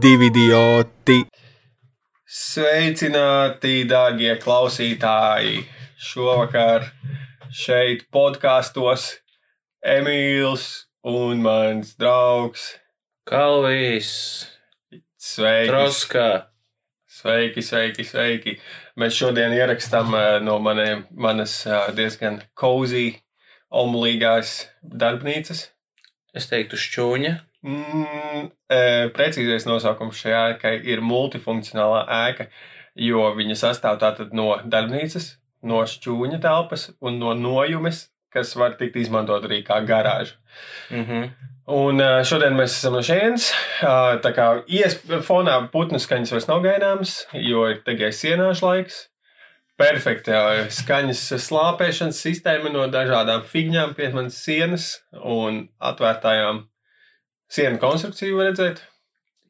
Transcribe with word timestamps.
divi 0.00 0.30
idioti. 0.30 1.18
Sveicināti, 2.30 3.82
dārgie 3.90 4.36
klausītāji! 4.40 5.64
Šovakar 6.00 6.86
šeit 7.52 8.06
podkāstos 8.14 9.10
Emīls 9.84 10.86
un 11.04 11.42
mans 11.44 11.92
draugs. 12.00 12.70
Kalvijas, 13.28 14.14
Sveiki! 15.20 15.68
Troskā. 15.68 16.28
Sveiki, 17.10 17.60
sveiki, 17.60 18.06
sveiki! 18.08 18.56
Mēs 18.96 19.18
šodien 19.20 19.52
ierakstām 19.52 20.16
eh, 20.16 20.38
no 20.40 20.56
maniem, 20.64 21.04
manas 21.12 21.58
eh, 21.68 21.90
diezgan 21.98 22.40
cozy, 22.56 23.18
omulīgās 23.68 24.54
darbnīcas. 24.80 25.66
Es 26.32 26.48
teiktu, 26.48 26.80
šķūņa. 26.80 27.36
Mm, 27.60 28.46
e, 28.72 28.78
precīzais 29.12 29.66
nosaukums 29.68 30.16
šai 30.22 30.32
ēkai 30.36 30.78
ir 30.88 31.02
multifunkcionālā 31.04 32.06
ēka, 32.22 32.48
jo 32.96 33.26
viņa 33.36 33.58
sastāv 33.60 33.98
tātad 34.00 34.32
no 34.36 34.54
darbnīcas, 34.64 35.34
no 35.68 35.82
šķūņa 35.84 36.40
telpas 36.40 36.88
un 37.04 37.20
no 37.20 37.34
nojumes, 37.36 38.06
kas 38.32 38.54
var 38.56 38.78
tikt 38.80 38.96
izmantot 39.02 39.44
arī 39.44 39.60
kā 39.66 39.82
garāža. 39.84 40.38
Mhm. 40.94 41.30
Un 41.70 42.02
ā, 42.02 42.24
šodien 42.26 42.56
mēs 42.58 42.72
esam 42.78 42.96
no 42.96 43.02
šejienes. 43.04 43.50
ā, 43.86 44.18
Tā 44.24 44.32
kā 44.34 44.48
ies, 44.66 44.96
fonā 45.26 45.60
putnu 45.70 46.00
skaņas 46.02 46.32
vairs 46.34 46.48
nav 46.48 46.64
gaidāmas, 46.64 47.26
jo 47.36 47.68
ir 47.70 47.82
tikai 47.86 48.10
sienāšu 48.16 48.66
laiks. 48.66 49.04
Perfekta 49.78 50.34
ā, 50.34 50.64
skaņas 50.72 51.22
slāpēšanas 51.44 52.18
sistēma 52.24 52.72
no 52.72 52.88
dažādām 52.90 53.44
figņām 53.46 53.94
pie 53.94 54.10
manas 54.16 54.40
sienas 54.42 54.88
un 55.14 55.68
atvērtājām 55.78 56.64
sienu 57.50 57.80
konstrukciju 57.82 58.38
var 58.38 58.50
redzēt. 58.52 58.80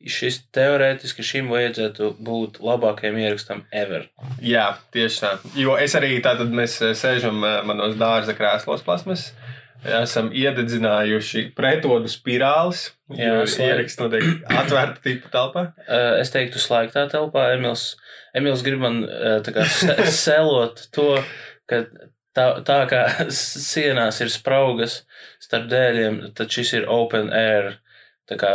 Šis 0.01 0.39
teorētiski 0.56 1.20
šim 1.29 1.51
vajadzētu 1.53 2.15
būt 2.25 2.57
labākajam 2.65 3.19
ierakstam 3.20 3.67
ever. 3.77 4.07
Jā, 4.41 4.70
tieši 4.97 5.19
tā. 5.20 5.33
Jo 5.61 5.75
es 5.77 5.92
arī 5.98 6.15
tātad 6.25 6.48
mēs 6.57 6.79
ā, 6.81 6.95
sēžam 6.97 7.42
ā, 7.45 7.59
manos 7.69 7.98
dārza 8.01 8.33
krēslos 8.39 8.81
plasmas. 8.87 9.27
Esam 9.84 10.31
iededzinājuši 10.37 11.42
pretodu 11.57 12.09
spirālis. 12.12 12.87
Jā, 13.17 13.42
ieraksts 13.45 14.01
notiek 14.01 14.25
atvērta 14.53 15.01
tipa 15.05 15.31
telpā. 15.33 15.62
Uh, 15.85 16.17
Es 16.20 16.33
teiktu, 16.33 16.61
slēgtā 16.61 17.07
telpā 17.12 17.47
Emīls, 17.59 17.85
Emīls 18.37 18.64
grib 18.64 18.81
man 18.85 19.03
uh, 19.05 19.41
kā 19.45 19.64
se- 19.69 19.97
selot 20.25 20.83
to, 20.97 21.07
ka 21.69 21.83
tā, 22.37 22.47
tā 22.64 22.81
kā 22.92 23.03
sienās 23.33 24.20
ir 24.25 24.33
spraugas 24.33 25.03
starp 25.45 25.69
dēļiem, 25.73 26.20
tad 26.37 26.53
šis 26.57 26.73
ir 26.81 26.89
open 26.89 27.33
air. 27.37 27.75
Tā 28.31 28.39
kā 28.39 28.50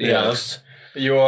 ieraksts. 0.00 0.62
Jo, 0.98 1.18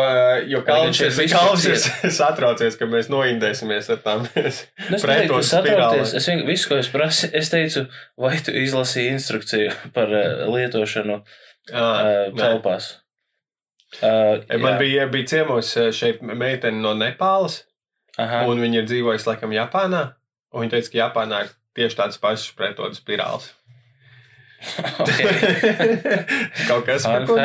jo 0.51 0.62
Kalns 0.67 0.98
ir, 1.05 1.12
Kalns 1.31 1.67
ir 1.69 1.77
satraucies, 2.17 2.75
ka 2.81 2.89
mēs 2.91 3.11
noindēsimies 3.12 3.91
ar 3.93 4.01
tām. 4.03 4.25
Satrauties. 4.27 5.51
spirāli. 5.53 6.01
Es 6.03 6.27
vienkārši 6.27 6.48
visu, 6.48 6.71
ko 6.71 6.78
es 6.81 6.89
prasu, 6.91 7.28
es 7.37 7.53
teicu, 7.53 7.84
vai 8.19 8.33
tu 8.43 8.55
izlasīji 8.56 9.12
instrukciju 9.19 9.77
par 9.97 10.11
uh, 10.11 10.48
lietošanu 10.51 11.21
Ah, 11.71 11.77
uh, 11.77 12.33
nē. 12.33 12.41
telpās. 12.41 12.87
Uh, 14.01 14.41
Man 14.59 14.75
jā. 14.75 14.78
bija, 14.81 15.06
bija 15.12 15.27
ciemos 15.34 15.71
eh, 15.77 15.91
šeit 15.95 16.23
meitene 16.23 16.78
no 16.81 16.95
Nepāles, 16.98 17.61
Aha. 18.19 18.45
un 18.51 18.59
viņa 18.62 18.81
ir 18.81 18.89
dzīvojusi 18.89 19.28
laikam 19.28 19.53
Japānā. 19.55 20.03
Un 20.55 20.65
viņa 20.65 20.73
teica, 20.77 20.91
ka 20.95 20.98
Japānā 21.05 21.41
ir 21.45 21.51
tieši 21.78 21.98
tāds 22.01 22.19
pašs 22.23 22.48
pretodu 22.59 22.97
spirāls. 22.98 23.51
kaut 26.69 26.84
kas 26.87 27.06
par 27.06 27.25
ko, 27.28 27.37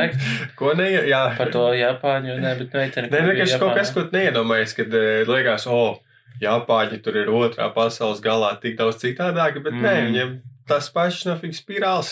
ko 0.59 0.73
ne, 0.75 0.87
jā. 1.07 1.21
Par 1.37 1.51
to 1.53 1.63
Japāņu, 1.77 2.35
ne, 2.43 2.51
bet 2.59 2.75
meiteni. 2.75 3.11
Nē, 3.13 3.21
vienkārši 3.29 3.59
kaut 3.61 3.77
kas, 3.77 3.93
ko 3.95 4.05
tu 4.07 4.17
neiedomājies, 4.17 4.75
kad 4.77 4.97
eh, 4.99 5.23
liekas, 5.29 5.67
o, 5.71 5.97
Japāņi 6.41 6.99
tur 7.05 7.21
ir 7.21 7.31
otrā 7.31 7.69
pasaules 7.75 8.21
galā 8.23 8.51
tik 8.59 8.75
daudz 8.79 8.99
citādāki, 9.03 9.63
bet 9.63 9.77
mm. 9.77 9.85
nē, 9.85 9.95
viņiem 10.09 10.29
tas 10.67 10.89
pašs 10.91 11.23
nafīgs 11.29 11.61
spirāls 11.63 12.09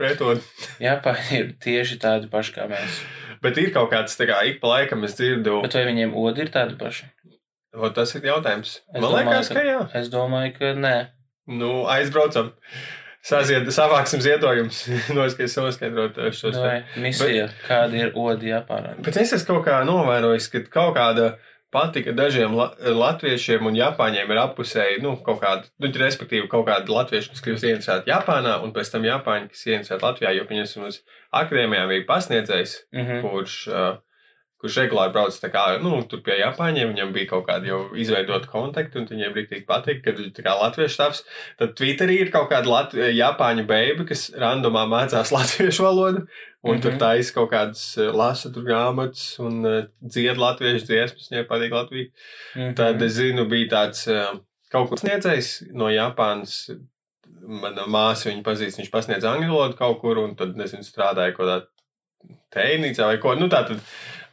pretod. 0.00 0.42
Japāņi 0.82 1.38
ir 1.38 1.52
tieši 1.62 2.00
tādi 2.02 2.26
paši 2.32 2.50
kā 2.56 2.66
mēs. 2.70 3.02
Bet 3.42 3.54
ir 3.58 3.72
kaut 3.74 3.90
kāds, 3.90 4.14
tā 4.18 4.24
kā 4.30 4.36
ik 4.46 4.60
pa 4.62 4.76
laikam 4.76 5.02
es 5.06 5.16
dzirdu, 5.18 5.60
Bet 5.64 5.74
vai 5.78 5.84
viņiem 5.88 6.10
odi 6.18 6.38
ir 6.44 6.50
tādi 6.54 6.74
paši? 6.78 7.04
o, 7.74 7.88
tas 7.94 8.14
ir 8.18 8.22
jautājums. 8.28 8.70
Es 8.92 8.98
Man 8.98 9.08
domāju, 9.08 9.26
liekas, 9.30 9.48
ka- 9.48 9.54
ka 9.54 9.62
jā. 9.66 9.78
Es 9.98 10.06
domāju, 10.12 10.50
ka 10.58 10.66
nē. 10.78 10.96
Nu, 11.58 11.70
aizbraucam. 11.90 12.52
Sazied, 13.22 13.68
savāksim 13.70 14.18
ziedojumus, 14.24 14.80
noskaidrot, 15.16 16.16
eh, 16.18 16.32
šos. 16.34 16.56
Vai 16.58 16.82
misija, 16.98 17.46
kāda 17.68 18.00
ir 18.00 18.12
odi 18.18 18.50
Japānā? 18.50 18.96
Bet 19.06 19.16
es 19.22 19.30
esmu 19.36 19.60
kaut 19.60 19.68
kā 19.68 19.80
novērojis, 19.86 20.48
ka 20.50 20.62
kaut 20.74 20.96
kāda 20.98 21.28
patika 21.72 22.12
dažiem 22.12 22.52
la 22.58 22.66
latviešiem 22.82 23.64
un 23.70 23.78
japāņiem 23.78 24.28
ir 24.34 24.40
apusēji, 24.42 24.98
nu, 25.06 25.14
kaut 25.24 25.38
kāda, 25.40 25.70
nu, 25.80 25.88
respektīvi, 26.02 26.50
kaut 26.52 26.66
kāda 26.68 26.92
latvieša, 26.98 27.30
kas 27.32 27.44
kļūst 27.46 27.64
ieinteresēti 27.70 28.10
Japānā, 28.12 28.58
un 28.66 28.74
pēc 28.76 28.90
tam 28.92 29.06
japāņi, 29.08 29.48
kas 29.54 29.62
ieinteresēti 29.70 30.04
Latvijā, 30.04 30.34
jo 30.36 30.44
viņas 30.50 30.74
uz 30.90 30.98
akadēmijām 31.32 31.88
bija 31.94 32.04
pasniedzējs, 32.10 32.74
Mhm. 32.92 33.22
kurš, 33.24 33.54
uh, 33.72 33.94
kurš 34.62 34.76
regulāri 34.84 35.12
brauc 35.14 35.38
kā, 35.52 35.64
nu, 35.82 35.96
tur 36.08 36.22
pie 36.24 36.38
Japāņiem, 36.38 36.92
viņam 36.92 37.10
bija 37.14 37.30
kaut 37.32 37.48
kādi 37.48 37.68
jau 37.72 37.80
izveidot 37.98 38.46
kontakti, 38.50 39.00
un 39.00 39.08
viņiem 39.10 39.34
rīktīgi 39.36 39.66
patīk, 39.68 40.06
viņi 40.06 40.30
tā 40.36 40.44
kā 40.46 40.54
latviešu 40.60 40.94
stāvs. 40.94 41.24
Tad 41.58 41.74
Twitterī 41.78 42.20
ir 42.22 42.30
kaut 42.34 42.48
kāda 42.52 42.70
Lat 42.70 42.94
Japāņu 42.94 43.66
beiba, 43.68 44.06
kas 44.08 44.28
randomā 44.38 44.86
mācās 44.90 45.32
latviešu 45.36 45.84
valodu, 45.88 46.24
un 46.62 46.78
tur 46.78 46.94
Mhm. 46.94 47.00
taisa 47.02 47.34
kaut 47.34 47.50
kādas 47.50 47.82
eh, 47.98 48.12
lasa 48.14 48.52
tur 48.54 48.62
grāmatas 48.68 49.26
un 49.42 49.60
uh, 49.66 49.82
dzied 49.98 50.38
latviešu 50.38 50.86
dziesmas, 50.86 51.28
viņai 51.32 51.44
patīk 51.50 51.74
Latvija. 51.74 52.08
Mhm. 52.54 52.72
Tad 52.78 53.02
es 53.02 53.18
zinu, 53.18 53.48
bija 53.50 53.72
tāds 53.74 54.06
uh, 54.08 54.38
kaut 54.72 54.94
kas 54.94 55.02
sniedzējs 55.04 55.52
no 55.74 55.90
Japānas. 55.92 56.70
Mana 57.42 57.88
māsa 57.90 58.28
viņu 58.28 58.44
pazīst, 58.46 58.78
viņš 58.78 58.90
pasniedz 58.92 59.24
angļu 59.26 59.50
valodu 59.50 59.74
kaut 59.74 59.96
kur, 59.98 60.20
un 60.22 60.36
tad, 60.38 60.52
nezinu, 60.54 60.86
strādāja 60.86 61.34
kaut 61.34 61.48
kādā 61.48 62.36
tēnīcā 62.54 63.08
vai 63.08 63.18
ko. 63.22 63.34
Nu, 63.34 63.48
tā 63.50 63.64
tad 63.66 63.80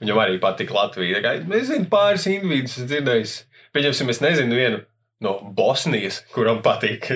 viņam 0.01 0.21
arī 0.23 0.39
patika 0.41 0.75
Latvija. 0.75 1.21
Kā, 1.25 1.35
Es 1.57 1.69
zinu, 1.69 1.87
pāris 1.91 2.27
individus 2.31 2.77
esmu 2.77 2.89
dzirdējis. 2.91 3.35
Pieņemsim, 3.75 4.09
es 4.13 4.21
nezinu 4.23 4.57
vienu 4.57 4.79
no 5.23 5.35
Bosnijas, 5.55 6.21
kuram 6.33 6.63
patīk, 6.65 7.09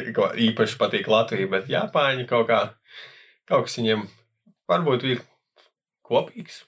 īpaši 0.49 0.77
patīk 0.79 1.09
Latvija, 1.09 1.49
bet 1.51 1.71
Japāņi 1.71 2.27
kaut 2.29 2.49
kā, 2.51 2.61
kaut 3.49 3.67
kas 3.67 3.79
viņiem 3.79 4.05
varbūt 4.69 5.07
ir 5.09 5.23
kopīgs. 6.05 6.63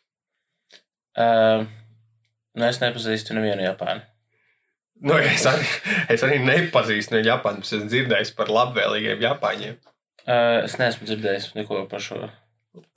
Uh, 1.15 1.67
nu, 2.55 2.65
es 2.67 2.81
nepazīstu 2.81 3.35
nevienu 3.37 3.67
Japānu. 3.67 4.03
Nu, 5.05 5.17
es, 5.19 5.43
arī, 5.47 5.67
es 6.11 6.23
arī 6.23 6.39
nepazīstu 6.43 7.17
no 7.17 7.21
Japānas, 7.23 7.67
es 7.67 7.81
esmu 7.81 7.91
dzirdējis 7.91 8.31
par 8.37 8.51
labvēlīgiem 8.51 9.23
Japāņiem. 9.27 9.77
Uh, 10.25 10.63
es 10.63 10.77
neesmu 10.79 11.07
dzirdējis 11.07 11.51
neko 11.57 11.83
par 11.91 12.03
šo. 12.03 12.23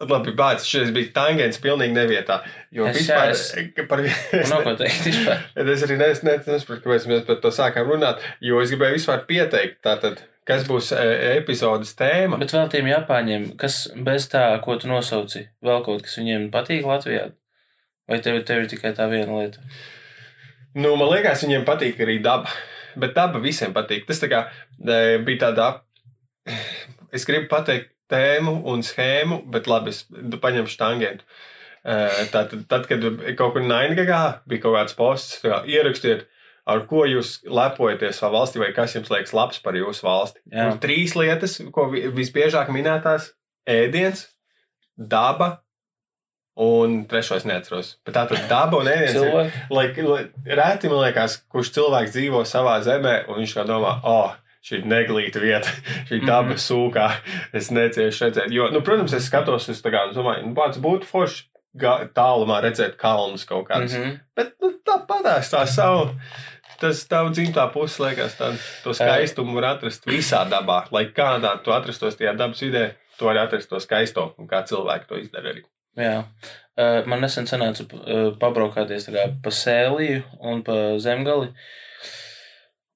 Labi, 0.00 0.32
bācis, 0.38 0.66
šis 0.70 0.90
bija 0.94 1.10
tangents 1.14 1.58
pilnīgi 1.62 1.94
nevietā. 1.94 2.40
Jo 2.74 2.86
Es- 2.90 2.96
vispār, 2.98 3.32
jā, 3.34 3.64
ka 3.76 3.84
par, 3.90 4.00
es, 4.06 4.50
Nav 4.50 4.62
ko 4.66 4.72
teikt 4.78 5.04
vispār. 5.06 5.42
es 5.74 5.84
arī 5.86 5.98
nes- 6.00 6.22
ne- 6.26 6.38
nesaprotu, 6.46 6.82
kāpēc 6.86 7.06
mēs 7.10 7.24
par 7.26 7.38
to 7.42 7.52
sākām 7.54 7.90
runāt, 7.90 8.22
jo 8.40 8.60
es 8.62 8.70
gribēju 8.74 8.96
vispār 8.98 9.24
pieteikt, 9.28 9.80
tātad, 9.86 10.22
kas 10.48 10.64
būs 10.68 10.92
e, 10.96 11.02
epizodes 11.38 11.92
tēma. 11.98 12.38
Bet 12.40 12.54
vēl 12.56 12.70
tiem 12.72 12.86
Japāņiem, 12.90 13.50
kas 13.60 13.80
bez 14.06 14.26
tā, 14.32 14.46
ko 14.64 14.78
tu 14.80 14.88
nosauci, 14.90 15.44
vēl 15.66 15.84
kaut 15.86 16.02
kas 16.06 16.16
viņiem 16.22 16.48
patīk 16.54 16.86
Latvijā? 16.88 17.28
Vai 18.08 18.22
tev, 18.24 18.38
tev 18.48 18.62
ir 18.64 18.70
tikai 18.70 18.94
tā 18.96 19.04
viena 19.10 19.34
lieta? 19.42 19.60
Nu, 20.78 20.94
man 20.96 21.10
liekas, 21.12 21.42
viņiem 21.44 21.66
patīk 21.68 21.98
arī 22.00 22.18
daba. 22.24 22.48
Bet 22.98 23.12
daba 23.14 23.38
visiem 23.42 23.74
patīk. 23.76 24.06
Tas 24.08 24.18
tā 24.22 24.30
kā 24.32 24.40
e, 24.80 25.18
bija 25.26 25.48
tāda. 25.48 25.68
Es 27.12 27.24
gribu 27.24 27.46
pateikt 27.48 27.92
tēmu 28.10 28.62
un 28.72 28.82
schēmu, 28.86 29.42
bet 29.52 29.68
labi, 29.70 29.92
es 29.94 30.04
paņemšu 30.42 30.80
tangentu. 30.80 31.24
Tātad, 32.32 32.66
tad, 32.68 32.88
kad 32.90 33.04
kaut 33.38 33.54
kur 33.54 33.62
Naingagā 33.64 34.40
bija 34.50 34.64
kaut 34.64 34.76
kāds 34.76 34.96
posts, 34.98 35.38
kā, 35.44 35.62
ierakstiet, 35.70 36.26
ar 36.68 36.82
ko 36.90 37.04
jūs 37.08 37.38
lepojaties 37.48 38.18
savā 38.20 38.34
valstī, 38.42 38.60
vai 38.60 38.72
kas 38.76 38.96
jums 38.96 39.08
liekas 39.12 39.32
labs 39.32 39.62
par 39.64 39.78
jūsu 39.78 40.04
valsti. 40.04 40.42
Jā. 40.52 40.66
Un 40.72 40.82
trīs 40.82 41.14
lietas, 41.16 41.56
ko 41.72 41.86
vi- 41.92 42.08
visbiežāk 42.12 42.68
minētās- 42.74 43.30
ēdiens, 43.78 44.26
daba. 44.98 45.60
Un 46.58 47.04
trešais 47.06 47.44
neatceros. 47.46 47.96
Bet 48.04 48.16
tā 48.16 48.28
tad 48.28 48.48
daba 48.50 48.80
un? 48.80 48.86
Lai, 49.70 49.86
lai, 49.94 50.24
rēti 50.44 50.90
man 50.90 51.04
liekas, 51.06 51.36
kurš 51.48 51.70
cilvēks 51.76 52.16
dzīvo 52.16 52.42
savā 52.42 52.82
zemē, 52.82 53.28
un 53.28 53.38
viņš 53.38 53.54
kā 53.54 53.64
domā, 53.64 54.00
oh, 54.02 54.34
šī 54.64 54.82
neglīta 54.84 55.40
vieta, 55.40 55.68
šī 56.08 56.20
daba 56.26 56.54
Mhm. 56.54 56.62
sūkā. 56.64 57.10
Es 57.52 57.70
neciešu 57.70 58.26
redzēt. 58.28 58.50
Jo, 58.52 58.70
nu, 58.70 58.80
protams, 58.80 59.12
es 59.12 59.26
skatos 59.30 59.68
uz 59.68 59.82
tā 59.82 59.90
kā, 59.94 60.08
un 60.08 60.14
domāju, 60.14 60.46
nu, 60.46 60.54
pats 60.54 60.78
būtu 60.78 61.04
forši 61.04 61.44
tālumā 62.14 62.60
redzēt 62.64 62.96
kalnus 62.98 63.44
kaut 63.46 63.68
kādus. 63.68 63.92
Mm 63.94 64.00
Mhm. 64.00 64.10
-hmm. 64.10 64.20
Bet 64.36 64.52
nu, 64.62 64.72
tā 64.86 65.06
padās 65.06 65.50
tā 65.52 65.66
savu. 65.66 66.10
Tas 66.80 67.08
tavu 67.08 67.30
dzimtā 67.30 67.72
puse, 67.72 67.98
liekas, 68.02 68.36
tādu 68.38 68.58
to 68.84 68.92
skaistumu 68.94 69.54
var 69.54 69.64
atrast 69.64 70.04
visā 70.06 70.44
dabā. 70.48 70.84
Lai 70.92 71.06
kādā 71.06 71.62
tu 71.64 71.72
atrastos 71.72 72.14
tajā 72.16 72.36
dabas 72.36 72.60
vidē, 72.62 72.92
tu 73.18 73.24
vari 73.24 73.38
atrast 73.38 73.68
to 73.68 73.76
skaisto, 73.80 74.34
un 74.38 74.46
kā 74.46 74.62
cilvēki 74.62 75.06
to 75.08 75.14
izdara 75.16 75.50
arī. 75.52 75.62
Jā. 75.96 76.24
Uh, 76.78 77.06
man 77.06 77.20
nesen 77.20 77.44
sanāca 77.46 77.82
uh, 77.82 78.36
pabraukāties 78.38 79.08
tā 79.08 79.12
kā 79.12 79.42
pa 79.42 79.50
sēliju 79.50 80.22
un 80.40 80.62
pa 80.62 80.72
zemgali. 80.98 81.48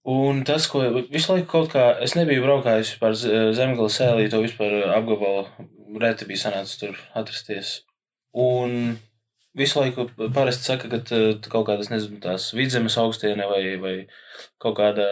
Un 0.03 0.43
tas, 0.43 0.67
ko 0.67 0.83
visu 1.13 1.31
laiku 1.31 1.47
kaut 1.51 1.71
kā, 1.71 1.85
es 2.03 2.17
nebiju 2.19 2.43
braukājis 2.43 2.97
par 2.99 3.15
zemgali 3.15 3.93
sēliju, 3.95 4.33
to 4.33 4.41
vispār 4.43 4.81
apgabalu 4.97 5.69
reti 6.03 6.27
bija 6.27 6.49
sanācis 6.49 6.81
tur 6.81 6.99
atrasties. 7.19 7.77
Un 8.35 8.97
visu 9.55 9.79
laiku 9.79 10.09
parasti 10.35 10.67
saka, 10.73 10.91
ka 10.91 11.23
kaut 11.53 11.69
kādas, 11.69 11.93
nezinu, 11.93 12.19
tās 12.25 12.51
vidzemes 12.57 12.99
augstiene 12.99 13.47
vai, 13.47 13.63
vai 13.79 13.95
kaut 14.63 14.79
kāda, 14.81 15.07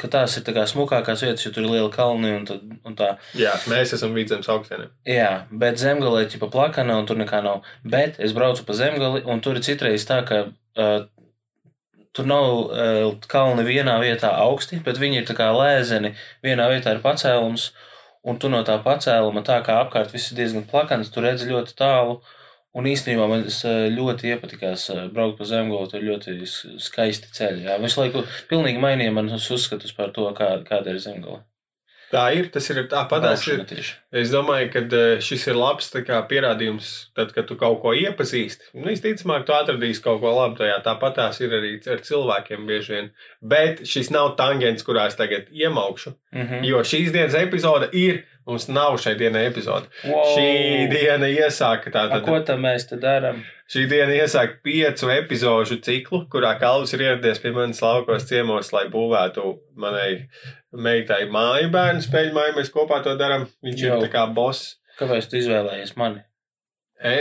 ka 0.00 0.10
tās 0.10 0.36
ir 0.36 0.44
tā 0.44 0.52
kā 0.56 0.66
smukākās 0.68 1.24
vietas, 1.24 1.46
jo 1.46 1.54
tur 1.54 1.64
ir 1.64 1.72
liela 1.78 1.90
kalni 1.94 2.34
un, 2.34 2.46
tad, 2.48 2.64
un 2.84 2.98
tā. 2.98 3.14
Jā, 3.38 3.54
mēs 3.70 3.94
esam 3.96 4.16
vidzemes 4.16 4.50
augstienē. 4.52 4.90
Jā, 5.08 5.30
bet 5.64 5.80
zemgalē 5.80 6.26
ir 6.26 6.40
pa 6.42 6.50
plakana 6.52 6.98
un 7.00 7.08
tur 7.08 7.20
nekā 7.20 7.40
nav. 7.46 7.62
Bet 7.86 8.18
es 8.20 8.36
braucu 8.36 8.66
pa 8.68 8.76
zemgali 8.76 9.24
un 9.24 9.40
tur 9.44 9.56
ir 9.56 9.64
citreiz 9.64 10.04
tā, 10.08 10.24
ka 10.28 10.48
uh, 10.50 11.06
tur 12.18 12.26
nav 12.26 12.48
uh, 12.50 13.12
kalni 13.30 13.64
vienā 13.66 13.94
vietā 14.02 14.32
augsti, 14.42 14.80
bet 14.84 14.98
viņi 14.98 15.22
ir 15.22 15.28
tā 15.28 15.36
kā 15.38 15.48
lēzeni. 15.54 16.14
Vienā 16.44 16.66
vietā 16.72 16.96
ir 16.96 17.04
pacēlums, 17.04 17.70
un 18.26 18.40
tu 18.42 18.50
no 18.50 18.64
tā 18.66 18.80
pacēluma, 18.82 19.44
tā 19.46 19.60
kā 19.66 19.78
apkārt 19.84 20.12
viss 20.14 20.32
ir 20.32 20.42
diezgan 20.42 20.66
plakans, 20.68 21.12
tu 21.14 21.24
redzi 21.24 21.48
ļoti 21.52 21.78
tālu. 21.78 22.18
Un 22.76 22.86
īstenībā 22.86 23.24
man 23.30 23.46
eh, 23.48 23.84
ļoti 23.90 24.28
iepatikās 24.34 24.90
eh, 24.92 25.06
braukt 25.14 25.38
pa 25.40 25.46
zemgālu. 25.48 25.88
Tur 25.90 26.04
ļoti 26.04 26.34
skaisti 26.84 27.32
ceļi. 27.34 27.64
Jā, 27.64 27.78
visu 27.82 28.02
laiku 28.02 28.26
pilnīgi 28.50 28.82
mainīja 28.82 29.14
manas 29.16 29.48
uzskatus 29.54 29.94
par 29.96 30.12
to, 30.14 30.28
kā, 30.36 30.50
kāda 30.68 30.92
ir 30.92 31.00
zemgala. 31.02 31.40
Tā 32.08 32.24
ir, 32.32 32.46
tas 32.52 32.64
ir 32.72 32.80
tāpat. 32.88 33.24
Es 34.16 34.30
domāju, 34.32 34.70
ka 34.72 34.80
eh, 34.96 35.18
šis 35.24 35.44
ir 35.50 35.58
labs 35.58 35.90
kā, 36.06 36.22
pierādījums, 36.30 37.10
tad, 37.16 37.34
kad 37.36 37.48
tu 37.50 37.58
kaut 37.60 37.82
ko 37.82 37.92
iepazīsti. 37.92 38.70
Nu, 38.78 38.86
visticamāk, 38.88 39.44
tu 39.48 39.52
atradīsi 39.52 40.02
kaut 40.04 40.22
ko 40.22 40.32
labu 40.32 40.56
tajā. 40.62 40.78
Tāpat 40.86 41.18
tās 41.20 41.42
ir 41.44 41.52
arī 41.58 41.74
ar 41.84 42.00
cilvēkiem 42.06 42.64
bieži 42.70 42.94
vien. 42.94 43.12
Bet 43.44 43.84
šis 43.88 44.08
nav 44.14 44.32
tangents, 44.40 44.86
kurā 44.86 45.10
es 45.12 45.20
tagad 45.20 45.52
iemaukšu. 45.52 46.14
Mhm. 46.32 46.64
Jo 46.68 46.80
šīs 46.86 47.12
dienas 47.12 47.36
epizode 47.36 47.90
ir, 47.92 48.24
mums 48.48 48.68
nav 48.72 48.96
šai 49.02 49.14
dienai 49.20 49.44
epizode. 49.50 49.90
Wow. 50.08 50.32
Šī 50.32 50.88
diena 50.92 51.28
iesāka 51.28 51.92
tātad. 51.92 52.24
ko 52.24 52.40
tam 52.48 52.64
mēs 52.64 52.88
te 52.88 52.96
darām? 53.00 53.42
Šī 53.68 53.84
diena 53.90 54.14
iesāk 54.16 54.62
piecu 54.64 55.10
epizodu 55.12 55.76
ciklu, 55.84 56.22
kurā 56.32 56.54
Kalvis 56.60 56.94
ir 56.96 57.04
ieradies 57.04 57.42
pie 57.42 57.52
manis 57.52 57.82
laukos 57.84 58.24
ciemos, 58.30 58.72
lai 58.72 58.86
būvētu 58.88 59.44
manai 59.76 60.28
meitai 60.72 61.22
māju 61.32 61.70
bērnu 61.74 62.04
spēļu 62.04 62.34
māju. 62.36 62.56
Mēs 62.58 62.72
kopā 62.74 63.00
to 63.04 63.14
darām. 63.20 63.46
Viņš 63.64 63.84
Jau. 63.84 63.96
ir 63.96 64.06
tā 64.06 64.12
kā 64.12 64.24
boss. 64.34 64.76
Kāpēc 64.98 65.30
tu 65.30 65.38
izvēlējies 65.40 65.94
mani? 66.00 66.24
E, 66.98 67.14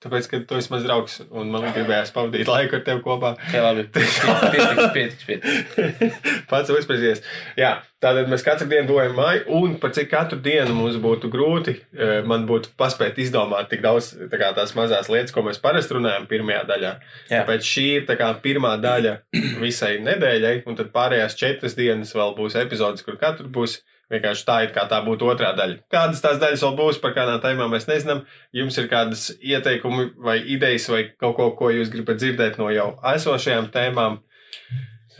tāpēc, 0.00 0.26
ka 0.30 0.40
tu 0.48 0.56
esi 0.56 0.70
mans 0.72 0.84
draugs 0.86 1.18
un 1.28 1.50
man 1.52 1.66
gribējās 1.74 2.12
pavadīt 2.14 2.48
laiku 2.48 2.78
ar 2.78 2.84
tevi 2.86 3.02
kopā. 3.04 3.34
Ok, 3.36 3.56
labi. 3.60 3.84
Pietiks, 3.94 4.86
pietiks, 4.94 5.26
pietiks. 5.28 6.46
Pats 6.50 6.72
uzsprāsties. 6.72 7.20
Jā, 7.60 7.74
tātad 8.02 8.30
mēs 8.32 8.44
katru 8.46 8.68
dienu 8.70 8.88
būvējam 8.88 9.14
māju, 9.18 9.44
un 9.60 9.76
par 9.82 9.92
cik 9.96 10.10
katru 10.12 10.40
dienu 10.42 10.74
mums 10.78 10.96
būtu 11.02 11.30
grūti, 11.32 11.76
eh, 11.96 12.16
man 12.26 12.46
būtu 12.48 12.72
paspēt 12.80 13.20
izdomāt 13.20 13.68
tik 13.72 13.84
daudz 13.84 14.14
tā 14.32 14.40
kā, 14.40 14.50
tās 14.56 14.72
mazās 14.78 15.12
lietas, 15.12 15.34
ko 15.36 15.44
mēs 15.46 15.60
parasti 15.62 15.98
runājam 15.98 16.26
pirmajā 16.30 16.64
daļā. 16.72 16.96
Jā. 17.28 17.42
Tāpēc 17.42 17.70
šī 17.74 17.86
ir 17.98 18.08
tā 18.08 18.16
kā 18.20 18.32
pirmā 18.42 18.76
daļa 18.80 19.18
visai 19.60 19.98
nedēļai, 20.06 20.56
un 20.70 20.80
tad 20.80 20.92
pārējās 20.96 21.38
četras 21.38 21.76
dienas 21.78 22.16
vēl 22.16 22.36
būs 22.38 22.56
epizodes, 22.60 23.04
kur 23.06 23.20
katru 23.20 23.52
būs. 23.52 23.82
Vienkārši 24.10 24.46
tā 24.46 24.56
ir 24.64 24.72
kā 24.74 24.86
tā 24.90 24.98
būtu 25.06 25.28
otrā 25.30 25.52
daļa. 25.54 25.84
Kādas 25.92 26.22
tās 26.24 26.40
daļas 26.42 26.64
vēl 26.66 26.74
būs, 26.80 26.98
par 27.02 27.14
kādām 27.14 27.38
tēmām 27.42 27.70
mēs 27.70 27.86
nezinām. 27.86 28.24
Jums 28.56 28.78
ir 28.82 28.88
kādas 28.90 29.28
ieteikumi 29.38 30.08
vai 30.18 30.40
idejas 30.56 30.88
vai 30.90 31.04
kaut 31.14 31.36
ko, 31.38 31.50
ko 31.58 31.70
jūs 31.70 31.92
gribat 31.92 32.18
dzirdēt 32.18 32.58
no 32.58 32.72
jau 32.74 32.90
esošajām 33.14 33.70
tēmām. 33.74 34.18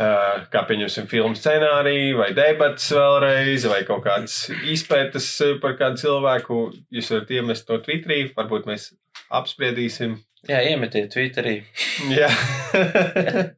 Uh, 0.01 0.47
kā 0.49 0.63
pieņemsim, 0.65 1.05
filmu 1.11 1.37
scenāriju, 1.37 2.17
vai 2.23 2.31
debatas 2.33 2.87
vēlreiz, 2.97 3.67
vai 3.69 3.83
kaut 3.85 4.01
kādas 4.07 4.37
izpētes 4.73 5.27
eh, 5.45 5.59
par 5.61 5.75
kādu 5.77 6.01
cilvēku. 6.01 6.61
Jūs 6.97 7.11
varat 7.13 7.35
iemest 7.37 7.69
to 7.69 7.77
Twitterī, 7.85 8.23
varbūt 8.39 8.71
mēs 8.71 8.95
apspriedīsim. 9.29 10.17
Jā, 10.49 10.63
iemetiet 10.73 11.13
Twitterī. 11.13 11.59
Jā. 12.17 12.33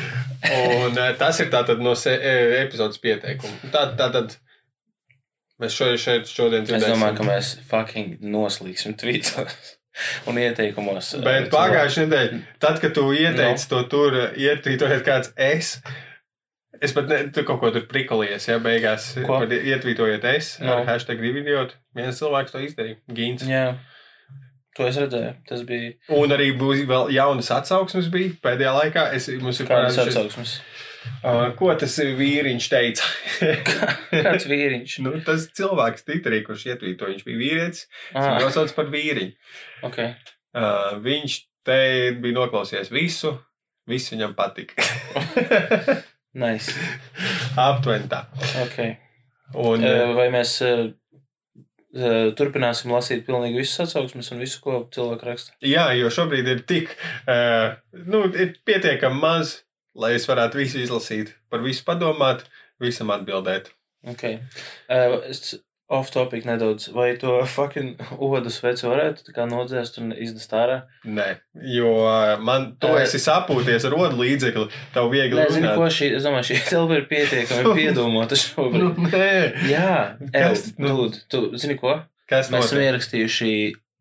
Un 0.44 0.96
eh, 0.98 1.12
tas 1.20 1.40
ir 1.40 1.50
tātad 1.52 1.80
no 1.84 1.92
se- 1.98 2.14
eh, 2.16 2.62
epizodes 2.64 2.98
pieteikuma. 3.02 3.58
Tā, 3.74 3.82
tātad 3.98 4.36
mēs 5.60 5.74
šo, 5.76 5.90
šeit 6.00 6.30
šodien 6.30 6.62
Es 6.64 6.70
dzirdēsim. 6.70 6.94
domāju, 6.96 7.16
ka 7.18 7.26
mēs 7.28 7.50
fucking 7.68 8.20
noslīgsim 8.24 8.94
Twitteros 9.00 9.74
un 10.30 10.38
ieteikumos. 10.40 11.14
eh, 11.18 11.24
Bet 11.26 11.50
pagājušajā 11.52 12.06
nedēļā, 12.06 12.38
tad, 12.62 12.80
kad 12.80 12.94
tu 12.96 13.08
ieteici 13.12 13.68
to 13.68 13.82
tur, 13.92 14.16
ietvītojiet 14.36 15.04
kāds 15.04 15.32
es. 15.36 15.74
Es 16.80 16.94
pat 16.96 17.10
ne, 17.10 17.18
tu 17.28 17.42
kaut 17.44 17.60
ko 17.60 17.68
tur 17.74 17.82
prikolies, 17.90 18.46
ja 18.48 18.56
beigās 18.58 19.10
ietvītojiet 19.20 20.24
es. 20.24 20.54
No. 20.64 20.78
Ar 20.78 20.86
hashtag 20.86 21.20
divi 21.20 21.42
idioti. 21.44 21.74
Viens 21.94 22.16
cilvēks 22.22 22.54
to 22.54 22.62
izdarīja. 22.64 22.96
Gīns. 23.12 23.44
Jā, 23.44 23.74
to 24.80 24.88
es 24.88 24.98
redzēju. 25.04 25.32
Tas 25.48 25.62
bija 25.68 25.92
Un 26.16 26.32
arī 26.36 26.50
būs 26.58 26.82
vēl 26.88 27.12
jaunas 27.14 27.50
atsauksmes 27.60 28.08
bija 28.12 28.32
pēdējā 28.44 28.72
laikā. 28.78 29.06
Es, 29.16 29.28
mums 29.40 29.60
ir 29.60 29.68
kāds 29.68 29.92
parādījušies- 29.96 30.16
atsauksmes. 30.16 30.54
Uh, 31.24 31.46
ko 31.56 31.70
tas 31.80 31.94
vīriņš 31.96 32.66
teica? 32.68 33.06
Kāds 34.26 34.44
vīriņš? 34.50 34.98
nu, 35.04 35.14
tas 35.24 35.46
cilvēks 35.56 36.04
Twitterī, 36.04 36.42
kurš 36.44 36.66
ietvītoja, 36.74 37.14
viņš 37.14 37.24
bija 37.24 37.38
vīrietis. 37.40 37.86
Ah, 38.12 38.34
Viņš 38.36 38.52
sauc 38.58 38.74
par 38.76 38.90
vīriņu. 38.92 39.32
ok. 39.88 40.00
Uh, 40.50 40.98
viņš 41.04 41.38
te 41.64 41.78
bija 42.20 42.36
noklausījies 42.36 42.90
visu, 42.92 43.32
viss 43.88 44.12
viņam 44.12 44.34
patika. 44.36 44.84
Nice. 46.40 46.74
Aptuveni 47.58 48.06
tā. 48.12 48.20
Ok. 48.62 48.76
Un, 49.58 49.82
Vai 50.14 50.28
mēs 50.30 50.52
turpināsim 52.38 52.92
lasīt 52.94 53.24
pilnīgi 53.26 53.58
visas 53.62 53.88
atsauksmes 53.88 54.30
un 54.34 54.42
visu, 54.44 54.60
ko 54.62 54.76
cilvēki 54.94 55.26
raksta? 55.26 55.56
jā, 55.66 55.88
jo 55.98 56.10
šobrīd 56.14 56.50
ir 56.52 56.62
tik, 56.68 56.94
uh, 57.26 57.74
nu, 58.06 58.24
ir 58.30 58.54
pietiekami 58.68 59.18
maz, 59.22 59.56
lai 59.98 60.14
es 60.18 60.28
varētu 60.30 60.60
visu 60.60 60.78
izlasīt, 60.84 61.34
par 61.50 61.64
visu 61.66 61.82
padomāt, 61.86 62.46
visam 62.80 63.10
atbildēt. 63.14 63.72
Ok. 64.08 64.22
Uh, 64.88 65.18
es 65.28 65.58
off 65.90 66.10
topic 66.14 66.44
nedaudz. 66.46 66.88
Vai 66.94 67.16
to 67.18 67.32
fucking 67.50 67.98
odus 68.22 68.60
vecu 68.62 68.86
varētu 68.92 69.34
nodzēst 69.50 69.98
un 69.98 70.12
iznest 70.14 70.52
ārā? 70.54 70.76
Nē, 71.04 71.26
jo 71.74 71.90
uh, 72.06 72.36
man, 72.38 72.76
tu 72.78 72.86
Eh. 72.94 73.02
esi 73.02 73.18
sapūties 73.18 73.84
ar 73.88 73.96
rodu 73.96 74.20
līdzekli, 74.22 74.68
tev 74.94 75.10
viegli 75.10 75.40
Nezinu, 75.40 75.66
runāt. 75.66 75.76
ko 75.76 75.88
šī, 75.98 76.12
es 76.16 76.22
domāju, 76.24 76.46
šī 76.52 76.60
telpa 76.70 76.94
ir 77.00 77.06
pietiekami 77.10 77.74
piedomota 77.80 78.38
Nu, 78.38 78.42
šobrīd. 78.46 79.02
nē, 79.10 79.30
Jā? 79.68 79.92
Ev, 80.32 80.56
Nu. 80.78 81.10
Tu 81.28 81.42
zini 81.58 81.76
ko? 81.76 81.98
kas 82.30 82.48
Mēs 82.54 82.68
esam 82.70 82.78
notiek? 82.78 82.86
ierakstījuši 82.92 83.52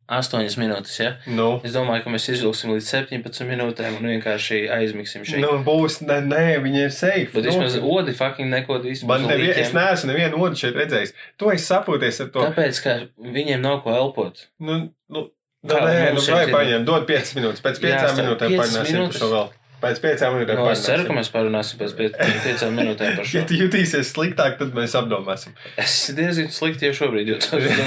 8 0.10 0.58
minūtes, 0.58 0.96
ja? 1.00 1.10
Nu, 1.30 1.60
Es 1.63 1.75
domāju, 1.75 2.04
ka 2.06 2.13
mēs 2.13 2.25
izvilksim 2.34 2.72
līdz 2.74 2.88
17 2.89 3.46
minūtēm 3.46 4.00
un 4.00 4.08
vienkārši 4.10 4.62
aizmigsim 4.74 5.25
šeit. 5.28 5.42
nu, 5.44 5.51
būs, 5.66 6.00
nē, 6.01 6.18
nē, 6.25 6.44
viņi 6.66 6.82
ir 6.88 6.94
safe. 6.96 7.30
Bet 7.36 7.46
vismaz 7.51 7.78
Nu, 7.78 7.92
odi 7.94 8.16
fucking 8.18 8.50
neko 8.50 8.80
īstenībā. 8.82 9.20
Man 9.20 9.28
nevien, 9.30 9.54
es 9.62 9.74
neesmu 9.78 10.10
nevienu 10.12 10.42
otru 10.42 10.62
šeit 10.63 10.80
redzējis. 10.82 11.13
Tu 11.38 11.51
esi 11.54 11.68
sapūties 11.70 12.24
ar 12.25 12.32
to. 12.34 12.48
Tāpēc, 12.50 12.82
ka 12.84 12.98
viņiem 13.38 13.62
nav 13.62 13.84
ko 13.86 13.94
elpot. 13.94 14.48
Nu, 14.60 14.80
nu, 15.13 15.28
nu, 15.30 15.80
nē, 15.86 16.13
nu, 16.18 16.25
vai 16.34 16.46
paņem, 16.50 16.86
dod 16.89 17.06
5 17.10 17.36
minūtes. 17.38 17.62
Pēc 17.62 17.82
5 17.86 17.94
Jā, 17.94 18.12
minūtēm 18.18 18.58
minūtes? 18.58 19.22
šo 19.22 19.30
vēl. 19.36 19.50
Pēc 19.79 20.00
5 20.03 20.24
minūtēm 20.36 20.57
No, 20.59 20.65
es 20.74 20.81
ceru, 20.83 21.05
ka 21.07 21.13
mēs 21.15 21.29
parunāsim 21.31 21.79
pēc 21.79 21.93
5 21.95 22.63
minūtēm 22.75 23.13
par 23.15 23.25
šo. 23.29 23.38
Ja 23.38 23.43
tu 23.48 23.55
jutīsies 23.55 24.09
sliktāk, 24.12 24.57
tad 24.59 24.74
mēs 24.75 24.95
apdomāsim. 25.00 25.53
Es 25.79 25.93
diezgan 26.17 26.50
slikti 26.51 26.89
jau 26.89 26.98
šobrīd, 26.98 27.31
jo 27.31 27.38
tas 27.39 27.63
ir. 27.63 27.79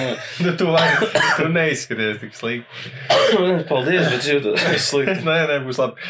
Nu, 0.46 0.54
tu, 0.56 0.70
vari, 0.72 1.11
tu 1.37 1.50
neizskaties 1.52 2.22
tik 2.22 2.32
slikti. 2.38 2.92
Paldies, 3.70 4.08
bet 4.08 4.18
es 4.22 4.30
jūtos 4.30 4.64
slikti. 4.90 5.18
nē, 5.26 5.37
nē, 5.52 5.58
būs 5.66 5.82
labi. 5.82 6.08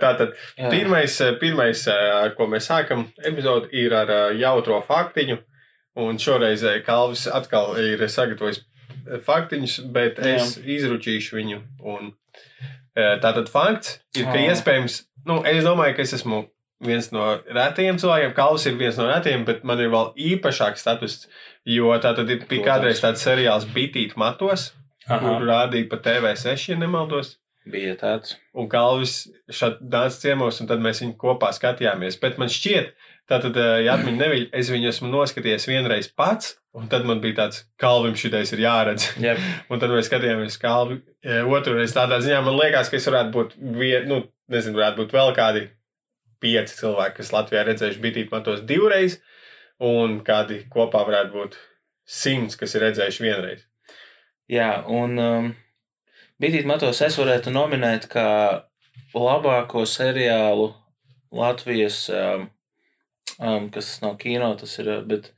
Tātad, 0.00 0.32
Jā. 0.56 0.72
pirmais, 0.72 1.18
pirmais, 1.42 1.84
ar 1.92 2.32
ko 2.38 2.48
mēs 2.52 2.70
sākam 2.72 3.04
epizodi, 3.20 3.68
ir 3.84 3.92
ar 4.00 4.14
jautro 4.40 4.80
faktiņu. 4.88 5.36
Un 6.00 6.16
šoreiz 6.22 6.62
Kalvis 6.86 7.26
atkal 7.28 7.74
ir 7.82 8.00
sagatavojis 8.08 8.62
faktiņus, 9.26 9.78
bet 9.92 10.20
es 10.22 10.54
izručīšu 10.62 11.36
viņu. 11.40 11.60
Un, 11.92 12.12
tātad 12.96 13.48
fakts 13.50 13.98
ir, 14.16 14.24
ka 14.28 14.36
Oh. 14.38 14.44
iespējams, 14.50 15.00
nu, 15.26 15.40
es 15.48 15.64
domāju, 15.66 15.96
ka 15.96 16.02
es 16.06 16.14
esmu 16.16 16.44
viens 16.80 17.10
no 17.12 17.26
retajiem 17.52 17.98
cilvēkiem. 18.00 18.32
Kalvis 18.36 18.66
ir 18.70 18.78
viens 18.80 18.96
no 19.00 19.08
retajiem, 19.10 19.44
bet 19.48 19.64
man 19.68 19.80
ir 19.82 19.90
vēl 19.92 20.12
īpašāks 20.30 20.84
status. 20.86 21.18
Jo 21.68 21.92
tā 22.00 22.14
tad 22.16 22.30
bija 22.48 22.64
kādreiz 22.64 23.02
tāds 23.02 23.20
seriāls 23.26 23.66
Bitīt 23.74 24.16
matos, 24.16 24.70
Aha, 25.06 25.18
kur 25.20 25.44
rādīja 25.44 25.90
pa 25.90 25.98
TV6, 26.00 26.70
ja 26.72 26.78
nemaldos. 26.80 27.36
bija 27.70 27.92
tāds. 28.00 28.38
Un 28.56 28.66
Kalvis 28.72 29.28
šeit 29.52 29.82
nāca 29.84 30.16
ciemos, 30.22 30.60
un 30.62 30.66
tad 30.70 30.80
mēs 30.80 31.02
viņu 31.04 31.18
kopā 31.20 31.52
skatījāmies. 31.52 32.16
Bet 32.22 32.38
man 32.40 32.48
šķiet, 32.48 32.94
Tātad, 33.30 33.54
eh, 33.62 33.84
ja 33.86 33.94
atmiņa 33.94 34.18
neviļ, 34.18 34.46
es 34.58 34.70
viņu 34.72 34.90
esmu 34.90 35.10
noskatījies 35.12 35.68
vienreiz 35.70 36.08
pats, 36.18 36.56
un 36.74 36.88
tad 36.90 37.06
man 37.06 37.22
bija 37.22 37.36
tāds, 37.44 37.62
kalvim 37.80 38.16
šitais 38.18 38.50
ir 38.56 38.64
jāredz. 38.64 39.06
Jā, 39.22 39.36
Un 39.70 39.82
tad 39.82 39.94
mēs 39.94 40.10
skatījāmies 40.10 40.58
kalvi 40.62 40.98
eh, 41.22 41.44
otru 41.46 41.76
reizi. 41.78 41.94
Tādā 41.94 42.18
ziņā 42.24 42.42
man 42.46 42.58
liekas, 42.58 42.90
ka 42.90 42.98
es 42.98 43.06
varētu 43.06 43.34
būt, 43.36 43.56
vien, 43.78 44.10
nu, 44.10 44.24
nezinu, 44.50 44.80
varētu 44.80 45.04
būt 45.04 45.16
vēl 45.16 45.34
kādi 45.38 45.64
pieci 46.42 46.78
cilvēki, 46.80 47.20
kas 47.20 47.32
Latvijā 47.36 47.64
redzējuši 47.68 48.02
bitīt 48.02 48.34
matos 48.34 48.64
divreiz, 48.66 49.20
un 49.78 50.20
kādi 50.26 50.64
kopā 50.72 51.04
varētu 51.06 51.36
būt 51.36 51.58
simts, 52.10 52.58
kas 52.58 52.74
ir 52.74 52.88
redzējuši 52.88 53.26
vienreiz. 53.28 53.66
jā 54.50 54.72
un 54.90 55.18
um, 55.22 55.52
Bitīt 56.40 56.64
Matos 56.64 57.02
es 57.04 57.18
varētu 57.20 57.52
nominēt 57.52 58.06
kā 58.08 58.28
labāko 59.12 59.82
seriālu 59.84 60.70
Latvijas, 61.36 62.06
um, 62.08 62.46
um, 63.40 63.70
kas 63.72 63.88
tas 63.90 64.02
nav 64.04 64.16
kino, 64.20 64.52
tas 64.60 64.76
ir, 64.82 64.90
uh, 64.98 65.00
bet 65.08 65.30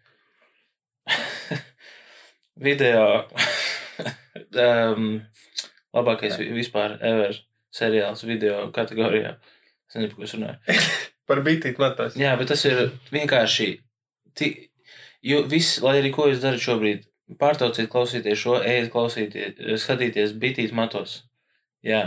video 2.57 3.25
um, 4.67 5.07
labākais 5.97 6.37
vi- 6.41 6.51
vispār 6.57 6.99
ever 7.01 7.37
seriāls 7.73 8.25
video 8.29 8.67
kategorijā. 8.75 9.37
Es 9.89 9.97
nezinu, 9.97 10.17
ko 10.17 10.27
es 10.27 10.35
runāju. 10.37 10.77
Par 11.29 11.41
bitīt 11.47 11.79
matos. 11.81 12.17
Jā, 12.19 12.35
bet 12.41 12.51
tas 12.53 12.65
ir 12.69 12.91
vienkārši. 13.15 13.69
Ti, 14.37 14.49
jo 15.25 15.43
viss, 15.49 15.79
lai 15.85 15.99
arī 16.01 16.11
ko 16.15 16.27
jūs 16.31 16.41
darat 16.43 16.61
šobrīd, 16.65 17.05
pārtrauciet 17.41 17.89
klausīties 17.93 18.41
šo, 18.41 18.57
ejiet 18.67 18.91
klausīties, 18.93 19.61
skatīties, 19.85 20.35
bitīt 20.43 20.75
matos. 20.77 21.21
Jā, 21.87 22.03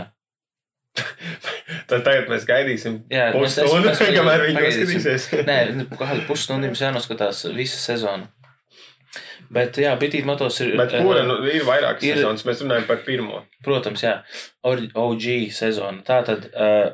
Tad 1.90 2.02
tagad 2.06 2.30
mēs 2.30 2.46
gaidīsim 2.48 3.02
pusstundu, 3.34 3.92
kamēr 4.18 4.46
viņi 4.48 4.56
pagaidīsim. 4.58 4.96
noskatīsies. 4.96 5.46
Nē, 5.46 5.58
nu, 5.76 5.86
kādu 5.98 6.24
pusstundu 6.28 6.70
jums 6.70 6.82
jānoskatās 6.82 7.44
visa 7.54 7.78
sezona. 7.78 8.30
Bet, 9.52 9.78
jā, 9.78 9.92
bitīt 10.00 10.26
matos 10.26 10.58
ir. 10.64 10.72
Bet 10.78 10.94
kura 10.98 11.22
eh, 11.22 11.28
nu, 11.28 11.38
ir 11.46 11.66
vairākas 11.66 12.02
ir- 12.06 12.18
sezonas? 12.18 12.42
Mēs 12.48 12.62
runājam 12.64 12.86
par 12.88 13.02
pirmo. 13.06 13.44
Protams, 13.64 14.02
jā, 14.02 14.16
OG 14.66 15.26
sezona. 15.54 16.02
Tā 16.06 16.18
tad 16.26 16.48
uh, 16.50 16.88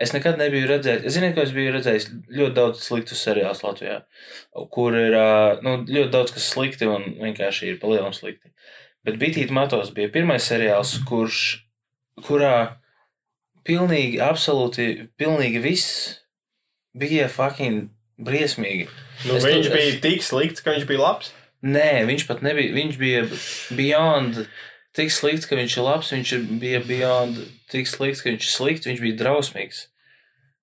es 0.00 0.14
nekad 0.16 0.40
nebiju 0.40 0.70
redzējis, 0.70 1.04
zinu, 1.12 1.32
ka 1.36 1.44
es 1.44 1.52
biju 1.56 1.74
redzējis 1.76 2.08
ļoti 2.38 2.56
daudz 2.56 2.84
sliktu 2.86 3.18
seriālu 3.20 3.66
Latvijā, 3.66 3.98
kur 4.72 4.96
ir 4.96 5.16
uh, 5.18 5.60
nu, 5.66 5.82
ļoti 5.84 6.12
daudz 6.14 6.32
kas 6.36 6.48
slikti 6.54 6.88
un 6.88 7.04
vienkārši 7.20 7.74
ir 7.74 7.80
palielam 7.82 8.16
slikti. 8.16 8.48
Bet 9.04 9.20
Bitīt 9.20 9.52
Matos 9.52 9.92
bija 9.96 10.12
pirmais 10.12 10.44
seriāls, 10.44 10.96
kurš, 11.08 11.42
kurā 12.24 12.79
pilnīgi, 13.64 14.18
absolūti, 14.24 15.08
pilnīgi 15.20 15.60
viss 15.62 16.20
bija 16.96 17.28
fucking 17.28 17.88
briesmīgi. 18.20 18.88
Nu, 19.26 19.36
Es 19.36 19.44
viņš 19.44 19.68
to- 19.68 19.74
bija 19.76 19.92
es- 19.94 20.00
tik 20.00 20.22
slikts, 20.22 20.62
ka 20.64 20.72
viņš 20.74 20.86
bija 20.88 21.00
labs. 21.00 21.32
Nē, 21.62 22.06
viņš 22.08 22.26
pat 22.26 22.40
nebija. 22.42 22.72
Viņš 22.72 22.96
bija 22.98 23.22
beyond 23.76 24.46
tik 24.96 25.10
slikts, 25.12 25.46
ka 25.46 25.56
viņš 25.56 25.76
ir 25.76 25.84
labs. 25.84 26.10
Viņš 26.12 26.58
bija 26.60 26.80
beyond 26.80 27.36
tik 27.68 27.86
slikts, 27.86 28.22
ka 28.22 28.30
viņš 28.30 28.44
ir 28.48 28.54
slikts. 28.56 28.86
Viņš 28.86 29.00
bija 29.00 29.18
drausmīgs. 29.20 29.86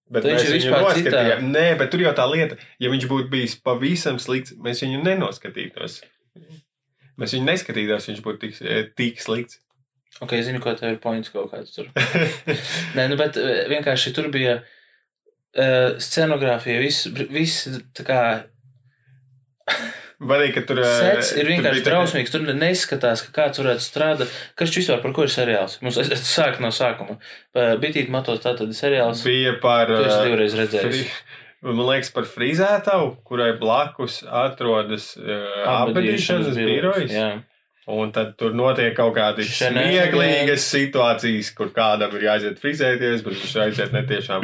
Bet 0.10 0.24
Viņš 0.24 0.42
mēs 0.42 0.48
ir 0.50 0.56
vispār 0.58 0.84
noskatījām. 0.88 1.52
Nē, 1.52 1.78
bet 1.78 1.92
tur 1.92 2.00
jau 2.00 2.14
tā 2.16 2.26
lieta, 2.32 2.58
ja 2.80 2.90
viņš 2.90 3.08
būtu 3.12 3.30
bijis 3.30 3.56
pavisam 3.60 4.18
slikts, 4.18 4.54
mēs 4.56 4.80
viņu 4.82 5.04
nenoskatītos. 5.04 6.02
Mēs 7.20 7.34
viņu 7.36 7.44
neskatītos, 7.50 8.08
viņš 8.08 8.22
būtu 8.24 8.40
tik, 8.40 8.62
eh, 8.62 8.84
tik 8.96 9.20
slikts. 9.20 9.60
Ok, 10.26 10.32
es 10.34 10.48
zinu, 10.48 10.60
ko 10.64 10.74
tev 10.74 10.96
ir 10.96 11.00
points 11.04 11.30
kaut 11.30 11.52
kāds 11.54 11.76
tur. 11.76 11.90
Nē, 12.98 13.08
nu, 13.12 13.18
bet 13.20 13.38
eh, 13.38 13.66
vienkārši 13.70 14.14
tur 14.18 14.32
bija 14.34 14.56
uh, 14.64 15.98
scenogrāfija, 16.02 16.80
viss, 16.82 17.06
viss 17.30 17.68
tā 17.98 18.06
kā 18.08 18.22
Varēja, 20.18 20.54
ka 20.56 20.62
tur 20.66 20.80
eh, 20.82 20.88
sets 20.98 21.28
ir 21.36 21.44
tur 21.46 21.52
vienkārši 21.52 21.82
tā- 21.84 21.92
drausmīgs. 21.92 22.32
Tur 22.34 22.46
neizskatās, 22.58 23.22
ka 23.28 23.34
kāds 23.36 23.60
varētu 23.62 23.84
strādāt. 23.86 24.32
Kas 24.58 24.72
šis 24.74 24.88
vispār 24.88 25.04
par 25.04 25.14
ko 25.14 25.26
ir 25.28 25.34
seriāls? 25.34 25.76
Mums 25.86 26.00
es 26.02 26.24
sāk 26.32 26.58
no 26.64 26.72
sākuma. 26.74 27.20
Bitīt 27.84 28.10
matot, 28.14 28.42
tā 28.42 28.56
tad 28.58 28.74
seriāls. 28.74 29.22
Bija 29.28 29.54
par. 29.62 29.92
Tu 29.92 30.08
esi 30.08 30.24
divreiz 30.32 30.56
redzējis. 30.58 31.04
fri- 31.04 31.36
Man 31.68 31.84
liekas, 31.90 32.10
par 32.14 32.26
frizētavu, 32.30 33.12
kurai 33.28 33.52
blakus 33.62 34.20
atrodas 34.26 35.12
uh, 35.18 35.46
apbedīšanas 35.76 36.54
birojas. 36.58 37.14
Jā. 37.14 37.30
Un 37.88 38.12
tad 38.12 38.34
tur 38.36 38.52
notiek 38.52 38.92
kaut 38.98 39.14
Shenanigans. 39.48 40.12
smieklīgas 40.12 40.66
situācijas, 40.74 41.54
kur 41.56 41.70
kādam 41.76 42.16
ir 42.18 42.26
jāiziet 42.28 42.60
frizēties, 42.60 43.24
bet 43.24 43.38
viņš 43.40 43.54
aiziet 43.64 43.94
netiešām 43.96 44.44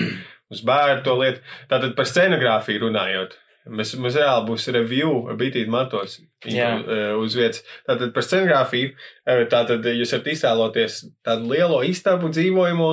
uz 0.53 0.61
bērnu 0.63 1.03
to 1.03 1.17
lietu. 1.19 1.41
Tātad 1.71 1.95
par 1.97 2.07
scenogrāfiju 2.07 2.85
runājot. 2.85 3.35
Mēs, 3.63 3.93
mums 3.95 4.15
reāli 4.19 4.47
būs 4.49 4.67
review 4.75 5.11
bitīt 5.39 5.69
matos 5.71 6.17
eh, 6.43 7.13
uz 7.15 7.35
vietas. 7.39 7.63
Tātad 7.87 8.11
par 8.15 8.25
scenogrāfiju. 8.27 8.91
eh, 9.27 9.43
Tātad 9.51 9.87
jūs 9.91 10.11
varat 10.15 10.29
iztēloties 10.33 10.99
tādu 11.23 11.51
lielo 11.53 11.79
istabu 11.87 12.31
dzīvojumu, 12.31 12.91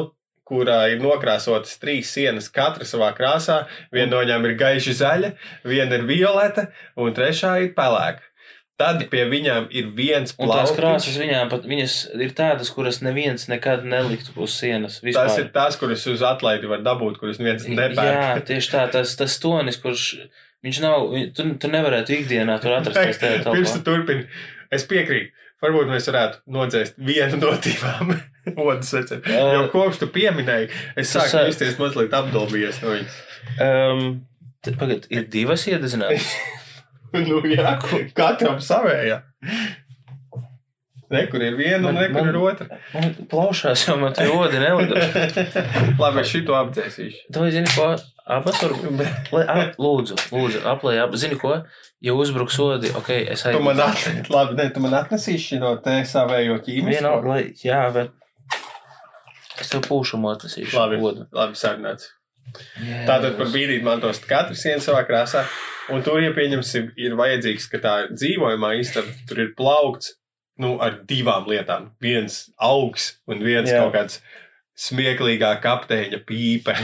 kurā 0.51 0.81
ir 0.91 1.03
nokrāsotas 1.03 1.79
trīs 1.83 2.11
sienas, 2.15 2.49
katra 2.51 2.87
savā 2.87 3.13
krāsā. 3.19 3.65
Viena 3.95 4.17
no 4.17 4.23
viņām 4.25 4.47
ir 4.49 4.57
gaiša 4.59 4.97
zaļa, 5.03 5.33
viena 5.67 5.99
ir 5.99 6.07
violeta, 6.11 6.69
un 6.99 7.15
trešā 7.15 7.57
ir 7.65 7.75
pelēka. 7.77 8.30
Tad 8.81 9.03
pie 9.13 9.27
viņām 9.29 9.67
ir 9.77 9.91
viens 9.97 10.33
Un 10.41 10.49
tās 10.49 10.71
krāsas 10.73 11.19
viņām 11.21 11.51
pat 11.53 11.67
viņas 11.69 11.97
ir 12.17 12.31
tādas, 12.37 12.71
kuras 12.73 13.03
neviens 13.05 13.45
nekad 13.53 13.85
neliktu 13.85 14.33
uz 14.41 14.55
sienas. 14.57 15.01
Vispār. 15.05 15.29
Tas 15.29 15.41
ir 15.43 15.51
tās, 15.53 15.77
kuras 15.81 16.07
uz 16.09 16.23
atlaidi 16.25 16.71
var 16.71 16.81
dabūt, 16.87 17.19
kuras 17.21 17.41
neviens 17.43 17.67
Jā, 17.69 17.75
nepērk. 17.77 18.45
tieši 18.51 18.73
tā, 18.73 18.87
tas, 18.95 19.13
tas 19.21 19.37
tonis, 19.43 19.77
kurš 19.83 20.07
viņš 20.65 20.81
nav, 20.85 21.11
tu, 21.37 21.47
tu 21.61 21.71
nevarētu 21.73 22.17
ikdienā 22.21 22.57
tur 22.63 22.79
atrasties 22.79 23.21
Pirms 23.51 23.77
tu 23.77 23.83
turpini, 23.85 24.25
es 24.73 24.89
piekrītu. 24.89 25.37
Varbūt 25.61 25.91
mēs 25.93 26.07
varētu 26.09 26.41
nodzēst 26.57 26.97
vienu 27.05 27.37
no 27.43 27.51
divām 27.61 28.15
odas 28.65 28.95
vecēm. 28.97 29.27
Jo 29.29 29.67
kopš 29.75 29.99
tu 30.01 30.09
pieminēji, 30.15 30.71
es 30.97 31.13
sāku 31.13 31.37
ā, 31.37 31.43
justies 31.51 31.77
mazliet 31.81 32.17
apdolbījies 32.17 32.81
no 32.81 32.95
viņas. 32.95 33.19
Um, 33.61 34.07
t- 34.65 34.73
Pagad, 34.81 35.05
ir 35.13 35.29
divas 35.29 35.67
iededzinātas. 35.69 36.33
nu, 37.29 37.41
jā, 37.51 37.77
katram 38.17 38.59
savējā. 38.63 39.21
Ne, 41.11 41.25
kur 41.27 41.43
ir 41.43 41.57
viena 41.59 41.89
un 41.89 41.95
Man- 41.97 41.97
ne, 41.99 42.07
kur 42.13 42.23
man- 42.23 42.29
ir 42.31 42.37
otra. 42.39 42.67
Man 42.95 43.15
plaušās 43.33 43.83
jau 43.89 43.97
man 43.99 44.13
tie 44.15 44.29
odi 44.31 44.61
nelidot. 44.63 45.17
Labi, 46.03 46.21
es 46.23 46.31
šito 46.31 46.55
apdzēsīšu. 46.55 47.25
Tu 47.35 47.49
zini, 47.51 47.67
ko? 47.75 47.89
Abas 48.31 48.61
var 48.63 48.77
būt. 48.79 49.01
Lūdzu, 49.83 50.19
lūdzu, 50.31 50.61
aplēj, 50.71 51.01
ap, 51.03 51.17
zini 51.19 51.35
ko? 51.41 51.57
Ja 52.01 52.15
uzbruks 52.15 52.55
odi, 52.63 52.93
ok, 52.97 53.11
es 53.35 53.43
Tu 53.43 53.59
man 53.65 53.83
atnesīsi, 53.83 54.31
labi, 54.31 54.55
ne, 54.61 54.69
tu 54.71 54.81
man 54.85 54.95
atnesīsi 55.01 55.59
no 55.61 55.73
te 55.83 55.97
savējo 56.07 56.61
ķīmijas. 56.63 57.01
Viena, 57.01 57.17
lai, 57.27 57.41
jā, 57.59 57.81
bet 57.97 58.15
es 59.61 59.69
tev 59.75 59.83
pūšumu 59.91 60.31
atnesīšu. 60.37 60.79
Labi, 60.79 61.03
odu. 61.11 61.27
labi 61.35 61.59
sarunāts. 61.59 62.13
Tātad 62.55 63.35
par 63.35 63.49
tas- 63.49 63.53
bīdīt 63.59 63.83
mantos 63.87 64.23
katrs 64.31 64.63
viens 64.65 64.87
savā 64.87 65.03
krāsā. 65.11 65.43
Un 65.95 66.05
tur, 66.07 66.21
ja 66.23 66.33
pieņemsim, 66.37 66.93
ir 67.01 67.17
vajadzīgs, 67.19 67.67
ka 67.73 67.81
tā 67.83 67.95
dzīvojamā 68.13 68.75
istaba 68.81 69.13
tur 69.29 69.43
ir 69.45 69.55
plaukts 69.59 70.15
nu, 70.61 70.77
ar 70.83 71.01
divām 71.09 71.49
lietām. 71.51 71.91
Viens 72.03 72.47
augs 72.61 73.15
un 73.31 73.43
viens 73.45 73.71
Jā. 73.71 73.83
Kaut 73.83 73.97
kāds 73.97 74.21
smieklīgā 74.81 75.51
kapteiņa 75.61 76.23
pīpe. 76.29 76.77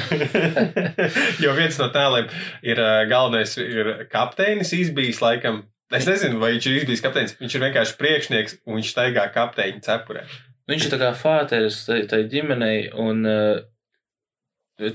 jo 1.44 1.54
viens 1.56 1.78
no 1.80 1.88
tēliem 1.94 2.28
ir 2.66 2.82
galvenais 3.10 3.56
ir 3.62 3.92
kapteinis 4.12 4.74
izbijis 4.76 5.22
laikam. 5.24 5.64
Es 5.94 6.08
nezinu, 6.08 6.40
vai 6.42 6.56
viņš 6.56 6.66
ir 6.68 6.80
izbijis 6.80 7.04
kapteinis. 7.04 7.36
Viņš 7.40 7.56
ir 7.56 7.64
vienkārši 7.68 7.96
priekšnieks 8.00 8.58
un 8.66 8.80
viņš 8.80 8.92
staigā 8.92 9.28
kapteiņa 9.34 9.84
cepurē. 9.86 10.26
Viņš 10.66 10.88
ir 10.88 10.92
tā 10.92 10.98
kā 10.98 11.12
fāteris 11.14 11.84
tai, 11.86 12.24
ģimenei, 12.26 12.88
un 12.98 13.22
uh, 13.30 14.90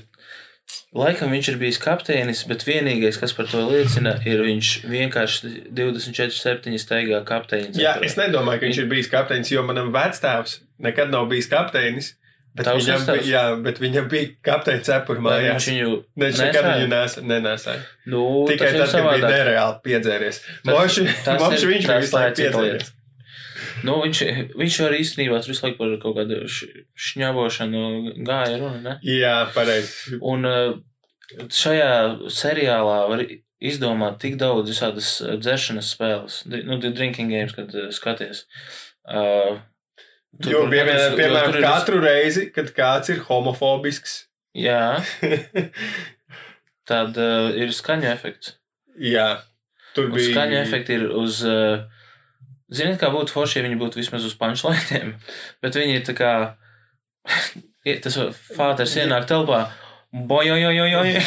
laikam 0.94 1.30
viņš 1.32 1.48
ir 1.52 1.56
bijis 1.60 1.78
kapteinis, 1.82 2.42
bet 2.48 2.64
vienīgais, 2.68 3.18
kas 3.20 3.32
par 3.36 3.46
to 3.50 3.62
liecina, 3.68 4.16
ir 4.28 4.42
viņš 4.44 4.72
vienkārši 4.92 5.52
24-7 5.72 6.78
staigā 6.82 7.22
kapteinis. 7.28 7.78
Jā, 7.80 7.96
es 8.04 8.16
nedomāju, 8.20 8.60
ka 8.62 8.68
viņš 8.68 8.80
ir 8.84 8.90
bijis 8.90 9.08
kapteinis, 9.12 9.52
jo 9.54 9.62
manam 9.66 9.92
vectēvs 9.94 10.58
nekad 10.82 11.10
nav 11.14 11.28
bijis 11.32 11.48
kapteinis. 11.52 12.12
Bet 12.52 12.66
Tavs 12.68 12.84
viņam, 12.84 13.04
bija, 13.08 13.22
jā, 13.24 13.42
bet 13.64 13.78
viņam 13.80 14.08
bija 14.12 14.28
Vai 15.16 15.24
mājās. 15.24 15.54
viņš 15.54 15.68
viņu 15.72 15.92
nekad 16.20 16.66
viņu 16.68 16.88
nes, 16.92 17.14
nenesāja. 17.30 17.80
Nu, 18.12 18.24
Tikai 18.50 18.72
tas 18.76 18.92
tad, 18.92 19.06
kad 19.06 19.22
bija 19.22 19.30
nereāli 19.32 19.78
piedzēries. 19.86 20.40
Tas- 20.60 20.74
Moši, 20.74 21.06
tas 21.24 21.40
moši 21.40 21.62
ir- 21.62 21.70
viņš 21.72 21.86
bija 21.88 22.00
visu 22.02 22.16
laiku 22.18 22.36
piedzēries. 22.42 22.90
Nu, 23.86 23.96
viņš, 24.04 24.20
viņš 24.58 24.76
arī 24.86 24.98
īstenībā 25.02 25.40
tur 25.42 25.52
visu 25.54 25.64
laiku 25.66 25.78
par 25.80 25.94
kaut 26.02 26.16
kādu 26.20 26.40
š- 26.46 26.84
šņabošanu 27.08 27.82
gāja 28.28 28.58
runa. 28.60 28.78
Ne? 28.84 28.94
Jā, 29.06 29.36
pareizi. 29.54 30.18
Un 30.22 30.46
uh, 30.48 30.76
šajā 31.48 31.90
seriālā 32.30 32.98
var 33.10 33.24
izdomāt 33.62 34.18
tik 34.22 34.36
daudz 34.40 34.70
visādas 34.72 35.10
uh, 35.22 35.36
dzeršanas 35.38 35.92
spēles, 35.96 36.40
nu, 36.50 36.78
drinking 36.82 37.30
games, 37.32 37.54
kad 37.58 37.70
uh, 37.74 37.90
skaties. 37.94 38.44
Uh, 39.06 39.60
tur- 40.42 40.52
Jo, 40.54 40.64
tur 40.64 40.72
piemēram, 40.74 41.16
piemēram 41.18 41.50
tur 41.52 41.58
ir 41.58 41.62
vis- 41.62 41.70
katru 41.70 42.02
reizi, 42.02 42.46
kad 42.54 42.70
kāds 42.76 43.10
ir 43.14 43.24
homofobisks, 43.28 44.20
Jā, 44.52 44.98
tad 46.88 47.16
uh, 47.16 47.50
ir 47.56 47.70
skaņa 47.74 48.10
efekts. 48.12 48.56
Jā, 49.00 49.28
tur 49.96 50.10
Un 50.10 50.16
bija. 50.18 50.28
skaņa 50.34 50.58
efekti 50.66 50.96
ir 50.98 51.06
uz. 51.16 51.38
Uh, 51.46 51.88
Ziniet, 52.72 52.98
kā 53.02 53.10
būtu 53.12 53.34
forši, 53.34 53.58
ja 53.60 53.66
viņi 53.66 53.78
būtu 53.80 54.00
vismaz 54.00 54.24
uz 54.24 54.34
punčlaitiem, 54.40 55.14
bet 55.62 55.76
viņi 55.76 55.98
ir 56.00 56.06
tā 56.08 56.14
kā. 56.18 56.32
Tas 58.04 58.16
fāters 58.56 58.92
ienāk 59.02 59.26
telpā. 59.30 59.64
Bojojojojoj. 60.12 61.16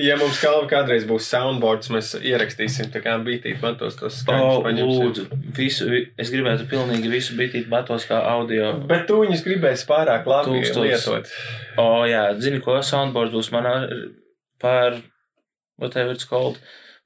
Ja 0.00 0.14
mums 0.16 0.38
kaut 0.40 0.70
kādreiz 0.70 1.02
būs 1.04 1.26
soundboards, 1.28 1.90
mēs 1.92 2.14
ierakstīsim 2.16 2.86
tā 2.94 3.02
kā 3.04 3.18
bītīt 3.20 3.58
matos 3.60 3.98
tos 4.00 4.14
O, 4.14 4.20
skaņus. 4.22 4.62
paņemsim. 4.64 5.02
lūdzu, 5.02 5.24
visu, 5.58 5.88
vi- 5.90 6.06
es 6.16 6.30
gribētu 6.32 6.64
pilnīgi 6.70 7.10
visu 7.12 7.36
bitīt 7.36 7.66
batos 7.68 8.06
kā 8.08 8.22
audio. 8.24 8.70
Bet 8.88 9.04
tu 9.10 9.18
viņus 9.20 9.42
gribēsi 9.44 9.84
pārāk 9.90 10.24
labi 10.32 10.62
Tūkstotis. 10.62 10.80
lietot. 11.04 11.28
O, 11.76 12.06
jā, 12.08 12.22
zini, 12.40 12.62
ko 12.64 12.78
soundboard 12.80 13.36
būs 13.36 13.52
manā 13.52 13.74
par 14.58 14.96
whatever 15.76 16.12
it's 16.16 16.24
called. 16.24 16.56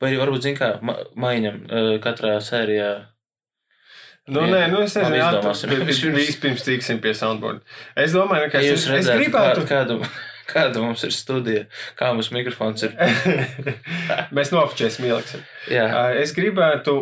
Vai 0.00 0.10
arī 0.10 0.20
varbūt, 0.22 0.44
zini, 0.46 0.56
kā 0.56 0.70
ma 0.86 0.94
maiņam 1.20 1.56
uh, 1.66 1.88
katrā 2.04 2.38
sērijā. 2.44 2.90
Nu, 4.30 4.44
nē, 4.46 4.66
nu 4.70 4.82
es 4.84 4.94
nezinu, 4.94 5.40
tu- 5.42 5.86
Vispirms- 5.88 6.16
vispirms 6.16 6.64
tiksim 6.68 7.00
pie 7.02 7.12
soundboard. 7.16 7.62
Es 7.98 8.12
domāju, 8.14 8.50
ka 8.52 8.62
jūs 8.64 8.86
redzētu, 8.90 9.18
gribētu. 9.24 9.64
kā, 9.66 9.80
kādu, 9.82 9.96
kāda 10.52 10.82
mums 10.84 11.02
ir 11.06 11.12
studija, 11.14 11.64
kā 11.98 12.12
mums 12.14 12.30
mikrofons 12.34 12.84
ir. 12.86 12.94
Mēs 14.36 14.52
nofočēsim, 14.54 15.08
ieliksim. 15.08 15.42
Jā, 15.72 15.86
Es 16.20 16.34
gribētu 16.36 16.96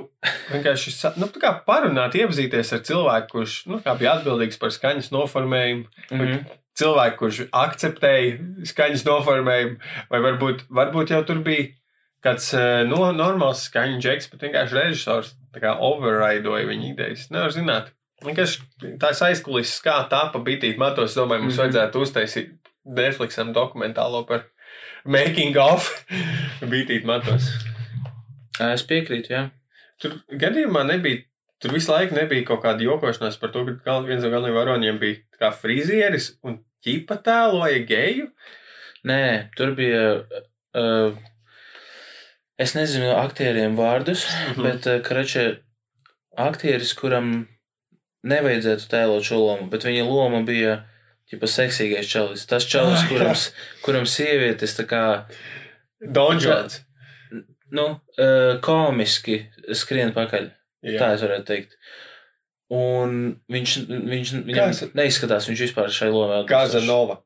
vienkārši 0.52 0.94
nu, 1.20 1.28
tā 1.34 1.42
kā 1.42 1.52
parunāt, 1.68 2.16
iepazīties 2.18 2.72
ar 2.76 2.84
cilvēku, 2.88 3.30
kurš 3.34 3.58
nu, 3.70 3.82
bija 4.00 4.16
atbildīgs 4.18 4.60
par 4.62 4.72
skaņas 4.74 5.10
noformējumu, 5.14 5.84
mm 6.10 6.22
-hmm. 6.22 6.46
cilvēku, 6.80 7.18
kurš 7.24 7.42
akceptēja 7.52 8.38
skaņas 8.72 9.04
noformējumu, 9.08 9.76
vai 10.10 10.22
varbūt, 10.30 10.64
varbūt 10.70 11.14
jau 11.14 11.22
tur 11.28 11.44
bija 11.44 11.68
kāds 12.24 12.48
uh, 12.56 12.82
no, 12.88 13.12
normāls 13.14 13.66
skaņu 13.68 14.00
džeks, 14.02 14.30
bet 14.32 14.40
vienkārši 14.48 14.76
režisors 14.78 15.34
overridoja 15.78 16.66
viņa 16.68 16.90
idejas. 16.92 17.28
Nevar 17.34 17.50
zināt. 17.54 17.92
Vienkārši 18.24 18.96
tās 18.98 19.20
aizkulisēs, 19.22 19.80
kā 19.84 20.00
tā 20.10 20.24
pa 20.32 20.38
bitīt 20.42 20.78
matos, 20.80 21.14
domāju, 21.14 21.44
mums 21.46 21.54
Mhm. 21.58 21.62
vajadzētu 21.62 22.02
uztaisīt 22.02 22.54
Netflixam 22.88 23.52
dokumentālo 23.54 24.24
par 24.26 24.46
making 25.04 25.56
of 25.56 25.86
bitīt 26.72 27.04
matos. 27.06 27.50
es 28.60 28.82
piekrītu, 28.82 29.30
jā. 29.30 29.50
Tur 30.02 30.18
gadījumā 30.30 30.84
nebija. 30.86 31.22
Tur 31.60 31.72
visu 31.74 31.90
laiku 31.90 32.14
nebija 32.14 32.44
kaut 32.46 32.62
kāda 32.62 32.82
jokošanās 32.86 33.38
par 33.40 33.50
to, 33.50 33.64
ka 33.66 33.72
gal- 33.84 34.04
viens 34.06 34.22
no 34.22 34.30
galvenajiem 34.30 34.58
varoņiem 34.58 34.98
bija 35.00 35.16
kā 35.40 35.48
frizieris 35.54 36.36
un 36.46 36.60
ķipa 36.86 37.16
tēloja 37.26 37.80
geju. 37.86 38.28
Nē, 39.06 39.50
tur 39.56 39.74
bija. 39.78 40.24
Uh, 40.74 41.14
es 42.58 42.74
nezinu 42.74 43.12
aktieriem 43.16 43.76
vārdus, 43.78 44.26
Mhm. 44.54 44.62
bet 44.62 44.86
uh, 44.86 44.98
Kračē 45.04 45.58
aktieris, 46.38 46.92
kuram 46.94 47.46
nevajadzētu 48.26 48.88
tēlot 48.90 49.22
šo 49.26 49.38
lomu, 49.38 49.68
bet 49.70 49.82
viņa 49.86 50.04
loma 50.08 50.42
bija 50.46 50.84
ķipa 51.30 51.46
seksīgais 51.50 52.08
čalis. 52.10 52.46
Tas 52.46 52.64
čalis, 52.66 53.02
Ah, 53.04 53.08
kuram, 53.08 53.34
kuram 53.84 54.06
sievietes 54.06 54.74
tā 54.78 54.84
kā. 54.88 55.02
Donžons. 56.00 56.80
nu, 57.70 58.00
uh, 58.18 58.60
komiski 58.64 59.46
skrien 59.76 60.12
pakaļ. 60.14 60.50
Jā. 60.86 60.98
Tā 61.00 61.08
es 61.14 61.22
varētu 61.22 61.44
teikt. 61.44 61.74
Un 62.70 63.40
viņš, 63.50 63.72
viņš 63.88 64.30
viņam 64.46 64.68
Kas? 64.70 64.82
neizskatās, 64.94 65.48
viņš 65.50 65.60
vispār 65.66 65.88
šai 65.92 66.08
lomai 66.12 66.42
atbilstošs. 66.42 66.72
Kazanova. 66.78 67.16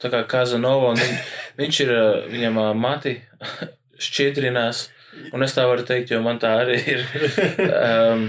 Tā 0.00 0.10
kā 0.12 0.20
Kazanova, 0.28 0.90
un 0.94 0.96
viņ, 0.96 1.14
viņš 1.58 1.80
ir, 1.84 1.90
uh, 1.90 2.28
viņam 2.32 2.60
mati 2.80 3.16
šķidrinās, 4.08 4.84
un 5.34 5.42
es 5.46 5.54
tā 5.56 5.64
varu 5.70 5.84
teikt, 5.86 6.10
jo 6.14 6.20
man 6.24 6.40
tā 6.42 6.54
arī 6.64 6.78
ir. 6.96 7.04
Um, 7.68 8.26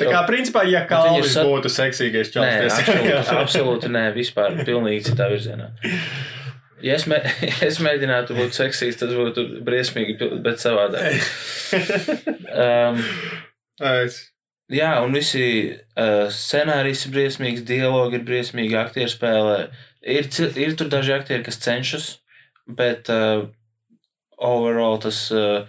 Tā 0.00 0.06
kā 0.08 0.22
principā, 0.26 0.62
ja 0.64 0.86
Kalvis 0.88 1.34
sa- 1.36 1.42
būtu 1.44 1.68
seksīgais 1.68 2.30
Nē, 2.32 2.32
čalis, 2.32 2.78
absolūti, 2.80 3.34
absolūti 3.44 3.90
nē, 3.92 4.06
vispār 4.16 4.56
pilnīgi 4.64 5.04
citā 5.10 5.26
virzienā. 5.30 5.66
Ja 6.82 6.96
es, 6.96 7.04
mē, 7.06 7.18
ja 7.44 7.58
es 7.68 7.76
mēģinātu 7.84 8.34
būt 8.34 8.56
seksīgs, 8.56 8.96
tas 9.02 9.12
būtu 9.14 9.44
briesmīgi, 9.66 10.16
bet 10.42 10.62
savādāk. 10.64 11.16
Um, 12.52 12.98
Es. 13.80 14.18
jā, 14.68 14.90
un 15.04 15.14
visi 15.16 15.44
uh, 15.72 16.26
scenārijas 16.28 17.06
ir 17.06 17.14
briesmīgs, 17.14 17.62
dialogi 17.68 18.18
ir 18.18 18.26
briesmīgi, 18.28 18.76
aktieri 18.76 19.08
spēlē. 19.08 19.54
Ir, 20.04 20.28
ir 20.60 20.74
tur 20.76 20.90
daži 20.92 21.14
aktieri, 21.16 21.40
kas 21.46 21.56
cenšas, 21.64 22.08
bet 22.68 23.08
uh, 23.12 23.46
overall 24.44 24.98
tas, 25.02 25.24
uh, 25.34 25.66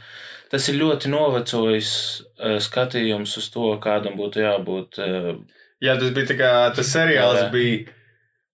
tas 0.52 0.70
ir 0.72 0.80
ļoti 0.82 1.12
novecojis 1.14 1.92
uh, 2.22 2.58
skatījums 2.64 3.38
uz 3.42 3.50
to, 3.54 3.74
kādam 3.84 4.18
būtu 4.20 4.44
jābūt 4.44 5.02
uh, 5.04 5.36
Jā, 5.84 5.98
tas 6.00 6.14
bija 6.16 6.30
tā 6.30 6.36
kā 6.40 6.50
tas 6.78 6.88
seriāls 6.94 7.42
Jā. 7.42 7.48
bija 7.52 7.92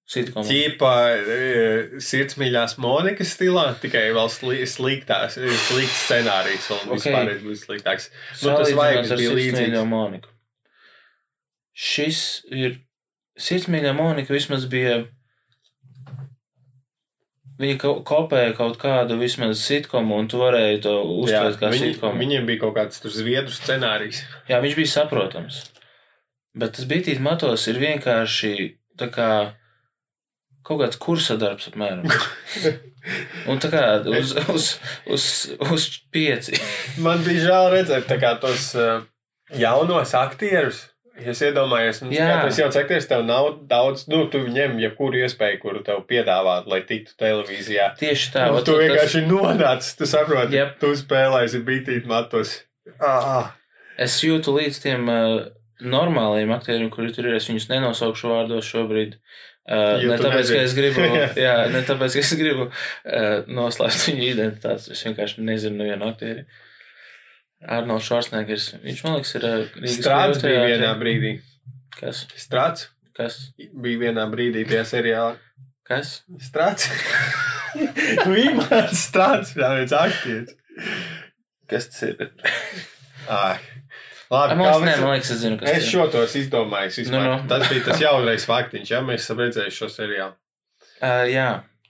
sitkomam. 0.09 0.47
ķīpa 0.49 0.93
sirdsmīļās 2.01 2.73
Monikas 2.81 3.35
stilā, 3.35 3.67
tikai 3.83 4.07
vēl 4.15 4.31
sli, 4.33 4.63
sliktās, 4.69 5.37
slikts 5.67 5.99
scenārijs, 6.07 6.71
vēl 6.71 6.81
Ok. 6.87 6.95
vispār 6.97 7.31
bija 7.43 7.59
sliktāks. 7.61 8.09
Nu, 8.41 8.55
tas 8.57 8.73
ar 8.73 9.21
bija 9.21 9.35
līdzīgs. 9.37 9.85
Moniku. 9.91 10.33
Šis 11.79 12.21
ir. 12.51 12.79
Sirdsmīļā 13.39 13.93
Monika 13.95 14.33
vismaz 14.35 14.65
bija. 14.67 15.05
Viņa 17.59 17.75
ko- 17.81 17.97
kopēja 18.07 18.53
kaut 18.55 18.77
kādu 18.79 19.17
vismaz 19.19 19.59
sitkomu, 19.59 20.15
un 20.21 20.29
tu 20.31 20.39
varēji 20.39 20.81
to 20.85 20.93
uztvert 21.19 21.57
kā 21.59 21.71
viņi, 21.73 21.93
sitkomu. 21.93 22.21
viņiem 22.21 22.45
bija 22.47 22.61
kaut 22.61 22.77
kāds 22.77 23.01
zviedru 23.03 23.51
scenārijs. 23.51 24.21
Jā, 24.47 24.61
viņš 24.63 24.77
bija 24.79 24.91
saprotams. 24.93 25.57
Bet 26.55 26.77
tas 26.77 26.87
bitīt 26.87 27.19
matos 27.19 27.67
ir 27.67 27.81
vienkārši 27.81 28.53
tā 28.99 29.09
kā 29.11 29.29
kaut 30.63 30.81
kāds 30.83 30.99
kursa 31.01 31.35
darbs 31.39 31.67
apmēram. 31.71 32.07
Un 33.49 33.59
tā 33.59 33.69
kā 33.73 33.83
uz, 34.07 34.33
uz, 34.53 34.65
uz, 35.07 35.25
uz 35.71 35.85
pieci. 36.13 36.59
Man 37.01 37.23
bija 37.25 37.45
žēl 37.47 37.69
redzēt 37.73 38.11
tos 38.43 38.69
uh, 38.79 39.01
jaunos 39.55 40.13
aktierus. 40.19 40.85
Ja 41.19 41.33
Es 41.33 41.41
iedomājos, 41.43 42.01
nu, 42.05 42.11
kā 42.15 42.39
tas 42.45 42.57
jauns 42.61 42.77
aktieris, 42.79 43.07
tev 43.09 43.25
nav 43.27 43.49
daudz, 43.69 44.05
nu, 44.11 44.23
tu 44.31 44.39
ņem 44.47 44.77
jebkuru 44.79 45.19
iespēju, 45.25 45.59
kuru 45.61 45.83
tev 45.83 46.01
piedāvāt, 46.09 46.67
lai 46.71 46.81
tiktu 46.87 47.15
televīzijā. 47.19 47.91
Tieši 47.99 48.31
tā. 48.35 48.47
Nu, 48.53 48.61
tu 48.63 48.73
tas- 48.77 48.81
vienkārši 48.85 49.23
nonāc, 49.27 49.91
tu 49.99 50.07
saproti, 50.09 50.55
Jep. 50.59 50.77
tu 50.79 50.93
spēlēsi 50.95 51.63
bitīt 51.67 52.05
matos. 52.09 52.61
Ah, 52.99 53.51
Es 53.99 54.21
jūtu 54.23 54.53
līdz 54.55 54.77
tiem 54.79 55.09
uh, 55.11 55.49
normāliem 55.83 56.53
aktieriem, 56.55 56.87
kuri 56.93 57.11
tur 57.11 57.25
ir. 57.27 57.35
Es 57.35 57.49
viņus 57.49 57.65
nenosaukšu 57.67 58.29
vārdos 58.31 58.67
šobrīd. 58.71 59.17
Uh, 59.69 59.99
ne 60.01 60.15
tāpēc, 60.17 60.47
nezini. 60.47 60.55
ka 60.55 60.63
es 60.63 60.73
gribu, 60.77 61.01
jā, 61.45 61.55
ne 61.69 61.81
tāpēc, 61.85 62.15
ka 62.15 62.23
es 62.23 62.31
gribu 62.39 62.69
uh, 62.69 63.43
noslēpt 63.45 64.05
viņu 64.07 64.23
identitāti. 64.31 64.95
Es 64.95 65.03
vienkārši 65.05 65.43
nezinu 65.45 65.83
nevienu 65.83 66.07
aktieri. 66.13 66.45
Arnolds 67.67 68.05
Švarsnēgers. 68.07 68.69
Viņš, 68.83 69.01
man 69.05 69.17
liekas, 69.17 69.33
ir 69.39 69.45
uh, 69.49 69.57
Rīgas 69.75 69.97
Strāds 69.99 70.43
bija 70.45 70.61
vienā 70.69 70.93
brīdī. 71.01 71.33
Kas? 71.99 72.21
Strāds 72.39 72.87
Kas? 73.17 73.39
bija 73.57 73.99
vienā 74.05 74.23
brīdī 74.31 74.63
tajā 74.69 74.85
seriālā. 74.87 75.33
Kas? 75.89 76.19
Strāds. 76.45 76.87
Vīmāns 78.29 79.01
strāds, 79.09 79.51
jā, 79.57 79.73
viens 79.77 79.93
aktieris. 79.93 80.55
Kas 81.69 81.89
tas 81.91 82.05
ir? 82.07 82.29
Ah, 83.29 83.59
Labi, 84.29 84.55
Man 84.57 84.63
liekas, 84.65 84.79
kā 84.95 85.01
man 85.03 85.11
liekas, 85.15 85.31
es 85.35 85.39
zinu, 85.43 85.57
kas 85.59 85.69
Es 85.73 85.83
ir. 85.83 85.89
šo 85.91 86.03
tos 86.13 86.35
izdomāju. 86.37 86.91
vispār. 86.95 87.15
Nu, 87.17 87.35
nu. 87.41 87.47
Tas 87.49 87.65
bija 87.69 87.85
tas 87.89 88.01
jaunais 88.01 88.45
faktiņš, 88.49 88.91
ja 88.93 88.99
mēs 89.05 89.23
esam 89.25 89.41
redzējuši 89.41 89.77
šo 89.83 89.89
seriālu. 89.93 90.35
Uh, 91.01 91.23
jā, 91.29 91.47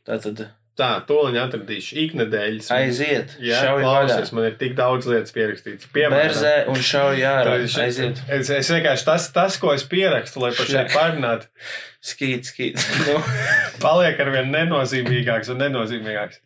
tā 0.08 0.18
tad 0.24 0.42
Tā, 0.80 0.90
toliņ 1.10 1.38
atradīšu 1.42 1.98
iknedēļas. 2.06 2.70
aiziet. 2.72 3.34
Jā, 3.44 3.60
klausies, 3.82 4.32
man 4.36 4.46
ir 4.48 4.54
tik 4.62 4.78
daudz 4.78 5.10
lietas 5.12 5.34
pierakstīts. 5.36 5.90
Piemēram, 5.92 6.30
Berzē 6.30 6.54
un 6.72 6.80
šauj 6.90 7.26
ārā. 7.28 7.58
Aiziet. 7.84 8.22
Es, 8.32 8.52
es 8.56 8.72
vienkārši 8.72 9.08
tas, 9.10 9.26
tas, 9.36 9.58
ko 9.60 9.74
es 9.76 9.84
pierakstu, 9.92 10.40
lai 10.46 10.54
par 10.56 10.70
šeit 10.72 10.94
parunātu, 10.96 11.50
Skīt, 12.00 12.48
skīt. 12.48 12.80
Nu, 13.10 13.18
paliek 13.84 14.20
ar 14.24 14.30
vien 14.32 14.54
nenozīmīgāks 14.56 15.52
un 15.52 15.60
nenozīmīgāks. 15.66 16.40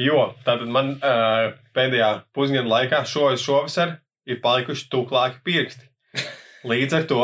Jo 0.00 0.32
tātad 0.46 0.66
man 0.70 0.96
uh, 0.98 1.52
pēdējā 1.76 2.08
pusgada 2.34 2.66
laikā 2.66 3.04
šo, 3.06 3.28
šovasar 3.38 4.00
ir 4.26 4.40
palikuši 4.42 4.88
tūklāki 4.90 5.42
pirksti. 5.46 5.86
Līdz 6.66 6.96
ar 6.98 7.06
to 7.08 7.20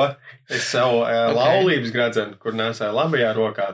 es 0.49 0.69
savu 0.71 1.03
uh, 1.03 1.11
Ok. 1.33 1.37
laulības 1.41 1.91
gradzenu, 1.95 2.39
kur 2.39 2.55
nesēju 2.55 2.95
labajā 2.97 3.33
rokā, 3.37 3.67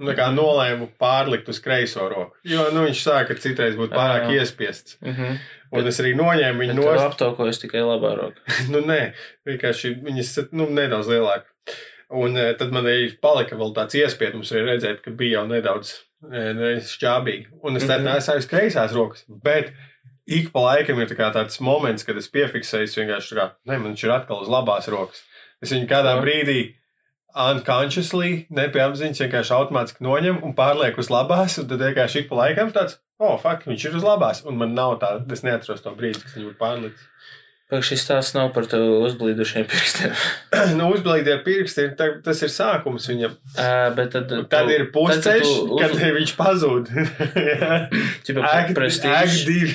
kā 0.00 0.28
nolēmu 0.34 0.88
pārlikt 0.98 1.48
uz 1.48 1.60
kreiso 1.62 2.08
roku. 2.08 2.36
Jo 2.44 2.70
nu, 2.74 2.84
viņš 2.88 3.02
sāka 3.06 3.36
citreiz 3.38 3.76
būt 3.78 3.94
pārāk 3.94 4.28
Jā. 4.30 4.40
iespiests. 4.42 4.96
uh 5.02 5.08
-huh. 5.18 5.38
Un 5.74 5.86
es 5.86 6.00
arī 6.00 6.14
noņēmu 6.14 6.58
viņu 6.60 6.74
no 6.74 6.82
no 6.82 7.00
aptaukojas 7.00 7.58
tikai 7.58 7.80
labā 7.80 8.14
roka. 8.16 8.40
nu, 8.72 8.80
nē, 8.80 9.12
vienkārši 9.46 10.02
viņas 10.02 10.48
nu, 10.52 10.66
nedaudz 10.70 11.08
lielākas. 11.08 11.50
Un 12.10 12.36
eh, 12.36 12.54
tad 12.54 12.70
man 12.72 12.84
arī 12.84 13.10
palika 13.20 13.56
vēl 13.56 13.74
tāds 13.74 13.94
iespējas, 13.94 14.52
arī 14.52 14.64
redzēt, 14.64 15.00
ka 15.02 15.10
bija 15.10 15.38
jau 15.40 15.46
nedaudz 15.46 16.04
šķābīgi. 16.24 17.46
Un 17.62 17.76
es 17.76 17.84
tādu 17.84 18.04
Mhm. 18.04 18.16
nesāju 18.16 18.38
uz 18.38 18.46
kreisās 18.46 18.92
rokas. 18.92 19.24
Bet 19.28 19.72
ik 20.26 20.52
pa 20.52 20.60
laikam 20.60 21.00
ir 21.00 21.06
tā 21.08 21.32
tāds 21.32 21.60
moments, 21.60 22.04
kad 22.04 22.16
es 22.16 22.28
piefiksēju, 22.28 22.88
vienkārši 22.88 23.34
tā 23.34 23.36
kā, 23.36 23.50
ne, 23.66 23.78
man 23.78 23.94
viņš 23.94 24.04
ir 24.04 24.10
atkal 24.10 24.40
uz 24.42 24.48
labās 24.48 24.88
rokas. 24.88 25.22
Es 25.62 25.72
viņu 25.72 25.88
kādā 25.88 26.16
Jā. 26.16 26.22
brīdī 26.22 26.74
unconsciously, 27.34 28.46
neapzināti, 28.54 29.24
vienkārši 29.26 29.54
automātiski 29.56 30.04
noņem 30.06 30.42
un 30.46 30.54
pārliek 30.58 30.98
uz 31.02 31.10
labās. 31.10 31.58
Un 31.62 31.66
tad 31.70 31.82
vienkārši 31.82 32.24
ik 32.24 32.28
pa 32.30 32.42
laikam 32.44 32.70
tāds, 32.74 33.00
oh, 33.18 33.34
fuck, 33.42 33.66
viņš 33.66 33.88
ir 33.90 33.96
uz 34.00 34.06
labās. 34.06 34.44
Un 34.46 34.60
man 34.60 34.74
nav 34.78 34.98
tā, 35.02 35.16
es 35.34 35.42
neatceros 35.46 35.82
to 35.84 35.94
brīdi, 35.98 36.22
kad 36.22 36.38
viņu 36.38 36.54
pārliks. 36.60 37.10
Pagaid, 37.64 37.86
šis 37.88 38.02
stāsts 38.04 38.34
nav 38.36 38.50
par 38.52 38.66
tevi 38.68 38.90
uzblīdušiem 39.06 39.64
pirkstiem. 39.70 40.12
nu, 40.78 40.90
uzblīdie 40.92 41.38
pirksti, 41.46 41.86
tā- 41.96 42.10
tas 42.22 42.42
ir 42.44 42.50
sākums 42.52 43.06
viņam. 43.08 43.32
Uh, 43.56 43.88
bet 43.96 44.12
tad, 44.12 44.30
Un 44.36 44.44
Tad 44.52 44.68
tu- 44.68 44.74
ir 44.76 44.84
pusceļš, 44.92 45.48
tu 45.70 45.78
kad 45.80 45.94
uz- 45.96 46.02
viņš 46.18 46.34
pazūd. 46.36 46.90
Prestīžs. 48.76 49.16
act 49.16 49.46
divi. 49.48 49.74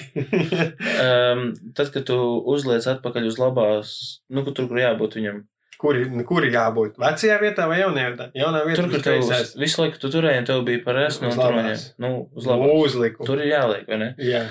Um, 1.01 1.43
tad, 1.75 1.89
kad 1.93 2.05
tu 2.07 2.17
uzliec 2.53 2.85
atpakaļ 2.93 3.27
uz 3.31 3.39
labās, 3.41 3.95
nu, 4.29 4.45
kur 4.45 4.53
tur, 4.57 4.69
jābūt 4.79 5.17
viņam. 5.19 5.41
Kuri, 5.79 6.01
kuri 6.27 6.49
jābūt? 6.51 6.97
Vecajā 6.99 7.37
vietā 7.39 7.65
vai 7.71 7.77
jaunajā 7.79 8.07
vietā? 8.11 8.25
Jaunā 8.35 8.63
vietā 8.67 8.81
Tur, 8.81 8.89
kur 8.91 9.03
tev 9.05 9.21
uz- 9.23 9.53
visu 9.55 9.79
laiku 9.81 9.99
tu 10.01 10.09
turēji, 10.11 10.41
un 10.41 10.47
tev 10.49 10.65
bija 10.67 10.81
parēs 10.83 11.21
no 11.23 11.29
Uz 11.31 11.37
tur 11.39 11.53
viņam. 11.55 11.85
Nu, 12.03 12.09
uz 12.35 12.45
labās. 12.49 12.73
uzliku. 12.83 13.25
Tur 13.25 13.39
ir 13.39 13.53
jāliek, 13.53 13.85
vai 13.87 13.97
ne? 14.01 14.09
Jā. 14.19 14.41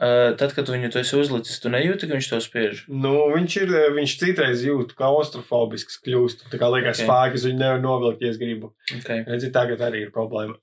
Uh, 0.00 0.32
tad, 0.40 0.54
kad 0.56 0.64
tu 0.64 0.72
viņu 0.72 0.88
tu 0.94 0.98
esi 1.02 1.12
uzlicis, 1.20 1.58
tu 1.60 1.68
nejūti, 1.68 2.08
ka 2.08 2.16
viņš 2.16 2.28
to 2.30 2.38
spiež. 2.40 2.78
Nu, 2.88 3.12
viņš 3.34 3.56
ir, 3.60 3.74
viņš 3.98 4.14
citreiz 4.22 4.62
jūt, 4.64 4.94
kā 4.96 5.10
ostrofobisks 5.12 6.00
kļūst. 6.00 6.46
Tā 6.48 6.56
kā 6.56 6.70
liekas, 6.72 6.96
Ok. 6.96 7.04
okay. 7.04 7.10
fāgas 7.12 7.44
viņu 7.44 7.58
nevar 7.60 7.82
novilkt, 7.84 8.22
ja 8.24 8.30
es 8.32 8.38
gribu. 8.40 8.72
Okay. 8.96 9.26
Redzi, 9.28 9.52
tagad 9.52 9.84
arī 9.84 10.06
ir 10.06 10.10
problēma. 10.16 10.56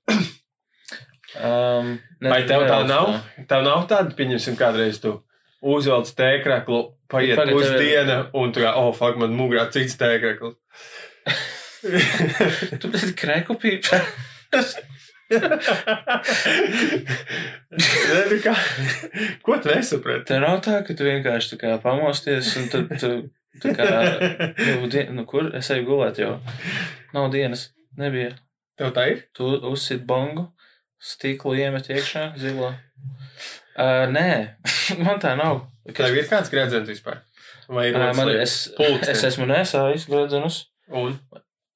Um, 1.38 1.98
ne, 2.20 2.30
Vai 2.32 2.42
tev 2.48 2.64
tā 2.66 2.80
nav? 2.88 3.06
tā. 3.14 3.46
Tev 3.46 3.62
nav 3.62 3.86
tāda, 3.90 4.14
pieņemsim, 4.16 4.56
kādreiz 4.58 4.98
tu 5.02 5.20
uzvelc 5.62 6.10
tēkraklu, 6.18 6.94
paiet 7.10 7.40
pusdiena, 7.50 8.18
un 8.36 8.52
tu 8.54 8.62
kā, 8.64 8.74
oh, 8.80 8.92
fuck, 8.96 9.18
man 9.20 9.36
mugrā 9.36 9.68
cits 9.74 9.98
tēkrakls. 10.00 10.58
Tu 11.78 12.88
biji 12.90 13.12
kreku 13.14 13.54
pīpē. 13.54 14.00
Nē, 15.28 15.38
nu 18.30 18.38
kā, 18.40 18.54
ko 19.44 19.58
tu 19.60 19.68
nesaprati? 19.68 20.24
Tā 20.30 20.38
nav 20.40 20.56
tā, 20.64 20.80
ka 20.86 20.96
tu 20.96 21.04
vienkārši 21.06 21.52
tā 21.52 21.58
kā 21.60 21.74
pamosties 21.82 22.48
un 22.58 22.64
tad 22.72 22.94
tu 22.98 23.10
tā 23.62 23.74
kā, 23.76 23.88
nu, 24.56 24.88
dien, 24.88 25.12
nu 25.16 25.22
kur 25.28 25.50
es 25.58 25.68
eju 25.74 25.84
gulēt 25.90 26.20
jau. 26.22 26.34
Nav 27.12 27.28
dienas, 27.34 27.68
nebija. 28.00 28.30
Tev 28.78 28.94
tā 28.96 29.02
ir? 29.12 29.18
Tu 29.36 29.44
uzsit 29.68 30.02
bongu, 30.08 30.44
stiklu 30.96 31.54
iemet 31.58 31.90
iekšā, 31.92 32.24
zilo. 32.40 32.72
Uh, 33.78 34.08
nē, 34.10 34.28
man 35.06 35.20
tā 35.22 35.36
nav. 35.38 35.66
Tev 35.94 36.16
ir 36.18 36.26
kāds 36.28 36.50
grēdzens 36.50 36.88
vispār? 36.90 37.20
Vai 37.70 37.90
ir 37.90 37.98
Uh, 37.98 38.10
man, 38.16 38.30
es, 38.34 38.56
Pulksteni. 38.74 39.12
es 39.12 39.24
esmu 39.28 39.46
nesājis 39.46 40.08
gredzenus. 40.10 40.64
Un? 40.88 41.14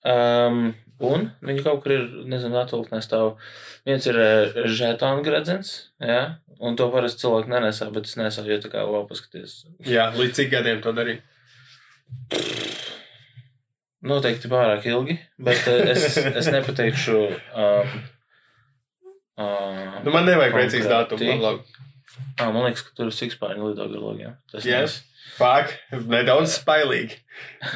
Um, 0.09 0.63
un 1.05 1.29
viņi 1.45 1.63
kaut 1.63 1.83
kur 1.85 1.95
ir, 1.95 2.07
nezinu, 2.33 2.59
atvilktnē 2.59 2.99
stāv. 3.05 3.37
Viens 3.87 4.09
ir 4.11 4.19
uh, 4.19 4.63
žetona 4.73 5.23
gredzens, 5.23 5.75
jā, 6.03 6.23
un 6.63 6.79
to 6.81 6.89
parasti 6.91 7.23
cilvēki 7.23 7.53
nenesā, 7.53 7.91
bet 7.95 8.09
es 8.11 8.17
nesāju, 8.19 8.57
jo 8.57 8.63
tā 8.65 8.73
kā 8.73 8.83
vēl 8.89 9.07
paskaties. 9.11 9.61
Jā, 9.87 10.09
līdz 10.17 10.41
cik 10.41 10.51
gadiem 10.57 10.83
to 10.83 10.95
darīja? 10.97 11.23
Noteikti 14.03 14.51
pārāk 14.51 14.89
ilgi, 14.91 15.21
bet 15.39 15.63
uh, 15.71 15.85
es, 15.93 16.19
es 16.19 16.51
nepateikšu. 16.51 17.21
Um, 17.55 17.95
uh, 19.39 20.01
Nu, 20.03 20.11
man 20.11 20.27
nevajag 20.27 20.57
precīzi 20.57 20.91
datumu. 20.91 21.61
Ah, 22.39 22.51
man 22.53 22.67
liekas, 22.67 22.83
ka 22.87 22.95
tur 22.99 23.09
ir 23.11 23.17
sikspārņu 23.17 23.71
lido 23.73 23.87
garlogiem. 23.89 24.37
Tas 24.53 24.67
Yes. 24.69 25.01
Fuck, 25.39 25.71
nedaudz 26.13 26.59
spailīgi. 26.59 27.17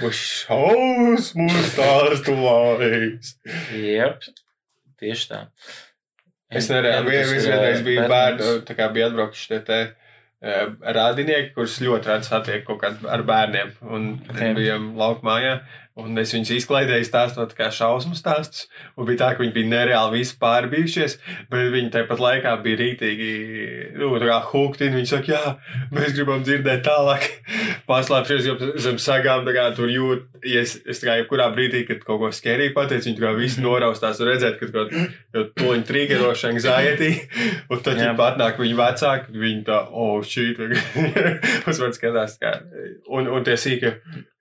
Būs 0.02 0.18
šausmu 0.42 1.46
stāstu 1.70 2.34
laiks. 2.36 3.36
Jep, 3.72 4.26
tieši 5.00 5.30
tā. 5.30 5.38
Es 6.50 6.68
nereāli, 6.70 7.14
Jā, 7.14 7.22
tas 7.22 7.30
vien, 7.32 7.40
ir, 7.40 7.46
vienreiz 7.50 7.80
uh, 7.80 7.86
bija 7.86 8.02
Batmans. 8.04 8.42
bērni, 8.42 8.66
tā 8.68 8.76
kā 8.78 8.90
bija 8.92 9.08
atbraukuši 9.10 9.48
tie 9.54 9.60
te 9.70 9.78
rādinieki, 10.96 11.54
kurus 11.54 11.78
ļoti 11.82 12.10
reti 12.12 12.28
satiek 12.28 12.66
kaut 12.66 12.82
kādā 12.82 13.08
ar 13.16 13.22
bērniem. 13.26 13.72
Un 13.88 14.04
Ok. 14.20 14.34
okay. 14.34 14.52
bijām 14.58 14.90
laukumā, 15.00 15.38
un 15.96 16.20
es 16.20 16.32
viņus 16.34 16.52
izklaidēju 16.58 17.06
stāstot 17.08 17.54
kā 17.56 17.70
šausmu 17.72 18.16
stāstus. 18.18 18.66
Un 18.96 19.08
bija 19.08 19.22
tā, 19.22 19.30
ka 19.32 19.42
viņi 19.42 19.54
bija 19.54 19.70
nereāli 19.70 20.20
visi 20.20 20.36
pārbijušies, 20.40 21.16
bet 21.52 21.70
viņi 21.72 21.92
tāpat 21.94 22.20
laikā 22.20 22.52
bija 22.64 22.80
rītīgi, 22.82 23.30
nu, 23.96 24.10
tā 24.20 24.28
kā 24.28 24.36
hukti. 24.50 24.90
Viņi 24.92 25.08
saka, 25.08 25.32
jā, 25.32 25.54
mēs 25.96 26.12
gribam 26.16 26.44
dzirdēt 26.44 26.84
tālāk. 26.86 27.24
Paslēpšies 27.90 28.50
jau 28.50 28.56
zem 28.82 29.00
sagām, 29.00 29.46
tā 29.48 29.56
kā 29.56 29.66
tur 29.76 29.92
jūt, 29.92 30.28
ja 30.44 30.62
es, 30.66 30.76
es 30.84 31.00
tā 31.00 31.08
kā 31.10 31.18
jebkurā 31.22 31.48
brīdī, 31.56 31.86
kad 31.88 32.04
kaut 32.04 32.20
ko 32.20 32.32
skerīgi 32.34 32.76
pateicu, 32.76 33.08
viņi 33.08 33.20
tā 33.20 33.24
kā 33.24 33.34
visi 33.38 33.64
noraustās 33.64 34.20
un 34.20 34.30
redzēt, 34.32 34.60
ka 34.60 34.68
kaut 34.74 34.92
kā 34.92 35.46
toņi 35.62 35.86
triggeroša 35.88 36.52
anxiety, 36.52 37.12
un 37.72 37.80
tad 37.80 38.02
viņi 38.02 38.16
pat 38.20 38.40
nāk 38.40 38.60
viņu 38.60 38.80
vecāki, 38.82 39.38
viņi 39.46 39.64
tā, 39.68 39.80
oh, 39.96 40.18
šī, 40.20 40.50
uzvar 41.70 41.96
skatās, 41.96 42.36
kā, 42.42 42.58
un, 43.08 43.30
un 43.32 43.46
tie 43.46 43.56
sīki, 43.60 43.96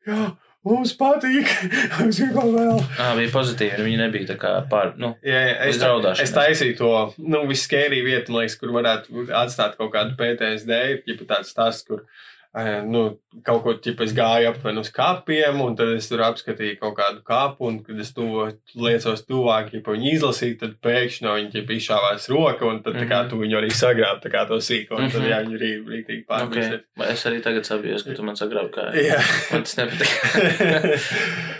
jā, 0.10 0.26
mums 0.65 0.93
patīk, 0.99 1.49
mums 1.99 2.19
gribam 2.21 2.51
vēl. 2.56 2.84
Ah, 2.99 3.13
bija 3.17 3.32
pozitīvi, 3.34 3.86
viņi 3.86 3.99
nebija 4.01 4.30
tā 4.34 4.38
kā 4.41 4.54
pār, 4.71 4.93
nu, 5.01 5.13
Jā, 5.25 5.41
jā, 5.47 5.56
es, 5.69 5.80
draudāšanas. 5.82 6.23
es 6.25 6.36
taisīju 6.36 6.78
to, 6.82 6.91
nu, 7.23 7.45
viskērī 7.49 8.01
vietu, 8.06 8.36
liekas, 8.36 8.58
kur 8.62 8.73
varētu 8.75 9.28
atstāt 9.45 9.78
kaut 9.80 9.93
kādu 9.95 10.17
PTSD, 10.19 10.82
ja 11.06 11.19
tāds 11.30 11.54
stāsts, 11.54 11.86
kur, 11.88 12.04
eh, 12.04 12.35
nu, 12.88 13.02
kaut 13.44 13.63
ko, 13.65 13.74
tipa, 13.84 14.06
es 14.06 14.13
gāju 14.15 14.48
aptuveni 14.48 14.80
uz 14.80 14.89
kapiem, 14.96 15.58
un 15.60 15.74
tad 15.76 15.89
es 15.98 16.08
tur 16.08 16.22
apskatīju 16.24 16.78
kaut 16.80 16.96
kādu 16.96 17.20
kapu, 17.28 17.68
un, 17.68 17.82
kad 17.84 18.00
es 18.00 18.13
to 18.15 18.46
liecos 18.80 19.26
tuvāk, 19.28 19.74
ja 19.76 19.82
viņi 19.84 20.13
izlasīju, 20.13 20.60
tad 20.62 20.78
pēkšņi 20.86 21.26
no 21.26 21.34
viņa, 21.36 21.63
izšāvās 21.76 22.30
roka, 22.32 22.63
un 22.70 22.80
tad, 22.86 22.96
tā 22.96 23.04
kā, 23.10 23.24
Mhm. 23.26 23.30
tu 23.30 23.41
viņu 23.41 23.60
arī 23.60 23.72
sagrāb, 23.76 24.22
tā 24.24 24.32
kā 24.32 24.46
to 24.48 24.62
sīko, 24.63 24.96
un 24.96 25.12
tad, 25.12 25.22
Mhm. 25.22 25.30
jā, 25.30 25.39
viņi 25.44 25.56
arī 25.60 25.72
rīktīgi 25.84 26.24
okay. 26.24 26.30
pārbīsies. 26.32 26.82
Es 27.12 27.26
arī 27.26 27.44
tagad 27.44 27.68
sabijos, 27.68 28.04
ka 28.06 28.13
tu 28.15 28.24
man 28.24 28.36
sagrābi 28.36 28.72
kā. 28.72 28.88
Jā. 28.96 29.20
Man 29.52 29.63
tas 29.63 29.76
nepatīk. 29.76 30.12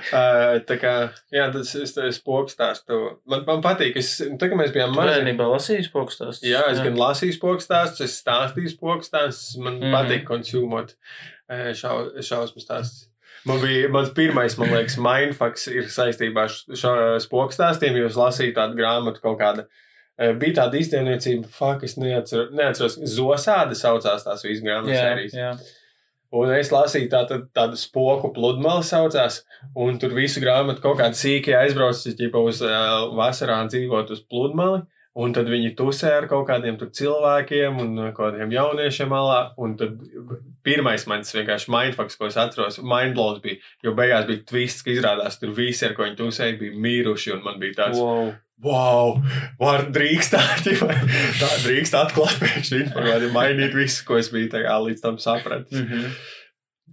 Tā 0.66 0.78
kā, 0.80 0.94
jā, 1.34 1.52
tas 1.52 1.76
ir 1.76 1.86
tas 1.92 2.20
pokstās. 2.24 2.84
Man, 3.26 3.44
man 3.48 3.62
patīk, 3.62 3.98
es, 3.98 4.22
tā 4.40 4.48
kā 4.50 4.56
mēs 4.56 4.72
bijām 4.72 4.94
mazi. 4.96 5.12
bērnībā 5.12 5.48
lasīji 5.50 5.88
spokstos? 5.90 6.42
Jā, 6.46 6.62
es 6.72 6.80
gan 6.80 6.96
lasīju 6.96 7.36
spokstāstus, 7.36 8.06
es 8.06 8.22
stāstīju 8.22 8.72
spokstāstus, 8.78 9.58
man 9.58 9.80
mm. 9.80 9.84
-hmm. 9.84 9.96
patīk 9.98 10.24
konsumot 10.30 10.85
eh, 10.94 11.72
šau, 11.78 11.98
šausmu 12.22 12.64
stāstus. 12.64 13.08
Man 13.46 13.60
bija 13.62 13.90
mans 13.94 14.10
pirmais, 14.16 14.58
man 14.58 14.72
liekas, 14.74 14.98
mindfucks 15.02 15.68
ir 15.70 15.90
saistībā 15.94 16.48
ar 16.48 16.54
šo 16.54 16.94
spokstāstiem, 17.22 17.98
jo 18.00 18.08
es 18.10 18.18
lasīju 18.18 18.56
tādu 18.56 18.80
grāmatu 18.80 19.22
kaut 19.22 19.38
kādu. 19.42 19.66
Bija 20.40 20.62
tāda 20.62 20.80
izdevniecība, 20.80 21.50
fuck, 21.52 21.84
es 21.84 21.98
neatceros, 22.00 22.54
neatceros 22.56 22.96
Zosāde 23.12 23.76
saucās 23.76 24.24
tās 24.24 24.46
visas 24.48 24.64
grāmatas 24.64 24.98
sērijas. 24.98 25.36
jā. 25.36 25.52
Un 26.36 26.52
es 26.52 26.72
lasīju 26.74 27.08
tādu, 27.12 27.38
tādu 27.56 27.78
spoku 27.80 28.32
pludmali 28.36 28.84
saucās, 28.84 29.44
un 29.78 30.00
tur 30.02 30.16
visu 30.18 30.42
grāmatu 30.44 30.82
kaut 30.84 30.98
kādi 31.00 31.20
sīki 31.20 31.54
aizbrauc, 31.56 32.02
ja 32.10 32.42
uz 32.42 32.60
uh, 32.66 33.06
vasarā 33.16 33.62
dzīvot 33.70 34.12
uz 34.16 34.24
pludmali. 34.26 34.84
Un 35.16 35.32
tad 35.32 35.48
viņi 35.48 35.70
tusē 35.80 36.10
ar 36.18 36.26
kaut 36.28 36.44
kādiem 36.50 36.76
cilvēkiem 36.76 37.78
un 37.80 38.00
kādiem 38.18 38.52
jauniešiem 38.52 39.08
malā. 39.14 39.54
Un 39.56 39.78
tad 39.80 40.02
pirmais 40.66 41.06
mans 41.10 41.36
vienkārši 41.36 41.72
mindfucks, 41.74 42.18
ko 42.20 42.30
es 42.30 42.40
atceros, 42.42 42.80
mindblows 42.82 43.42
bija, 43.44 43.60
jo 43.86 43.94
beigās 43.98 44.26
bija 44.30 44.44
twists, 44.50 44.86
ka 44.86 44.94
izrādās 44.94 45.40
tur 45.42 45.54
visi, 45.56 45.86
ar 45.88 45.94
ko 45.98 46.08
viņi 46.08 46.20
tusēja, 46.20 46.58
bija 46.62 46.82
miruši. 46.88 47.36
Un 47.38 47.46
man 47.46 47.62
bija 47.62 47.80
tāds, 47.84 48.02
Wow. 48.02 48.32
wow, 48.64 49.18
var 49.60 49.90
drīkst 49.96 50.36
tā, 50.36 50.42
tā 51.42 51.52
drīkst 51.66 51.98
atklāt 52.00 52.40
pēkšņi 52.42 52.82
informāciju, 52.86 53.36
mainīt 53.36 53.78
visu, 53.78 54.06
ko 54.08 54.20
es 54.22 54.32
biju 54.34 54.52
kā 54.56 54.80
līdz 54.88 55.06
tam 55.06 55.22
sapratis. 55.22 55.80
Mm 55.80 55.88
-hmm. 55.92 56.18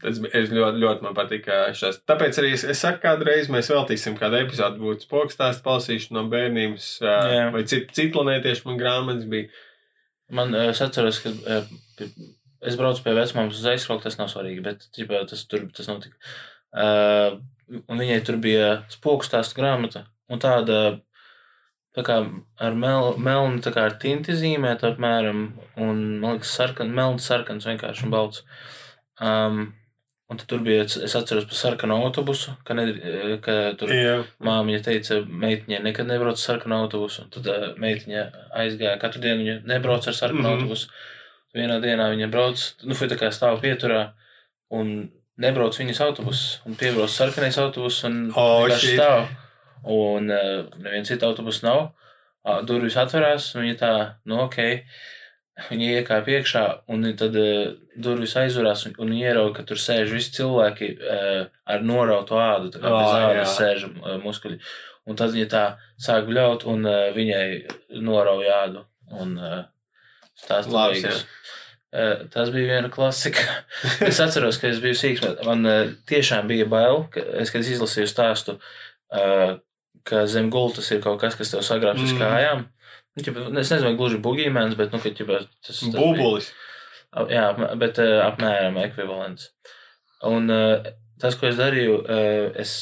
Es, 0.03 0.19
es 0.35 0.51
ļoti, 0.51 0.81
ļoti 0.83 1.05
man 1.05 1.15
patīk 1.15 1.45
šis. 1.79 2.01
Tāpēc 2.09 2.39
arī 2.41 2.53
es, 2.57 2.65
es 2.65 2.81
saku, 2.83 2.99
kādreiz 3.05 3.51
mēs 3.53 3.69
veltīsim 3.71 4.17
kādu 4.19 4.41
epizodi, 4.41 4.81
būtu 4.83 5.07
spokstāstu 5.07 5.63
palasīšanu 5.63 6.17
no 6.17 6.25
bērnības, 6.33 6.89
uh, 7.05 7.53
vai 7.55 7.63
citu 7.71 7.95
cit 7.95 8.11
planētiešu 8.13 8.67
man 8.67 8.81
grāmatas 8.81 9.29
bija. 9.31 9.49
Man, 10.33 10.55
es 10.55 10.81
atceros, 10.83 11.21
ka 11.23 11.31
es 12.69 12.79
braucu 12.79 13.05
pie 13.05 13.15
vecmāmas 13.17 13.61
uz 13.61 13.69
aizskalku, 13.73 14.05
tas 14.07 14.19
nav 14.21 14.31
svarīgi, 14.33 14.65
bet 14.65 14.87
ķipā, 14.97 15.25
tas 15.31 15.45
tur 15.51 15.67
tas 15.75 15.91
notika. 15.91 16.17
Uh, 16.73 17.41
un 17.87 18.01
viņai 18.01 18.21
tur 18.27 18.39
bija 18.43 18.69
spokstāstu 18.93 19.61
grāmata 19.61 20.07
un 20.33 20.43
tāda. 20.43 20.83
Tā 21.93 22.01
kā 22.07 22.15
ar 22.65 22.77
mel, 22.81 23.19
melnu, 23.21 23.59
tā 23.61 23.69
kā 23.75 23.83
ar 23.85 23.99
tinti 24.01 24.33
zīmēt, 24.33 24.81
apmēram, 24.89 25.43
un, 25.77 25.99
man 26.23 26.39
liekas, 26.39 26.55
sarkan, 26.57 26.89
melns, 26.97 27.27
sarkans, 27.29 27.67
vienkārši 27.69 28.07
un 28.07 28.15
balts. 28.15 28.41
Um, 29.21 29.59
Un 30.33 30.39
tad 30.41 30.49
tur 30.49 30.63
bija, 30.65 30.85
es 30.89 31.13
atceros 31.19 31.45
par 31.45 31.59
sarkanu 31.59 31.97
autobusu, 32.07 32.55
ka, 32.65 32.73
ne, 32.79 32.87
ka 33.45 33.57
tur 33.77 33.91
Jā. 33.93 34.15
māmiņa 34.47 34.79
teica, 34.87 35.19
meitiņai 35.43 35.81
nekad 35.85 36.09
nebrauc 36.09 36.39
ar 36.39 36.41
sarkanu 36.41 36.79
autobusu. 36.79 37.27
Un 37.27 37.33
tad 37.35 37.51
uh, 37.53 37.67
meitiņa 37.83 38.23
aizgāja, 38.63 38.95
katru 39.03 39.21
dienu 39.27 39.43
viņa 39.43 39.57
nebrauc 39.69 40.09
ar 40.09 40.17
sarkanu 40.17 40.41
mm. 40.41 40.47
-hmm. 40.47 40.63
autobusu. 40.63 40.89
Vienā 41.53 41.79
dienā 41.85 42.09
viņa 42.15 42.29
brauc, 42.33 42.61
nu, 42.89 42.97
tā 42.97 43.19
kā 43.21 43.29
stāv 43.35 43.59
pieturā 43.61 44.13
un 44.73 45.11
nebrauc 45.43 45.77
viņas 45.77 46.01
autobuss. 46.07 46.61
Un 46.69 46.77
piebrauc 46.81 47.13
sarkanais 47.13 47.59
autobus 47.61 48.03
un 48.09 48.31
Oh, 48.33 48.63
vienkārši 48.65 48.95
stāv. 48.97 49.27
Un 49.93 50.31
uh, 50.31 50.69
neviens 50.79 51.11
cits 51.11 51.27
autobus 51.27 51.61
nav. 51.65 51.91
Uh, 52.43 52.63
durvis 52.67 52.97
atverās, 52.99 53.51
un 53.57 53.67
viņa 53.67 53.81
tā, 53.81 53.93
nu, 54.31 54.39
ok. 54.47 54.59
Viņa 55.69 55.89
iekāpa 55.99 56.33
iekšā, 56.39 56.63
un 56.95 57.05
tad 57.19 57.37
uh, 57.39 57.75
durvis 58.01 58.33
aizvarās, 58.41 58.87
un, 58.89 58.97
un 59.05 59.13
ierauga, 59.15 59.59
ka 59.59 59.67
tur 59.69 59.81
sēž 59.83 60.15
visi 60.15 60.33
cilvēki 60.39 60.89
uh, 60.97 61.43
ar 61.69 61.85
norautu 61.85 62.39
ādu, 62.41 62.73
tā 62.73 62.81
kā 62.81 62.89
Oh, 62.89 63.03
bez 63.03 63.27
ādas 63.27 63.59
sēž 63.59 63.85
uh, 63.91 64.17
muskuļi. 64.25 64.59
Un 65.11 65.19
tad 65.19 65.35
viņa 65.35 65.51
tā 65.53 65.65
sāk 66.01 66.25
bļaut, 66.31 66.65
un 66.71 66.87
uh, 66.89 67.11
viņai 67.13 68.01
norauja 68.01 68.63
ādu. 68.65 68.87
Un 69.13 69.37
uh, 69.37 69.61
stāsta 70.45 70.73
Labs, 70.75 70.99
beigas. 71.03 71.25
Uh, 71.93 72.23
tas 72.33 72.49
bija 72.55 72.71
viena 72.79 72.89
klasika. 72.93 73.43
es 74.09 74.21
atceros, 74.25 74.57
ka 74.63 74.71
es 74.73 74.79
biju 74.81 74.97
sīgs. 74.97 75.25
Man 75.45 75.67
uh, 75.69 75.91
tiešām 76.09 76.49
bija 76.49 76.65
bail, 76.73 77.03
ka 77.13 77.21
es, 77.43 77.51
kad 77.53 77.61
es 77.65 77.69
izlasīju 77.75 78.09
stāstu, 78.09 78.55
uh, 79.13 79.59
ka 80.09 80.23
zem 80.27 80.49
gultas 80.51 80.89
ir 80.95 81.03
kaut 81.05 81.21
kas, 81.21 81.37
kas 81.39 81.53
tev 81.53 81.61
sagrābs 81.67 82.01
uz 82.07 82.15
Mm. 82.17 82.23
kājām. 82.25 82.65
Nu, 83.13 83.23
ķipa, 83.27 83.43
Es 83.61 83.69
nezinu, 83.75 83.93
gluži 84.01 84.19
bugīmēns, 84.25 84.73
bet 84.79 84.95
nu, 84.97 84.99
ka, 85.05 85.11
ķipa, 85.13 85.43
tas, 85.67 85.83
bija- 85.85 86.01
Bubulis. 86.01 86.49
Ap- 87.13 87.29
Jā, 87.29 87.51
bet 87.77 87.99
uh, 88.01 88.23
apmēram 88.25 88.79
ekvivalents. 88.87 89.51
Un 90.25 90.49
tas, 91.21 91.35
ko 91.37 91.49
es 91.51 91.59
darīju, 91.61 91.99
es 92.63 92.73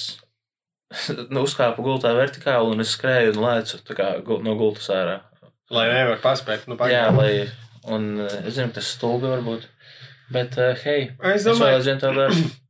nu, 1.33 1.43
uzkāpu 1.47 1.83
gultā 1.83 2.13
vertikāli 2.17 2.71
un 2.77 2.81
es 2.85 2.95
skrēju 2.97 3.35
un 3.35 3.43
lēcu 3.45 3.81
tā 3.89 3.97
kā, 3.99 4.09
no 4.47 4.55
gultas 4.61 4.87
ārā. 4.95 5.17
Lai 5.71 5.89
nevar 5.91 6.19
paspēt. 6.23 6.67
Nu, 6.71 6.77
Jā, 6.91 7.09
pagaid. 7.15 7.19
lai. 7.19 7.93
Un 7.95 8.09
uh, 8.21 8.33
es 8.45 8.57
zinu, 8.59 8.73
tas 8.77 8.89
stulbi 8.97 9.31
varbūt. 9.31 9.69
Bet, 10.35 10.57
uh, 10.61 10.75
hei, 10.85 11.11
Es 11.23 11.41
es 11.41 11.47
vēl 11.49 11.57
domāju, 11.59 11.79
aizvien 11.81 12.03
tā 12.03 12.11
daru. 12.17 12.41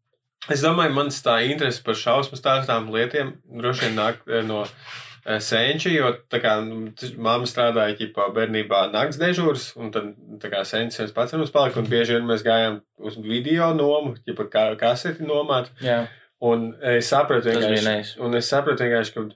Es 0.50 0.62
domāju, 0.64 0.94
mans 0.96 1.18
tā 1.22 1.34
interese 1.46 1.82
par 1.84 1.94
šausmu 2.00 2.38
stāstām 2.38 2.88
lietām 2.90 3.34
droši 3.60 3.84
vien 3.84 3.98
nāk 3.98 4.22
eh, 4.24 4.40
no 4.42 4.62
eh, 4.64 5.36
senča, 5.44 5.90
jo 5.92 6.08
tā 6.32 6.40
kā 6.42 6.54
nu, 6.64 6.88
mamma 7.20 7.46
strādāja 7.46 7.98
ķipā 7.98 8.30
bērnībā 8.34 8.80
nakts 8.90 9.20
dežūrs, 9.20 9.66
un 9.78 9.92
tad 9.94 10.08
tā 10.42 10.48
kā 10.50 10.64
senčs 10.66 10.98
viens 11.02 11.12
pats 11.14 11.36
ar 11.36 11.42
mums 11.42 11.52
palika, 11.54 11.78
un 11.78 11.90
bieži 11.92 12.16
vien 12.16 12.26
mēs 12.26 12.42
gājām 12.46 12.80
uz 13.04 13.20
video 13.20 13.68
nomu, 13.76 14.16
ķipā 14.26 14.48
kaseti 14.80 15.28
nomāt, 15.28 15.68
Jā, 15.84 16.06
un 16.40 16.70
es 16.96 17.12
sapratu 17.12 17.52
vienkārši, 17.52 18.16
un 18.24 18.40
es 18.40 18.48
sapratu 18.50 18.88
vienkārši, 18.88 19.14
ka 19.18 19.26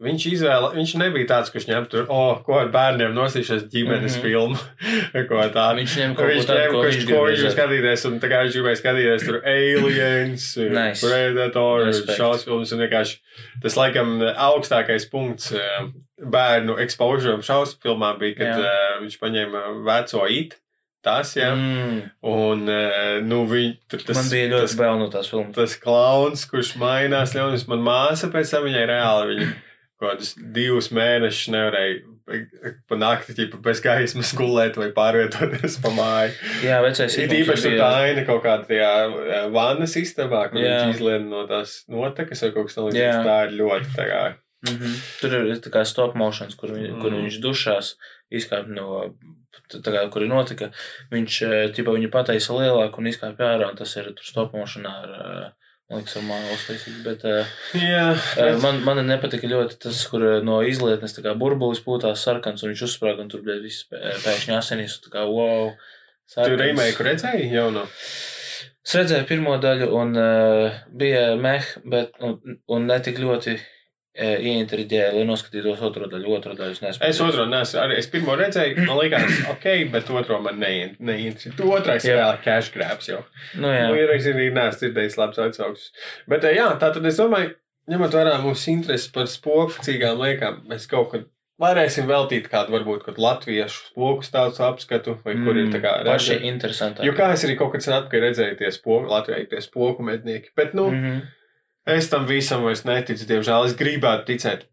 viņš 0.00 0.22
izvēla, 0.32 0.68
viņš 0.74 0.92
nebija 1.00 1.28
tāds, 1.28 1.50
kurš 1.52 1.66
ņem 1.68 1.86
tur, 1.92 2.06
o, 2.08 2.18
oh, 2.30 2.38
ko 2.46 2.56
ar 2.62 2.70
bērniem 2.72 3.12
nosīšies 3.16 3.66
ģimenes 3.72 4.16
Mhm. 4.16 4.22
filmu, 4.24 4.58
ko 5.28 5.42
tādu. 5.52 5.80
Viņš 5.82 5.96
ņem 6.00 6.14
kaut 6.16 6.30
ko 6.32 6.44
tādu, 6.48 6.70
ko 6.72 6.84
viņš 6.86 7.04
ko 7.10 7.20
viņš 7.28 7.42
skatīties, 7.56 8.06
un 8.08 8.20
tā 8.22 8.30
kā 8.32 8.38
viņš 8.46 8.56
gribēja 8.58 8.80
skatīties 8.80 9.26
tur 9.28 9.40
aliens, 9.44 10.46
Nice. 10.78 11.04
predator, 11.04 11.86
šausmas 11.92 12.46
filmas, 12.48 12.72
un 12.72 12.84
vienkārši 12.86 13.20
tas 13.62 13.76
laikam 13.76 14.16
augstākais 14.32 15.06
punkts 15.12 15.52
eh, 15.52 15.90
bērnu 16.20 16.78
exposure 16.82 17.36
šausmu 17.44 17.80
filmā 17.84 18.14
bija, 18.20 18.38
kad 18.40 18.64
eh, 18.64 18.98
viņš 19.04 19.20
paņēma 19.20 19.62
veco 19.86 20.24
it, 20.28 20.56
tas, 21.04 21.30
jā, 21.36 21.52
Mm, 21.56 22.00
un, 22.28 22.66
eh, 22.68 23.20
nu, 23.24 23.44
viņi, 23.48 23.70
tur 23.88 24.02
tas, 24.04 24.16
man 24.18 24.26
bija 24.32 24.50
ļoti 24.52 24.76
bail 24.76 24.98
no 25.00 25.06
tās 25.12 25.30
filmas. 25.32 25.54
tas 25.56 25.76
klauns, 25.80 26.42
kurš 26.50 26.74
mainās, 26.80 27.32
ļaunums, 27.36 27.64
man 27.72 27.80
māsa 27.86 28.28
pēc 28.32 28.52
tam 28.52 28.66
viņai 28.68 28.86
reāli, 28.90 29.34
viņa 29.38 29.48
kādus 30.00 30.34
divus 30.54 30.88
mēnešus 30.96 31.50
nevarēja 31.54 32.00
pa 32.88 32.96
nakti, 32.96 33.34
ķipa, 33.34 33.58
bez 33.64 33.80
gaismas 33.82 34.30
gulēt 34.38 34.76
vai 34.78 34.90
pārvietoties 34.94 35.80
pa 35.82 35.90
māju. 35.96 36.34
Jā, 36.62 36.76
vecais 36.84 37.16
Ir 37.18 37.26
Itons 37.26 37.40
īpaši 37.40 37.72
bija- 37.72 37.80
tā 37.80 37.88
aina 38.04 38.24
kaut 38.28 38.44
kādā 38.44 38.68
tajā 38.68 39.50
vannas 39.52 39.96
istabā, 39.98 40.44
kur 40.52 40.60
Jā. 40.62 40.76
viņš 40.86 40.94
izlien 40.94 41.26
no 41.32 41.46
tās 41.50 41.80
notekas 41.90 42.42
vai 42.46 42.52
kaut 42.54 42.68
kas 42.70 42.78
tamlīdzīgs. 42.78 43.26
Tā 43.26 43.36
ir 43.48 43.56
ļoti 43.58 43.90
tā 43.96 44.06
kā. 44.12 44.22
Mhm. 44.70 44.94
Tur 45.20 45.34
ir 45.40 45.56
tā 45.64 45.70
kā 45.72 45.86
stop 45.86 46.14
motions, 46.14 46.54
kur, 46.54 46.68
viņ, 46.68 46.90
mm. 46.92 47.00
kur 47.00 47.10
Mm. 47.10 47.22
viņš 47.24 47.40
dušās, 47.42 47.94
izkāpa 48.30 48.68
no. 48.68 49.14
Tā 49.70 49.90
kā, 49.94 50.10
kur 50.10 50.22
ir 50.22 50.28
notika, 50.28 50.70
viņš 51.10 51.34
ķipa, 51.74 51.94
viņu 51.96 52.10
pataisa 52.10 52.54
lielāku 52.58 52.98
un 52.98 53.06
izkāpa 53.10 53.38
ārā, 53.54 53.70
un 53.70 53.76
tas 53.76 53.96
ir 53.96 54.04
tur 54.14 54.22
stop 54.26 54.52
motion 54.52 54.86
ar, 54.86 55.52
eh, 55.90 55.94
man 55.94 56.02
liekas, 56.02 56.16
ar 56.16 56.26
mākslas 56.28 56.68
līdzīgi. 56.70 57.00
Bet 57.06 57.24
uh, 57.26 58.60
man, 58.62 58.80
man 58.86 59.02
nepatika 59.06 59.50
ļoti 59.50 59.80
tas, 59.86 60.02
kur 60.10 60.26
eh, 60.28 60.38
no 60.46 60.60
izlietnes 60.66 61.16
tā 61.16 61.24
kā 61.26 61.34
burbulis 61.38 61.82
pūtās 61.84 62.22
sarkans, 62.26 62.62
un 62.62 62.72
viņš 62.72 62.84
uzsprāga, 62.86 63.24
un 63.24 63.32
tur 63.32 63.42
bija 63.46 63.58
viss 63.62 63.88
pē- 63.90 64.14
pēkšņi 64.24 64.56
asinīs, 64.56 64.98
un 64.98 65.08
tā 65.08 65.14
kā 65.16 65.26
wow. 65.26 65.72
tu 65.74 66.36
sarkans. 66.36 66.62
remake 66.62 67.08
redzēji 67.10 67.50
jau 67.56 67.68
no? 67.74 67.88
Es 68.80 68.94
redzēju 68.96 69.26
pirmo 69.28 69.58
daļu, 69.60 69.90
un 69.98 70.16
uh, 70.16 70.80
bija 71.02 71.34
meh, 71.36 71.74
bet 71.90 72.16
un, 72.24 72.38
un 72.70 72.88
ne 72.88 72.96
tik 73.04 73.20
ļoti 73.20 73.58
uh, 73.58 73.68
ieintriģēja, 74.20 75.12
lai 75.16 75.24
noskatītos 75.28 75.80
otro 75.86 76.06
daļu. 76.12 76.34
Otro 76.36 76.54
daļu 76.58 76.76
es 76.76 76.82
nespēju. 76.84 77.10
Es 77.14 77.20
otru 77.24 77.46
nesu, 77.50 77.78
arī 77.80 77.96
es 77.98 78.06
pirmo 78.12 78.36
redzēju, 78.36 78.84
man 78.86 78.98
liekas, 79.00 79.40
ok, 79.54 79.66
bet 79.92 80.10
otro 80.10 80.40
man 80.44 80.60
nein- 80.60 80.96
neinteresē. 81.00 81.54
Tu 81.56 81.72
otrais 81.72 82.04
Jā. 82.04 82.16
vēl 82.20 82.38
cash 82.44 82.70
grabs 82.74 83.08
jau. 83.08 83.22
Nu, 83.56 83.68
jā. 83.72 83.88
Nu, 83.88 83.94
ir 83.98 84.12
arī 84.14 84.50
neesmu 84.52 84.78
dzirdējis 84.80 85.18
labs 85.18 85.38
atsauksmes. 85.38 85.90
Bet 86.28 86.44
eh, 86.44 86.56
jā, 86.60 86.68
tā 86.80 86.92
tad 86.94 87.06
es 87.06 87.16
domāju, 87.20 87.54
ņemot 87.90 88.12
vērā 88.14 88.38
mūsu 88.44 88.70
interesi 88.76 89.10
par 89.12 89.26
spokcīgām 89.26 90.20
liekām, 90.20 90.62
mēs 90.70 90.86
kaut 90.90 91.10
kad 91.14 91.24
varēsim 91.60 92.06
veltīt 92.08 92.46
kādu 92.48 92.72
varbūt 92.72 93.02
kādu 93.04 93.20
latviešu 93.20 93.90
spoku 93.90 94.24
stāstu 94.24 94.62
apskatu, 94.64 95.18
vai 95.26 95.34
kur 95.44 95.58
ir 95.60 95.66
tā 95.68 95.80
kā 95.82 95.90
Mm, 96.00 96.06
paši 96.08 96.30
redzēt. 96.38 96.46
interesantāk. 96.54 97.04
Jo 97.04 97.12
kā 97.12 97.32
es 97.34 97.44
arī 97.44 97.56
kaut 97.58 97.72
kad 97.74 97.82
sen 97.84 97.94
atpakaļ 97.98 98.22
redzēju 98.24 98.56
tie 98.62 98.70
spoku, 98.72 99.10
Latvijā 99.10 99.42
tie 99.50 99.60
spoku 99.60 100.02
mednieki, 100.02 100.48
bet 100.56 100.72
nu, 100.74 100.86
Mm 100.90 101.02
-hmm. 101.04 101.20
Es 101.86 102.08
tam 102.12 102.26
visam 102.28 102.62
vairs 102.66 102.84
neticu, 102.84 103.24
diemžēl. 103.26 103.66
Es 103.66 103.74
gribētu 103.78 104.26
ticēt, 104.28 104.66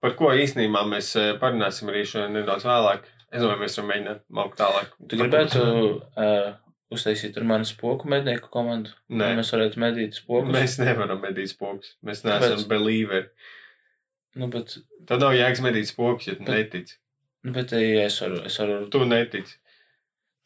par 0.00 0.14
ko 0.18 0.30
īstenībā 0.38 0.84
mēs 0.88 1.10
parunāsim 1.42 1.90
arī 1.90 2.04
šodien 2.06 2.36
nedaudz 2.38 2.64
vēlāk. 2.68 3.08
Es 3.32 3.42
domāju, 3.42 3.58
mēs 3.64 3.74
varam 3.76 3.90
mēģināt 3.90 4.20
maukt 4.38 4.56
tālāk. 4.60 4.92
Tu 5.10 5.18
gribētu 5.18 5.60
uh, 5.66 6.52
uztaisīt 6.94 7.36
ar 7.40 7.44
mani 7.48 7.66
spoku 7.68 8.08
mednieku 8.08 8.48
komandu? 8.54 8.92
Nē, 9.10 9.32
Mēs 9.40 9.50
varētu 9.52 9.82
medīt 9.82 10.14
spokus. 10.20 10.52
mēs 10.54 10.76
nevaram 10.80 11.18
medīt 11.24 11.50
spokus. 11.50 11.96
Mēs 12.06 12.22
neesam 12.24 12.54
Kāpēc? 12.54 12.68
believeri. 12.70 13.26
Nu, 14.36 14.46
bet, 14.52 14.76
Tad 15.10 15.20
nav 15.24 15.34
jēgas 15.34 15.60
medīt 15.64 15.90
spokus, 15.90 16.28
ja 16.30 16.36
tu 16.38 16.44
Bet- 16.46 16.54
netici. 16.72 16.96
nu, 17.44 17.52
bet 17.52 17.72
ja 17.72 18.06
es 18.06 18.20
varu, 18.22 18.40
es 18.46 18.56
varu, 18.62 18.78
Tu 18.94 19.04
netici. 19.04 19.56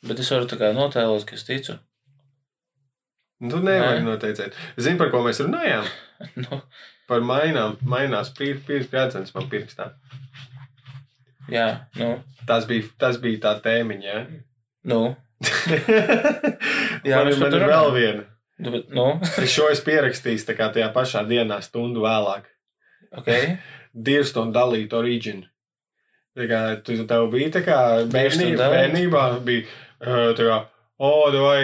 bet 0.09 0.18
es 0.25 0.31
varu 0.33 0.46
tā 0.46 0.57
kā 0.61 0.73
notēlot, 0.75 1.27
ka 1.29 1.35
es 1.37 1.44
ticu. 1.44 1.77
Tu 3.40 3.57
nevari 3.64 4.03
Nē. 4.03 4.05
noteicēt. 4.05 4.57
Zini, 4.76 4.98
par 5.00 5.09
ko 5.14 5.22
mēs 5.24 5.40
runājām? 5.40 5.87
nu, 6.44 6.61
Par 7.11 7.24
mainām. 7.26 7.79
Mainās 7.90 8.29
gradzens 8.92 9.33
man 9.35 9.48
pirkstā. 9.50 9.88
jā, 11.50 11.64
nu, 11.98 12.11
Tas 12.46 12.66
bija, 12.68 12.85
tas 13.00 13.16
bija 13.22 13.40
tā 13.46 13.55
tēmiņa. 13.64 14.05
Ja? 14.12 14.20
nu, 14.92 15.00
Jā, 17.09 17.20
man, 17.22 17.31
ir- 17.31 17.38
par 17.38 17.40
man 17.40 17.50
to 17.55 17.59
ir 17.61 17.66
vēl 17.70 17.90
viena. 17.96 18.24
nu, 18.61 18.70
bet, 18.74 18.90
nu, 18.94 19.07
Es 19.44 19.53
šo 19.55 19.68
esmu 19.72 19.87
pierakstījis 19.88 20.44
tā 20.48 20.57
kā 20.59 20.68
tajā 20.74 20.90
pašā 20.94 21.22
dienā, 21.29 21.61
stundu 21.64 22.05
vēlāk. 22.05 22.48
ok. 23.16 23.31
Dirst 23.94 24.37
un 24.38 24.53
dalīt 24.55 24.92
originu. 24.94 25.46
Tā 26.38 26.44
kā 26.46 26.59
tu 26.87 26.94
tev 27.11 27.24
bija 27.33 27.48
tā 27.57 27.64
kā 27.66 27.79
bērnībā, 28.07 28.68
bērnībā 28.70 29.22
bija 29.44 29.64
uh, 29.66 30.29
tā 30.38 30.44
kā, 30.46 30.59
o, 31.01 31.11
vai 31.41 31.63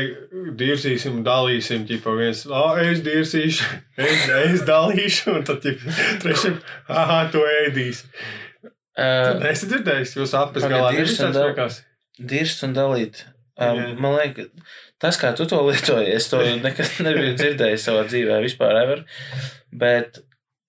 dirsīsim, 0.59 1.21
dalīsim, 1.27 1.85
ķipa 1.89 2.15
viens, 2.19 2.45
o, 2.49 2.65
es 2.81 3.03
dirsīšu, 3.05 3.69
es, 4.09 4.27
es 4.41 4.65
dalīšu, 4.69 5.37
un 5.37 5.47
tad, 5.49 5.61
ķipa, 5.65 5.97
trešiem, 6.25 6.59
aha, 6.89 7.23
tu 7.35 7.45
ēdīsi. 7.63 8.09
Uh, 8.97 9.43
Es 9.45 9.61
dzirdēju, 9.69 10.07
jūs 10.23 10.33
Pagaid, 10.33 10.63
galā 10.73 10.93
nevis 10.97 11.19
tāds 11.21 11.83
dirst 12.17 12.63
un 12.65 12.73
dalīt. 12.77 13.27
Um, 13.57 13.77
Jā. 13.79 13.89
man 14.01 14.15
liekas, 14.19 14.49
tas, 15.01 15.17
kā 15.21 15.31
tu 15.37 15.47
to 15.49 15.59
lietoji, 15.65 16.11
es 16.17 16.29
to 16.33 16.41
nekad 16.65 16.99
nebiju 17.05 17.35
dzirdējis 17.37 17.87
savā 17.89 18.07
dzīvē, 18.09 18.39
vispār. 18.45 18.77
Ever, 18.83 19.05
bet 19.73 20.21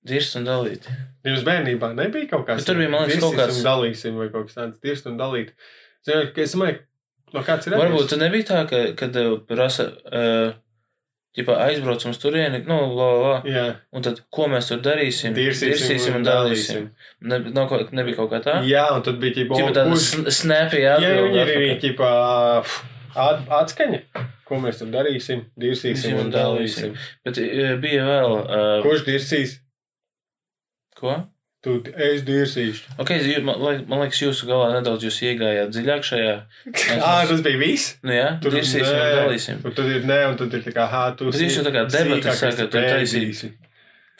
dirst 0.07 0.37
un 0.39 0.47
dalīt. 0.47 0.87
Jums 1.27 1.43
bērnībā 1.47 1.89
nebija 1.97 2.29
kaut 2.31 2.45
kāds 2.47 2.63
Bet 2.63 2.69
tur 2.69 2.79
bija, 2.79 2.91
man 2.93 3.07
liekas, 3.07 3.23
kaut 3.23 3.35
kāds- 3.39 3.63
Dalīsim 3.65 4.19
vai 4.19 4.29
kaut 4.31 4.47
kas 4.47 4.59
tāds, 4.59 4.79
dirst 4.83 5.07
un 5.11 5.17
dalīt. 5.19 5.51
Zinu, 6.07 6.29
ka 6.35 6.43
es 6.45 6.55
domāju, 6.55 6.79
no 7.33 7.41
Varbūt 7.43 8.09
tas 8.13 8.19
nebija 8.21 8.47
tā, 8.51 8.61
ka, 8.69 8.79
kad 8.99 9.15
uh, 9.19 9.33
prasa, 9.49 9.89
uh, 10.07 10.53
ģipā, 11.37 11.57
aizbraucam 11.67 12.13
uz 12.15 12.17
turieni, 12.21 12.63
nu, 12.65 12.77
la, 12.97 13.07
la, 13.07 13.17
la, 13.23 13.33
Jā, 13.45 13.65
un 13.93 14.01
tad, 14.07 14.23
ko 14.33 14.47
mēs 14.49 14.69
tur 14.71 14.79
darīsim? 14.81 15.35
dirsīsim, 15.37 15.73
Dirsīsim 15.75 16.15
un 16.17 16.23
dalīsim. 16.25 16.87
Ne, 17.21 17.39
nav, 17.51 17.67
kaut- 17.69 17.91
nebija 17.93 18.15
kaut 18.21 18.31
kā 18.31 18.39
tā? 18.45 18.55
Jā, 18.65 18.87
un 18.95 19.03
tad 19.05 19.19
bija 19.21 19.35
ķipa, 19.41 19.59
Ģipā 19.59 19.75
tāda 19.75 19.91
kurš- 19.91 20.07
sn- 20.15 20.33
snappy 20.39 20.81
Jā, 20.81 20.95
viņi 21.03 21.43
arī 21.43 21.67
ķipā 21.83 22.09
at, 23.27 23.45
atskaņa. 23.61 24.01
Ko 24.47 24.55
mēs 24.63 24.79
tur 24.79 24.87
darīsim? 24.87 25.43
Dirsīsim 25.59 26.17
un 26.23 26.29
dalīsim. 26.31 26.93
Bet 27.27 27.35
bija 27.83 28.05
vēl. 28.07 28.35
Uh, 28.47 28.83
Kurš 28.85 29.03
dirsīs? 29.05 29.57
ko? 30.97 31.11
Tu 31.67 31.91
es 32.07 32.21
dirsīšu. 32.23 32.93
Ok, 33.03 33.09
jū- 33.19 33.41
man, 33.43 33.59
man 33.91 33.99
liekas, 34.05 34.21
jūsu 34.23 34.47
galā 34.47 34.69
nedaudz 34.77 35.03
jūs 35.03 35.17
iegājāt 35.27 35.73
dziļāk 35.75 36.05
šajā. 36.07 36.35
Ā, 37.03 37.13
tas 37.27 37.41
bija 37.43 37.59
viss. 37.59 37.97
Nu 38.07 38.13
jā, 38.15 38.27
Tur 38.43 38.53
dirsīsim 38.55 38.87
un 38.87 39.01
nē. 39.01 39.15
dalīsim. 39.17 39.59
Un 39.67 39.75
tad 39.75 39.89
ir 39.91 40.05
nē, 40.07 40.19
un 40.31 40.37
tad 40.39 40.53
ir 40.55 40.63
tā 40.63 40.73
kā, 40.77 40.85
hā, 40.91 41.01
tu. 41.19 41.27
Bet 41.31 41.41
jūs 41.43 41.57
jau 41.59 41.65
tā 41.67 41.73
kā 41.75 41.83
debatas 41.91 42.39
sākat 42.43 42.71
tur 42.71 42.85
taisīt. 42.87 43.57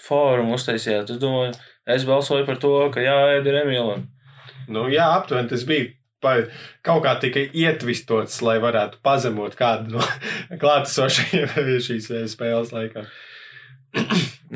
Fórumu 0.07 0.57
uztaisījāt. 0.59 1.09
Es 1.15 1.21
domāju, 1.21 1.55
es 1.95 2.03
balsoju 2.09 2.45
par 2.49 2.59
to, 2.61 2.73
ka 2.93 3.01
jāēd 3.05 3.47
ir 3.49 3.61
Emīlam. 3.63 4.03
Nu, 4.67 4.87
jā, 4.91 5.07
aptuveni 5.21 5.49
tas 5.53 5.63
bija. 5.69 5.93
Pa, 6.19 6.31
kaut 6.81 7.03
kā 7.05 7.11
tika 7.21 7.43
ietvistots, 7.53 8.39
lai 8.41 8.55
varētu 8.59 8.97
pazemot 9.05 9.53
kādu 9.55 9.93
no 9.95 10.01
klātesošajiem 10.63 11.51
šīs 11.87 12.07
spēles 12.33 12.73
laikā. 12.73 13.03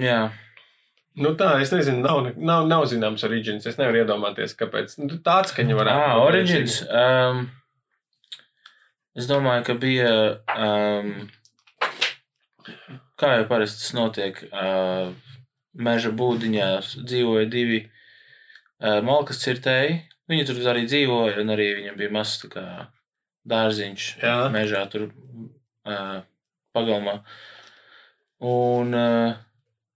Jā, 0.01 0.21
Nu, 1.21 1.34
tā, 1.38 1.53
es 1.63 1.71
nezinu, 1.73 2.01
nav, 2.03 2.31
nav, 2.38 2.67
nav 2.69 2.86
zināms 2.89 3.23
origins. 3.27 3.67
Es 3.69 3.77
nevaru 3.79 4.01
iedomāties, 4.01 4.55
kāpēc. 4.57 4.95
Nu, 5.01 5.19
tāds, 5.25 5.53
ka 5.53 5.63
viņi 5.63 5.77
varētu 5.77 6.05
ah, 6.05 6.13
būt 6.17 6.27
Origins. 6.29 6.77
Um, 6.88 7.43
es 9.17 9.29
domāju, 9.29 9.65
ka 9.69 9.77
bija. 9.81 10.13
Um, 10.55 11.12
kā 13.21 13.36
jau 13.38 13.45
parasti 13.49 13.84
tas 13.84 13.93
notiek, 13.97 14.39
uh, 14.49 15.12
meža 15.77 16.12
būdiņā 16.17 16.69
dzīvoja 17.05 17.49
divi 17.51 17.84
uh, 17.86 18.99
malkas 19.05 19.43
cirtēji. 19.43 20.01
Viņi 20.31 20.47
tur 20.47 20.60
arī 20.71 20.86
dzīvoja, 20.88 21.38
un 21.43 21.53
arī 21.53 21.67
viņam 21.81 21.97
bija 21.99 22.15
mazs 22.15 22.45
dārziņš 23.51 24.10
Jā. 24.21 24.36
mežā 24.53 24.84
tur 24.91 25.10
uh, 25.10 26.21
pagalmā. 26.75 27.19
Un 28.41 28.95
uh, 28.97 29.39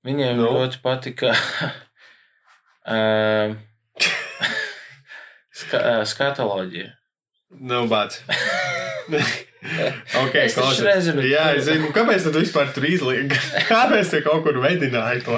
viņiem 0.06 0.38
Nu? 0.40 0.52
ļoti 0.60 0.78
patika 0.86 1.34
uh, 2.86 3.56
ska, 5.62 5.78
uh, 5.82 6.04
skatoloģija. 6.08 6.92
Nav 7.66 7.86
bāts. 7.88 8.22
ok, 10.26 10.36
Es 10.44 10.56
nezinu. 10.84 11.22
Jā, 11.30 11.44
es 11.56 11.68
zinu, 11.70 11.92
kāpēc 11.96 12.26
tu 12.26 12.32
vispār 12.42 12.72
tur 12.76 12.84
izlīgi? 12.96 13.38
Kāpēc 13.70 14.10
tu 14.12 14.20
kaut 14.26 14.42
kur 14.46 14.58
vedināji 14.64 15.22
to? 15.28 15.38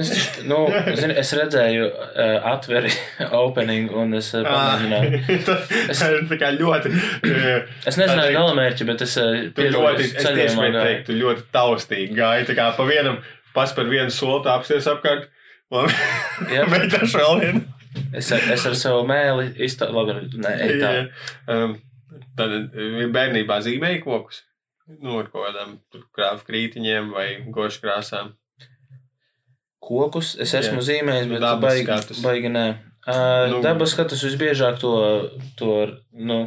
Es, 0.00 0.12
taču- 0.12 0.44
nu, 0.48 0.58
zini, 1.00 1.16
es 1.20 1.32
redzēju 1.36 1.88
uh, 1.88 2.52
atveri 2.52 2.92
opening, 3.40 3.90
un 3.96 4.14
es 4.20 4.30
uh, 4.36 4.44
pamēģināju. 4.46 5.10
Tas 5.90 6.04
ir 6.06 6.22
tā 6.30 6.38
kā 6.44 6.52
ļoti. 6.60 6.92
eh, 7.26 7.74
Es 7.90 7.98
nezināju 8.00 8.36
galamērķi, 8.36 8.88
bet 8.92 9.04
es 9.08 9.16
uh, 9.20 9.32
Tu 9.56 9.66
ļoti, 9.74 10.06
es 10.06 10.14
tieši 10.14 10.24
ceļojumā 10.28 10.54
gribēju 10.54 10.76
gāju. 10.76 10.86
teikt, 10.92 11.04
tu 11.10 11.18
ļoti 11.18 11.42
taustīgi 11.56 12.16
gāji. 12.20 12.48
Tā 12.52 12.58
kā 12.60 12.68
pa 12.78 12.86
vienam, 12.88 13.16
pas 13.54 13.72
par 13.76 13.88
vienu 13.90 14.10
soli 14.14 14.48
apsies 14.52 14.88
apkārt. 14.90 15.28
Mēģināšu 15.70 17.20
vēl 17.20 17.40
vienu. 17.44 17.62
Es, 18.14 18.28
ar- 18.34 18.44
es 18.54 18.64
ar 18.66 18.74
savu 18.78 19.02
mēli 19.08 19.48
izteicu, 19.66 20.38
tā. 20.82 20.90
Um, 21.50 21.72
tad 22.38 22.52
eh, 22.54 23.06
bērnībā 23.10 23.56
zīmēja 23.66 24.02
kokus. 24.04 24.44
Nu, 25.00 25.18
ar 25.20 25.28
kādām 25.30 25.76
krāpju 26.14 26.46
krītiņiem 26.48 27.10
vai 27.14 27.26
gošu 27.54 27.82
krāsām. 27.84 28.32
Kokus 29.80 30.34
es 30.42 30.52
esmu 30.58 30.80
Jā. 30.82 30.86
zīmējis, 30.90 31.28
bet 31.30 31.42
dabas 31.42 31.62
baigi, 31.72 31.84
skatus. 31.86 32.22
baigi 32.24 32.50
nē. 32.52 32.64
Uh, 33.00 33.46
nu, 33.54 33.60
dabas 33.64 33.94
skatus 33.94 34.22
visbiežāk 34.26 34.78
to, 34.82 34.90
to 35.58 35.70
nu, 36.12 36.42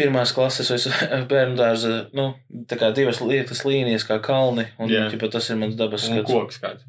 pirmās 0.00 0.32
klases 0.36 0.70
bērnu 1.30 1.58
dārza, 1.60 1.92
nu, 2.16 2.30
tā 2.70 2.78
kā 2.80 2.88
divas 2.96 3.20
lietas 3.20 3.60
līnijas 3.68 4.06
kā 4.08 4.16
kalni, 4.24 4.64
un 4.80 4.88
Jā. 4.92 5.06
ķipa, 5.12 5.28
tas 5.36 5.50
ir 5.52 5.60
mans 5.60 5.76
dabas 5.78 6.08
skats. 6.08 6.30
koks 6.32 6.58
kāds. 6.64 6.88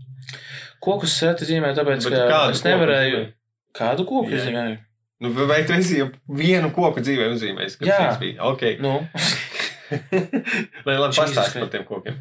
Kokus 0.82 1.20
reti 1.28 1.46
zīmēju, 1.52 1.76
tāpēc, 1.78 2.08
Bet 2.10 2.16
ka 2.32 2.40
es 2.50 2.64
koku 2.64 2.70
nevarēju. 2.72 3.18
zīmēji? 3.20 3.34
Kādu 3.78 4.06
koku 4.10 4.32
Jā. 4.34 4.40
zīmēju? 4.48 4.80
Nu, 5.22 5.30
vai 5.46 5.60
tu 5.70 5.76
esi 5.78 6.00
jau 6.00 6.08
vienu 6.34 6.72
koku 6.74 7.04
dzīvē 7.06 7.28
uzzīmējis? 7.36 7.76
Jā. 7.86 7.98
tas 8.08 8.18
bija? 8.24 8.40
Ok. 8.50 8.64
Nu, 8.82 8.96
Lai 10.88 10.96
labi 10.98 11.18
pastāst 11.22 11.58
par 11.60 11.70
tiem 11.74 11.84
kokiem. 11.86 12.18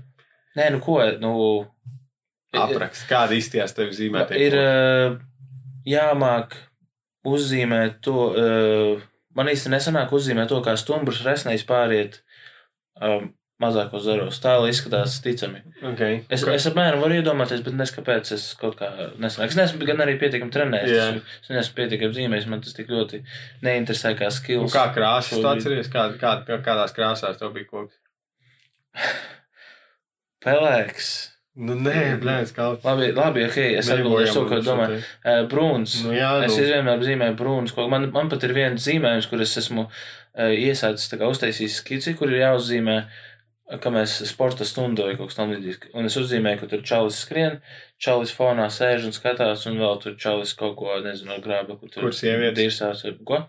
nē, 0.58 0.66
nu 0.74 0.80
ko, 0.84 0.98
nu. 1.22 1.32
Aprakst, 2.50 3.04
kāda 3.08 3.36
izstījās 3.38 3.72
tev 3.76 3.92
zīmētie 3.94 4.36
Ir 4.42 4.56
koki? 4.56 4.66
uh, 4.66 5.20
jāmāk 5.88 6.56
uzzīmēt 7.30 8.00
to. 8.04 8.16
Uh, 8.34 9.06
man 9.36 9.50
īsti 9.52 9.72
nesanāk 9.72 10.14
uzzīmēt 10.16 10.50
to, 10.52 10.62
kā 10.64 10.76
stumbrs 10.78 11.22
resnais 11.26 11.64
pāriet 11.66 12.20
um, 13.00 13.30
mazākos 13.60 14.04
zaros. 14.06 14.38
Tā 14.40 14.54
lai 14.60 14.70
izskatās 14.72 15.18
ticami. 15.24 15.60
Okay. 15.92 16.22
Es, 16.32 16.44
es 16.48 16.68
apmēram 16.70 17.02
varu 17.04 17.18
iedomāties, 17.18 17.62
bet 17.66 17.76
nes 17.76 17.92
kāpēc 17.92 18.32
es 18.36 18.46
kaut 18.60 18.78
kā 18.80 18.88
nesanāku. 19.20 19.50
Es 19.52 19.58
neesmu 19.58 19.88
gan 19.88 20.00
arī 20.04 20.16
pietiekami 20.20 20.54
trenējis. 20.54 20.94
Jā. 20.96 21.08
Es, 21.18 21.40
es 21.44 21.52
neesmu 21.52 21.76
pietiekami 21.80 22.16
zīmējis. 22.16 22.48
Man 22.52 22.64
tas 22.64 22.76
tik 22.76 22.92
ļoti 22.92 23.22
neinteresē 23.66 24.14
kā 24.18 24.30
Un 24.30 24.36
skills. 24.38 24.76
kā 24.76 24.86
krāsas 24.96 25.36
tu 25.42 25.50
atceries? 25.50 25.92
Kā, 25.92 26.08
kā, 26.20 26.38
kā, 26.48 26.60
kādās 26.64 26.96
krāsās 26.96 27.40
tev 27.40 27.52
bija 27.56 27.68
koks? 27.68 28.00
Pelēks. 30.44 31.10
Nu, 31.60 31.74
nē, 31.76 32.16
blēds, 32.22 32.54
kā. 32.56 32.70
Labi, 32.84 33.10
labi, 33.12 33.42
ok, 33.44 33.56
es 33.80 33.88
atbildēšu 33.92 34.34
to, 34.38 34.44
ko 34.48 34.60
domāju. 34.64 35.00
Uh, 35.20 35.40
brūns. 35.50 35.98
Nu, 36.06 36.14
jā, 36.16 36.30
Es 36.46 36.54
nu, 36.56 36.64
vienmēr 36.70 37.02
zīmēju 37.04 37.36
brūnus. 37.36 37.74
kaut- 37.76 37.90
Man, 37.92 38.06
man 38.14 38.30
pat 38.32 38.46
ir 38.48 38.54
viens 38.56 38.86
zīmējums, 38.86 39.28
kur 39.28 39.42
es 39.44 39.52
esmu 39.60 39.84
uh, 39.84 39.90
iesācis 40.56 41.10
tā 41.12 41.18
kā 41.20 41.28
uztaisījis 41.28 41.76
skici, 41.82 42.14
kur 42.16 42.32
ir 42.32 42.40
jāuzzīmē, 42.46 42.94
ka 43.82 43.90
mēs 43.94 44.16
sporta 44.26 44.64
stundu 44.66 45.04
vai 45.06 45.16
kaut 45.18 45.28
kas 45.30 45.36
tamlīdzīgs. 45.38 45.90
Un 45.94 46.08
es 46.08 46.16
uzzīmēju, 46.18 46.60
ka 46.62 46.66
tur 46.72 46.80
čalis 46.82 47.20
skrien, 47.26 47.60
čalis 48.02 48.32
fonā 48.34 48.64
sēž 48.72 49.04
un 49.06 49.12
skatās, 49.14 49.66
un 49.70 49.76
vēl 49.78 50.00
tur 50.02 50.16
čalis 50.18 50.54
kaut 50.58 50.74
ko, 50.80 50.96
nezinu, 51.04 51.36
grāba, 51.44 51.76
kur 51.78 51.88
tur 51.92 52.02
Kur 52.08 52.16
sievietes? 52.16 52.56
dirsās. 52.58 53.04
ar- 53.06 53.20
Ko? 53.28 53.44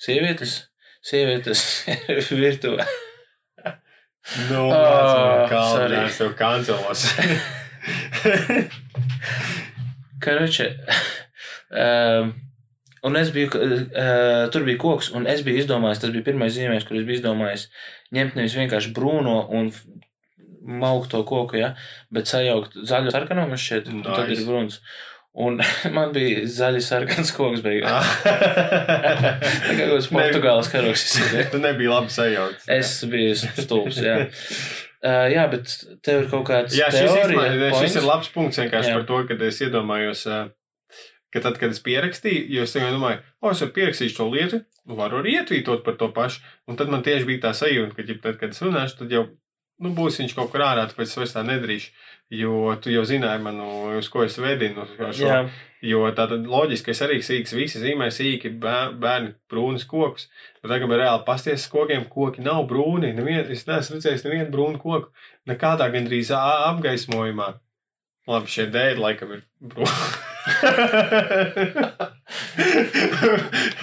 Sievietes? 0.00 0.54
Sievietes 1.04 1.64
virtuvē. 2.44 2.86
Nu, 4.50 4.62
Ah, 4.72 5.44
kā 5.50 5.62
tev 6.18 6.34
kancelos. 6.38 7.06
Karoče. 10.24 10.68
um, 11.70 12.32
un 13.04 13.16
es 13.20 13.28
biju, 13.34 13.50
uh, 13.52 14.46
tur 14.52 14.64
bija 14.64 14.80
koks, 14.80 15.10
un 15.16 15.28
es 15.28 15.42
biju 15.44 15.60
izdomājis, 15.60 16.00
tas 16.00 16.14
bija 16.14 16.24
pirmais 16.30 16.54
zīmējums, 16.56 16.86
kur 16.88 16.96
es 16.96 17.04
biju 17.04 17.20
izdomājis 17.20 17.68
ņemt 18.14 18.32
nevis 18.38 18.56
vienkārši 18.58 18.94
brūno 18.96 19.36
un 19.52 19.64
maukt 20.64 21.10
to 21.12 21.20
koku, 21.28 21.58
ja, 21.60 21.74
bet 22.14 22.30
sajaukt 22.30 22.70
zaļu 22.88 23.12
sarkanu, 23.12 23.44
man 23.50 23.60
šķiet, 23.60 23.84
nice. 23.92 24.08
tad 24.08 24.32
ir 24.32 24.40
bruns. 24.48 24.80
Un 25.34 25.58
man 25.96 26.12
bija 26.14 26.44
zaļi 26.46 26.80
sarkans 26.84 27.32
koks 27.34 27.62
beigās. 27.64 27.90
Ah. 27.90 28.10
Tā 29.66 29.74
kā 29.74 29.80
kaut 29.80 29.94
kāds 29.96 30.10
Portugāles 30.14 30.70
karoks. 30.70 31.06
Tu 31.50 31.60
nebija 31.66 31.96
labi 31.96 32.14
sajauts. 32.14 32.68
Es 32.70 32.96
biju 33.10 33.34
stulbs, 33.42 33.98
jā. 34.04 34.20
Uh, 35.04 35.26
jā, 35.28 35.42
bet 35.52 35.68
tev 36.06 36.22
ir 36.22 36.28
kaut 36.30 36.46
kāds 36.48 36.76
Jā, 36.78 36.86
šis, 36.88 37.10
teorija, 37.10 37.48
īstenībā, 37.50 37.80
šis 37.82 37.96
ir 38.00 38.06
labs 38.08 38.30
punkts 38.32 38.60
vienkārši 38.62 38.88
Jā. 38.88 38.94
par 38.96 39.02
to, 39.10 39.18
ka 39.28 39.36
es 39.44 39.58
iedomājos, 39.60 40.22
ā, 40.32 40.38
ka 41.34 41.42
tad, 41.44 41.58
kad 41.60 41.74
es 41.76 41.82
pierakstīju, 41.84 42.46
jo 42.54 42.64
es 42.64 42.72
domāju, 42.78 43.20
o, 43.42 43.50
es 43.50 43.60
varu 43.60 43.74
pierakstīt 43.76 44.14
šo 44.16 44.30
lietu, 44.32 44.62
varu 44.88 45.20
arī 45.20 45.34
ietvītot 45.42 45.84
par 45.84 45.98
to 46.00 46.08
pašu. 46.16 46.40
Un 46.70 46.80
tad 46.80 46.88
man 46.88 47.04
tieši 47.04 47.28
bija 47.28 47.42
tā 47.50 47.52
sajūta, 47.58 47.92
ka, 47.98 48.06
ja 48.08 48.16
tad, 48.16 48.40
kad 48.40 48.56
es 48.56 48.64
runāšu, 48.64 49.02
tad 49.02 49.12
jau 49.12 49.26
nu, 49.84 49.92
būs 49.92 50.22
viņš 50.22 50.34
kaut 50.38 50.52
kur 50.52 50.64
ārā, 50.64 50.86
tāpēc 50.88 51.10
es 51.10 51.18
vairs 51.20 51.36
tā 51.36 51.44
nedarīšu. 51.46 51.92
Jo 52.32 52.72
tu 52.82 52.90
jau 52.90 53.02
zināji, 53.06 53.42
manu, 53.44 53.66
uz 53.98 54.08
ko 54.10 54.22
es 54.24 54.38
vedinu. 54.40 54.86
Jo 55.84 56.06
tā 56.16 56.24
tad 56.30 56.46
loģiski, 56.48 56.90
es 56.94 57.02
arī 57.04 57.18
sīks, 57.22 57.52
visi 57.54 57.78
zīmē 57.82 58.06
sīki 58.10 58.48
bē- 58.58 58.94
bērni 58.98 59.34
brūnus 59.52 59.84
kokus. 59.86 60.30
Bet 60.62 60.72
tagad 60.72 60.88
man 60.88 60.98
reāli 61.02 61.24
pasties 61.26 61.66
kokiem, 61.68 62.06
koki 62.08 62.40
nav 62.42 62.62
brūni. 62.70 63.12
Nevien, 63.14 63.44
es 63.52 63.66
neesmu 63.68 63.98
redzējis 63.98 64.24
nevienu 64.24 64.48
brūnu 64.54 64.80
koku. 64.80 65.12
Nekādā 65.46 65.90
gandrīz 65.92 66.32
apgaismojumā. 66.38 67.50
Labi, 68.26 68.48
šie 68.48 68.64
dēļi 68.72 69.02
laikam 69.04 69.34
ir 69.36 69.42
nu, 69.60 69.84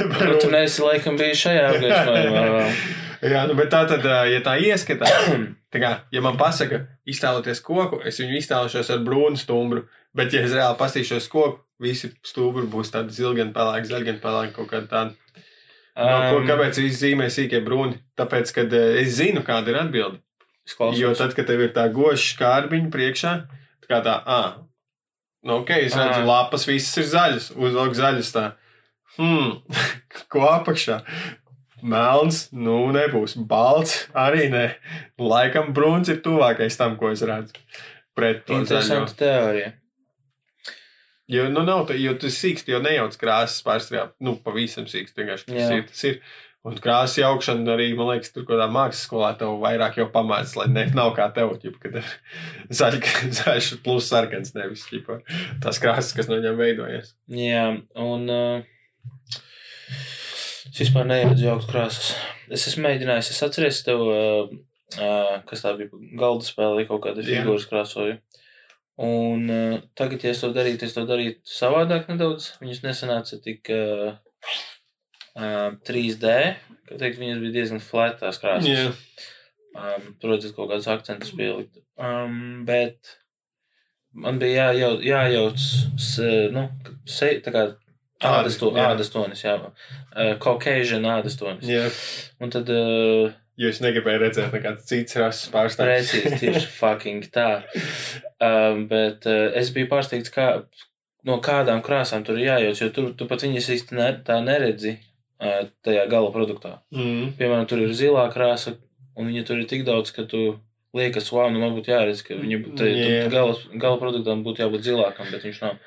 tu 0.01 0.09
brūni. 0.09 0.51
neesi 0.55 0.81
laikam 0.85 1.17
bijis 1.19 1.43
šajā 1.45 1.63
apgaismojumā. 1.75 2.41
Jā, 3.21 3.43
nu, 3.45 3.53
bet 3.57 3.69
tā 3.69 3.83
tad, 3.89 4.05
ja 4.31 4.39
tā 4.45 4.55
ieskatās, 4.65 5.27
tā 5.73 5.81
kā, 5.81 5.91
ja 6.13 6.23
man 6.25 6.39
pasaka, 6.41 6.83
iztēloties 7.09 7.61
koku, 7.65 8.01
es 8.07 8.17
viņu 8.21 8.39
iztēlošos 8.39 8.89
ar 8.95 9.03
brūnu 9.05 9.39
stumbru. 9.39 9.85
Bet, 10.17 10.33
ja 10.35 10.41
es 10.43 10.55
reāli 10.55 10.79
pastīšos 10.79 11.29
koku, 11.31 11.61
visi 11.81 12.09
stūri 12.27 12.65
būs 12.69 12.91
tādi 12.93 13.13
zilgani, 13.15 13.53
pelēki, 13.55 13.89
zaļgani, 13.91 14.21
pelēki 14.23 14.57
kaut 14.57 14.71
kādi 14.73 14.89
tādi. 14.91 15.17
No, 15.91 16.17
ko, 16.31 16.39
Um, 16.39 16.45
kāpēc 16.47 16.77
viņi 16.79 16.91
zīmē 16.95 17.27
sīkie 17.31 17.59
brūni? 17.65 17.97
Tāpēc, 18.17 18.51
ka 18.55 18.63
es 19.01 19.17
zinu, 19.17 19.43
kāda 19.43 19.73
ir 19.73 19.79
atbilde. 19.81 20.21
Jo 20.95 21.11
tad, 21.17 21.33
kad 21.35 21.49
tev 21.49 21.63
ir 21.65 21.73
tā 21.75 21.87
goša 21.91 22.35
skārbiņa 22.35 22.91
priekšā, 22.93 23.31
tā 23.83 23.89
kā 23.89 23.99
tā, 24.05 24.13
ah, 24.23 24.61
nu, 25.43 25.57
ok, 25.61 25.73
es 25.87 25.97
redzu, 25.97 26.21
Ā. 26.21 26.27
lapas 26.29 26.67
visas 26.69 26.95
ir 27.01 27.09
zaļas, 27.11 27.49
uzvelk 27.57 27.97
zaļas 27.97 28.31
tā. 28.35 28.45
Hmm, 29.17 29.57
ko 30.31 30.45
apakšā? 30.47 31.01
Melns, 31.83 32.45
nu 32.53 32.77
nebūs. 32.95 33.37
Balts 33.49 34.07
arī 34.17 34.47
nē. 34.53 34.65
Laikam 35.21 35.71
brūns 35.75 36.11
ir 36.13 36.21
tuvākais 36.25 36.77
tam, 36.79 36.97
ko 36.99 37.11
es 37.13 37.23
redzu. 37.25 37.57
Interesanta 38.17 39.15
teorija. 39.17 39.73
Jo, 41.31 41.47
nu, 41.47 41.63
nav 41.63 41.85
tā, 41.87 41.95
jo 41.95 42.11
tas 42.19 42.35
sīkst, 42.41 42.67
jo 42.71 42.81
nejauc 42.83 43.15
krāsas 43.19 43.63
pārsvarā. 43.63 44.09
Nu, 44.23 44.35
pavisam 44.43 44.87
sīkst, 44.89 45.15
vienkārši 45.15 45.47
tas 45.47 45.75
ir. 45.77 45.85
Tas 45.87 46.07
ir. 46.09 46.23
Un 46.67 46.75
krāsas 46.77 47.17
jaukšana 47.17 47.71
arī, 47.73 47.87
man 47.97 48.11
liekas, 48.11 48.29
tur 48.35 48.43
kādā 48.45 48.67
mākslas 48.69 49.07
skolā 49.07 49.31
tev 49.39 49.55
vairāk 49.63 49.95
jau 49.97 50.05
pamācās, 50.13 50.51
lai 50.59 50.67
ne, 50.69 50.83
nav 50.93 51.15
kā 51.17 51.25
tev, 51.33 51.55
ķipa, 51.63 51.79
kad 51.87 51.95
ir 52.03 52.11
zaļ, 52.79 52.99
zaļš 53.39 53.69
plus 53.81 54.11
sarkans, 54.11 54.53
nevis 54.53 54.83
ķipa, 54.91 55.23
tās 55.63 55.81
krāsas, 55.81 56.13
kas 56.13 56.29
no 56.29 56.37
viņiem 56.37 56.59
veidojas. 56.59 57.15
Jā, 57.33 57.63
un 57.97 58.29
uh, 58.29 58.69
es 60.69 60.81
vispār 60.83 61.07
neredzu 61.09 61.47
jaukt 61.47 61.69
krāsas. 61.71 62.13
Es 62.51 62.67
esmu 62.69 62.85
mēģinājis, 62.87 63.31
es 63.33 63.41
atceros 63.47 63.81
tev, 63.87 64.03
uh, 64.05 64.51
uh, 64.97 65.39
kas 65.49 65.65
tā 65.65 65.73
bija 65.79 66.01
galda 66.19 66.47
spēle, 66.47 66.85
kaut 66.89 67.03
kāda 67.07 67.23
Jā. 67.23 67.41
figūras 67.41 67.67
krāsoju. 67.71 68.19
Un 69.01 69.47
uh, 69.49 69.77
tagad, 69.97 70.23
ja 70.25 70.35
es 70.35 70.43
to 70.43 70.51
darītu, 70.53 70.85
es 70.85 70.95
to 70.97 71.07
darītu 71.09 71.41
savādāk 71.47 72.11
nedaudz. 72.11 72.53
Viņas 72.61 72.83
nesanāca 72.85 73.39
tik 73.41 73.71
uh, 73.73 74.17
uh, 75.39 75.69
3D, 75.87 76.35
ka 76.89 76.99
teikt, 77.01 77.21
viņas 77.21 77.41
bija 77.41 77.57
diezgan 77.59 77.81
flat 77.83 78.19
tās 78.21 78.41
krāsas. 78.41 78.69
Jā, 78.69 78.91
Um, 79.71 80.15
Protams, 80.19 80.51
kaut 80.55 80.67
kādus 80.71 80.89
akcentus 80.91 81.31
pielikt. 81.35 81.79
Um, 81.95 82.65
bet 82.67 83.13
man 84.11 84.39
bija 84.41 84.71
jājau, 84.75 84.97
jājauc, 85.05 85.67
se, 85.95 86.31
nu, 86.51 86.65
se, 87.07 87.29
tā 87.45 87.53
kā 87.55 87.63
ādas, 88.29 88.57
to, 88.61 88.71
jā. 88.75 88.87
ādas 88.93 89.11
tonis, 89.13 89.43
jā. 89.45 89.57
Caucasian 90.43 91.07
ādas 91.09 91.37
tonis. 91.39 91.69
jā. 91.69 91.87
Un 92.41 92.53
tad 92.53 92.69
uh, 92.73 93.31
Jo 93.61 93.69
es 93.69 93.81
negribēju 93.83 94.21
redzēt 94.23 94.53
nekādas 94.55 94.87
citas 94.89 95.17
rases 95.19 95.51
pārstāvjus. 95.53 96.13
precīzi 96.13 96.39
tieši 96.39 96.69
fucking 96.79 97.27
tā. 97.33 97.49
Um, 98.41 98.87
bet 98.89 99.27
uh, 99.29 99.51
es 99.59 99.69
biju 99.75 99.89
pārsteigts, 99.91 100.33
kā, 100.33 100.47
no 101.27 101.37
kādām 101.43 101.83
krāsām 101.85 102.25
tur 102.25 102.39
ir 102.39 102.47
jājauc, 102.47 102.81
jo 102.81 102.89
tur 102.95 103.11
tu 103.17 103.27
pat 103.29 103.45
viņas 103.45 103.69
īsti 103.75 103.99
ne, 103.99 104.07
tā 104.25 104.39
neredzi 104.41 104.95
uh, 104.97 105.67
tajā 105.85 106.07
gala 106.09 106.31
produktā. 106.33 106.79
Mm. 106.95 107.35
Piemēram, 107.37 107.67
tur 107.69 107.83
ir 107.83 107.93
zilā 107.97 108.25
krāsa, 108.33 108.77
un 109.19 109.29
viņa 109.29 109.45
tur 109.45 109.61
ir 109.61 109.69
tik 109.69 109.85
daudz, 109.85 110.15
ka 110.15 110.25
tu 110.31 110.55
liekas, 110.97 111.29
wow, 111.35 111.51
nu 111.51 111.61
man 111.61 111.75
būtu 111.75 111.93
jāredz, 111.93 112.23
ka 112.25 112.35
viņa 112.39 112.57
Jā. 112.57 112.87
yeah. 112.89 113.29
gala, 113.31 113.53
gala 113.79 113.99
produktam 114.01 114.41
būtu 114.47 114.65
jābūt 114.65 114.89
zilākam, 114.89 115.29
bet 115.31 115.45
viņš 115.47 115.61
nav. 115.63 115.77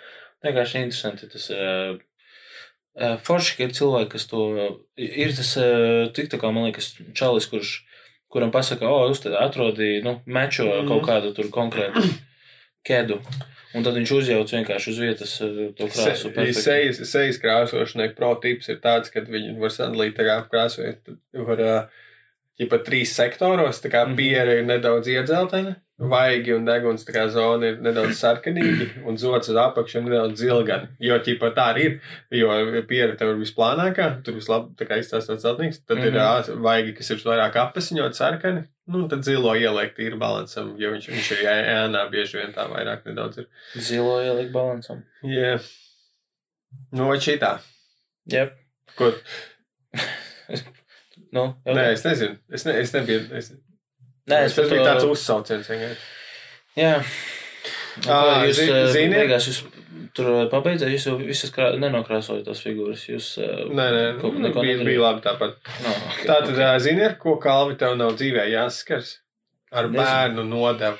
Vienkārši 0.44 0.84
interesanti. 0.84 1.28
Tas 1.32 1.48
uh, 1.52 1.96
forši, 3.26 3.56
ir 3.64 3.72
cilvēki, 3.74 4.10
kas 4.14 4.26
to. 4.30 4.42
Ir 4.96 5.32
tas 5.34 5.50
uh, 5.58 6.12
tik 6.14 6.28
tā 6.30 6.38
kā, 6.38 6.52
man 6.54 6.68
liekas, 6.68 6.92
čalis, 7.18 7.48
kurš, 7.50 7.72
kuram 8.30 8.52
pasaka, 8.54 8.86
o, 8.86 9.08
jūs 9.10 9.22
te 9.24 9.32
atrodī, 9.38 9.96
nu, 10.04 10.20
mečo 10.26 10.66
Mhm. 10.68 10.88
kaut 10.92 11.04
kādu 11.08 11.34
tur 11.34 11.50
konkrētu 11.54 12.02
kedu. 12.86 13.20
Un 13.74 13.82
tad 13.82 13.96
viņš 13.98 14.10
uzjauc 14.14 14.52
vienkārši 14.54 14.90
uz 14.92 14.98
vietas 15.02 15.32
uh, 15.42 15.72
to 15.74 15.88
krāsu. 15.90 16.30
perfekti. 16.30 16.62
Sejas, 16.62 17.00
sejas 17.10 17.40
krāsošanai 17.42 18.12
prototyps 18.14 18.68
ir 18.70 18.78
tāds, 18.84 19.10
ka 19.10 19.24
viņi 19.26 19.56
var 19.58 19.70
sadalīt 19.74 20.14
tā 20.14 20.22
kā 20.28 20.36
tad 21.02 21.18
Var, 21.34 21.58
ja 21.58 21.88
pat 22.70 22.84
trīs 22.86 23.10
sektoros, 23.18 23.80
tā 23.82 23.90
kā 23.90 24.04
Mhm. 24.06 24.16
piera 24.16 24.52
ir 24.58 24.64
nedaudz 24.64 25.08
iedzeltena, 25.10 25.76
vaigi 25.98 26.54
un 26.54 26.64
deguns 26.64 27.04
tā 27.04 27.28
zona 27.30 27.66
ir 27.72 27.76
nedaudz 27.82 28.14
sarkanīgi, 28.20 29.04
un 29.06 29.16
zots 29.16 29.48
uz 29.48 29.56
apakšu 29.56 29.96
ir 29.98 30.02
nedaudz 30.02 30.38
zilgani. 30.38 30.88
Jo, 31.00 31.18
ķipa, 31.18 31.50
tā 31.54 31.74
arī 31.74 31.84
ir, 31.86 32.00
jo 32.30 32.48
piera 32.86 33.16
tev 33.16 33.28
ir 33.34 33.40
visplānākā, 33.42 34.22
tur 34.24 34.34
vislabāk, 34.34 34.76
tā 34.76 34.86
kā 34.86 34.98
izstāstot 34.98 35.40
celtnieks, 35.42 35.80
tad 35.86 35.98
mm 35.98 36.02
-hmm. 36.02 36.06
ir 36.06 36.54
Mhm. 36.54 36.62
vaigi, 36.62 36.96
kas 36.96 37.10
ir 37.10 37.16
vairāk 37.16 37.54
apesiņot 37.56 38.14
sarkani, 38.14 38.64
nu, 38.88 39.08
tad 39.08 39.22
zilo 39.24 39.54
ieliekt 39.54 39.98
ir 39.98 40.16
balansam, 40.16 40.76
jo 40.78 40.90
viņš, 40.92 41.08
viņš 41.10 41.32
ir 41.32 41.46
ēnā 41.46 42.10
bieži 42.10 42.38
vien 42.38 42.52
tā 42.52 42.68
vairāk 42.70 43.04
nedaudz 43.06 43.38
ir. 43.38 43.46
Zilo 43.76 44.20
ielikt 44.22 44.52
balansam. 44.52 45.02
Jā. 45.24 45.58
Nu, 46.92 47.08
vai 47.08 47.16
šitā? 47.18 47.58
Jep. 48.26 48.52
Ko? 48.96 49.12
Nu, 51.34 51.44
jau 51.66 51.74
Nē, 51.76 51.86
es 51.96 52.04
nezinu. 52.06 52.36
Es, 52.54 52.64
ne, 52.68 52.76
es 52.80 52.92
nebiju. 52.94 53.24
Es, 53.40 53.52
Nē, 54.30 54.42
es, 54.46 54.54
tas 54.56 54.68
bija 54.70 54.84
to- 54.84 54.90
tāds 54.92 55.08
uzsauciens. 55.10 55.66
vienkārši. 55.68 56.04
Jā. 56.78 56.92
Ā, 58.10 58.18
jūs 58.48 58.58
zi- 58.58 58.66
zi, 58.68 58.84
zini- 58.94 59.18
beigās 59.20 59.46
jūs 59.48 59.58
tur 60.14 60.28
ā, 60.30 60.36
pabeidzāt, 60.50 60.90
jūs 60.94 61.04
jau 61.08 61.14
visas 61.20 61.50
krā... 61.54 61.72
nenokrāsojat 61.78 62.46
tās 62.48 62.62
figūras. 62.64 63.04
Jūs 63.10 63.28
ā, 63.42 63.48
Nē, 63.70 63.86
nē, 63.96 64.04
kaut- 64.20 64.38
nu, 64.42 64.50
bija, 64.56 64.78
bija 64.86 65.02
labi 65.04 65.22
tāpat. 65.26 65.58
No, 65.84 65.92
okay, 66.10 66.26
Tā 66.28 66.38
tad, 66.44 66.52
okay. 66.54 66.78
zini, 66.86 67.04
ar 67.06 67.16
ko 67.22 67.36
kalvi 67.42 67.76
tev 67.80 67.96
nav 68.00 68.14
dzīvē 68.18 68.46
jāsaskars? 68.52 69.16
Ar 69.74 69.88
Nezinu. 69.90 70.00
bērnu 70.02 70.46
nodevu. 70.50 70.98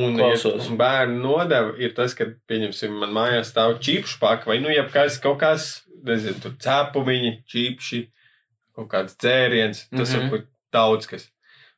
Un, 0.00 0.14
Klausos. 0.16 0.70
ja 0.70 0.76
bērnu 0.80 1.18
nodeva 1.20 1.74
ir 1.82 1.90
tas, 1.92 2.14
ka, 2.16 2.24
pieņemsim, 2.48 2.94
man 3.02 3.10
mājās 3.12 3.50
stāv 3.52 3.74
čipšu 3.84 4.18
paka 4.22 4.48
vai, 4.48 4.58
nu, 4.62 4.70
kāds 4.94 5.18
kaut 5.20 5.38
kāds, 5.42 5.82
nezinu, 6.06 6.38
tur 6.40 6.54
cepumiņi, 6.64 7.32
čipši, 7.52 8.00
kaut 8.76 8.88
kāds 8.88 9.16
dzēriens, 9.16 9.88
tas 9.90 10.12
Mhm. 10.14 10.20
var 10.30 10.38
būt 10.38 10.46
daudz 10.72 11.06
kas. 11.06 11.28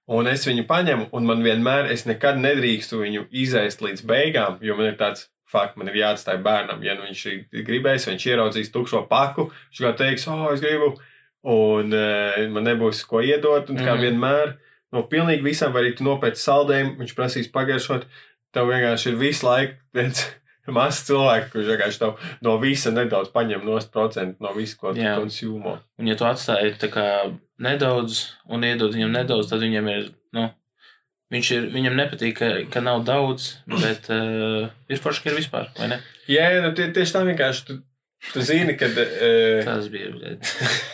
Un 0.07 0.26
es 0.26 0.45
viņu 0.47 0.66
paņemu, 0.66 1.09
un 1.12 1.24
man 1.26 1.42
vienmēr, 1.42 1.90
es 1.90 2.05
nekad 2.05 2.36
nedrīkstu 2.36 2.99
viņu 3.01 3.26
izēst 3.32 3.80
līdz 3.80 4.03
beigām, 4.05 4.59
jo 4.62 4.76
man 4.76 4.86
ir 4.92 4.97
tāds, 4.97 5.28
fakt, 5.49 5.76
man 5.76 5.88
ir 5.88 5.95
jāatstāj 5.95 6.42
bērnam. 6.42 6.82
Ja 6.84 6.95
nu 6.95 7.03
viņš 7.03 7.22
gribēs, 7.64 8.07
viņš 8.11 8.26
ieraudzīs 8.26 8.72
tukšo 8.72 9.09
paku, 9.09 9.51
viņš 9.70 9.80
kā 9.80 9.97
teiks, 9.97 10.28
oh, 10.28 10.53
es 10.53 10.61
gribu, 10.61 10.99
un 11.45 11.92
uh, 11.92 12.49
man 12.51 12.64
nebūs 12.64 13.05
ko 13.07 13.20
iedot, 13.22 13.70
un 13.70 13.76
kā 13.76 13.95
Mhm. 13.97 14.03
vienmēr, 14.03 14.57
no 14.92 15.03
pilnīgi 15.05 15.42
visam 15.42 15.72
var 15.72 15.82
arī 15.82 15.97
tu 15.97 16.05
nopēc 16.05 16.36
saldējumu, 16.36 16.99
viņš 16.99 17.14
prasīs 17.14 17.51
pagaršot, 17.53 18.05
tev 18.53 18.66
vienkārši 18.68 19.07
ir 19.12 19.16
visu 19.16 19.47
laiku 19.47 19.74
viens 19.95 20.26
mazs 20.72 21.04
cilvēks, 21.08 21.50
kurš 21.52 21.70
vienkārši 21.72 22.00
tev 22.00 22.26
no 22.46 22.56
visa 22.62 22.92
nedaudz 22.94 23.32
paņem 23.34 23.64
nost 23.66 23.92
procentu 23.92 24.44
no 24.44 24.54
visu, 24.56 24.78
ko 24.80 24.94
tu 24.96 25.04
konsumē. 25.04 25.78
Un, 26.00 26.08
ja 26.08 26.16
tu 26.18 26.28
atstāji 26.28 26.76
tā 26.80 26.90
kā 26.92 27.06
nedaudz 27.60 28.24
un 28.48 28.64
iedod 28.66 28.94
viņam 28.96 29.12
nedaudz, 29.18 29.50
tad 29.52 29.64
viņam 29.64 29.90
ir, 29.92 30.08
nu, 30.36 30.48
viņš 31.34 31.52
ir, 31.58 31.68
viņam 31.74 31.98
nepatīk, 32.00 32.36
ka, 32.40 32.50
ka 32.72 32.84
nav 32.84 33.04
daudz, 33.08 33.54
bet 33.68 34.08
uh, 34.14 34.70
ir 34.88 35.04
forši, 35.04 35.24
ka 35.24 35.32
ir 35.32 35.40
vispār, 35.42 35.70
vai 35.78 35.92
ne? 35.92 36.00
Jā, 36.30 36.48
jā, 36.56 36.64
nu, 36.64 36.72
tie, 36.76 36.88
tieši 36.94 37.18
tā 37.18 37.24
vienkārši. 37.28 37.68
Tu, 37.68 37.80
tu 38.32 38.44
zini, 38.44 38.78
ka. 38.80 38.88
Uh, 38.88 39.64
Tas 39.68 39.90
bija. 39.92 40.36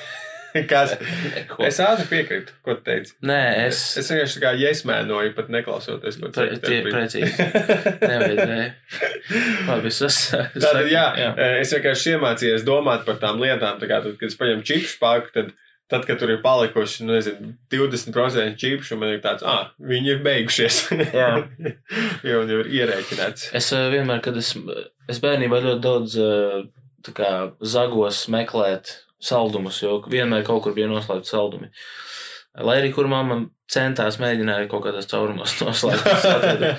kas, 0.70 0.94
Neko. 1.34 1.60
es 1.66 1.78
ātri 1.84 2.06
piekrītu, 2.10 2.54
ko 2.64 2.76
tu 2.78 2.84
teici. 2.88 3.14
Nē, 3.26 3.40
es. 3.66 3.80
Es 4.00 4.10
vienkārši 4.12 4.38
tā 4.38 4.42
kā 4.44 4.52
iesmēnoju, 4.66 5.32
pat 5.36 5.50
neklausoties, 5.54 6.18
ko 6.20 6.30
tu 6.34 6.46
tie, 6.64 6.80
precīzi. 6.86 7.48
Nevajadzēja. 8.10 8.68
Labi, 9.68 9.90
es 9.92 10.02
esmu. 10.08 10.44
Tātad, 10.56 10.86
jā, 10.90 11.06
jā. 11.20 11.32
jā. 11.32 11.48
es 11.62 11.74
vienkārši 11.76 12.14
iemācījos 12.16 12.66
domāt 12.66 13.04
par 13.08 13.20
tām 13.22 13.42
lietām. 13.42 13.80
Tā 13.82 13.90
kā, 13.90 14.00
tad, 14.04 14.16
kad 14.20 14.30
es 14.32 14.38
paņemu 14.40 14.66
čipsu 14.70 14.98
pāri, 15.02 15.28
tad, 15.34 15.52
tad, 15.90 16.06
kad 16.08 16.22
tur 16.22 16.34
ir 16.34 16.42
palikuši 16.44 17.06
nu, 17.06 17.14
nezinu, 17.18 17.52
20% 17.72 18.58
čipsu, 18.60 18.98
man 19.00 19.14
ir 19.14 19.22
tāds, 19.24 19.46
ah, 19.46 19.70
viņi 19.82 20.16
ir 20.16 20.24
beigušies. 20.26 20.82
Jā. 21.14 21.30
jo 22.28 22.42
jau 22.42 22.60
ir 22.64 22.74
ierēķināts. 22.80 23.50
Es 23.58 23.70
eh, 23.76 23.86
vienmēr, 23.94 24.22
kad 24.24 24.38
es, 24.40 24.54
es 25.10 25.22
bērnībā 25.22 25.62
ļoti 25.66 25.84
daudz 25.86 26.18
tā 27.06 27.14
kā, 27.16 27.30
zagos 27.64 28.26
meklēt 28.32 28.98
saldumus, 29.24 29.80
jo 29.82 29.98
vienmēr 30.10 30.44
kaut 30.46 30.62
kur 30.64 30.74
bija 30.76 30.88
noslēgti 30.90 31.30
saldumi. 31.30 31.70
Lai 32.60 32.78
arī 32.80 32.90
kur 32.94 33.06
mamma 33.10 33.42
centās 33.70 34.16
mēģināja 34.20 34.66
kaut 34.72 34.82
kādās 34.88 35.06
caurumos 35.10 35.54
atradu. 35.62 36.72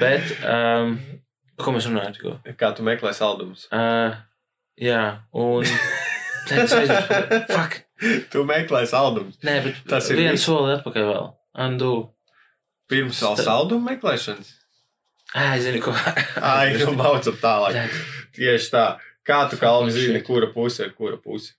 Bet, 0.00 0.30
um, 0.48 0.94
ko 1.60 1.74
mēs 1.76 1.88
runājam 1.90 2.14
tikko? 2.16 2.36
Kā 2.60 2.70
tu 2.76 2.86
meklē 2.86 3.12
saldumus? 3.16 3.66
Uh, 3.74 4.14
jā, 4.80 5.02
un. 5.36 5.66
Nē, 6.50 6.62
es 6.64 6.72
aizmirsu. 6.72 7.44
Fuck! 7.52 7.82
tu 8.32 8.46
meklē 8.48 8.80
saldumus. 8.88 9.36
Nē, 9.44 9.58
bet 9.66 9.82
Tas 9.90 10.08
ir 10.10 10.22
viss. 10.22 10.46
soli 10.48 10.72
atpakaļ 10.78 11.04
vēl. 11.10 11.28
Andu. 11.66 11.90
Pirms 12.90 13.20
vēl 13.22 13.36
saldumu 13.44 13.84
meklēšanas. 13.90 14.48
Ai, 15.36 15.60
zini, 15.62 15.78
ko. 15.84 15.92
Ai, 16.42 16.72
nu 16.80 16.94
maucam 16.98 17.36
tālāk. 17.38 17.92
Tieši 18.34 18.72
tā. 18.72 18.84
Kā 19.28 19.44
tu 19.52 19.60
kalvi 19.60 19.92
zini, 19.94 20.24
kura 20.26 20.48
puse 20.50 20.88
ir 20.88 20.94
kura 20.96 21.20
puse? 21.22 21.52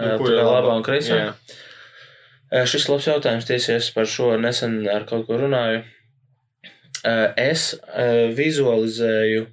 Tā 0.00 0.16
kā 0.18 0.44
labā 0.48 0.74
un 0.78 0.84
kreisā. 0.86 1.20
Jā. 1.20 2.64
Šis 2.66 2.88
labs 2.90 3.06
jautājums 3.06 3.46
tiesies 3.46 3.92
par 3.94 4.08
šo 4.10 4.32
nesen 4.40 4.80
ar 4.90 5.04
kaut 5.06 5.26
ko 5.28 5.38
runāju. 5.38 5.84
Es 7.38 7.70
vizualizēju 8.36 9.46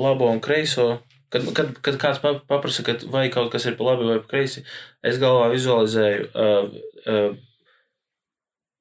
labo 0.00 0.30
un 0.30 0.40
kreiso. 0.40 1.00
Kad, 1.30 1.44
kad, 1.54 1.68
kad 1.82 1.98
kāds 2.02 2.18
pa- 2.22 2.40
paprasa, 2.48 2.82
kad 2.82 3.04
vai 3.06 3.28
kaut 3.30 3.52
kas 3.52 3.66
ir 3.70 3.76
pa 3.78 3.84
labi 3.92 4.08
vai 4.08 4.16
pa 4.18 4.26
kreisi, 4.32 4.64
es 5.06 5.18
galvā 5.22 5.46
vizualizēju. 5.52 6.24
Uh, 6.34 6.72
uh, 7.06 7.36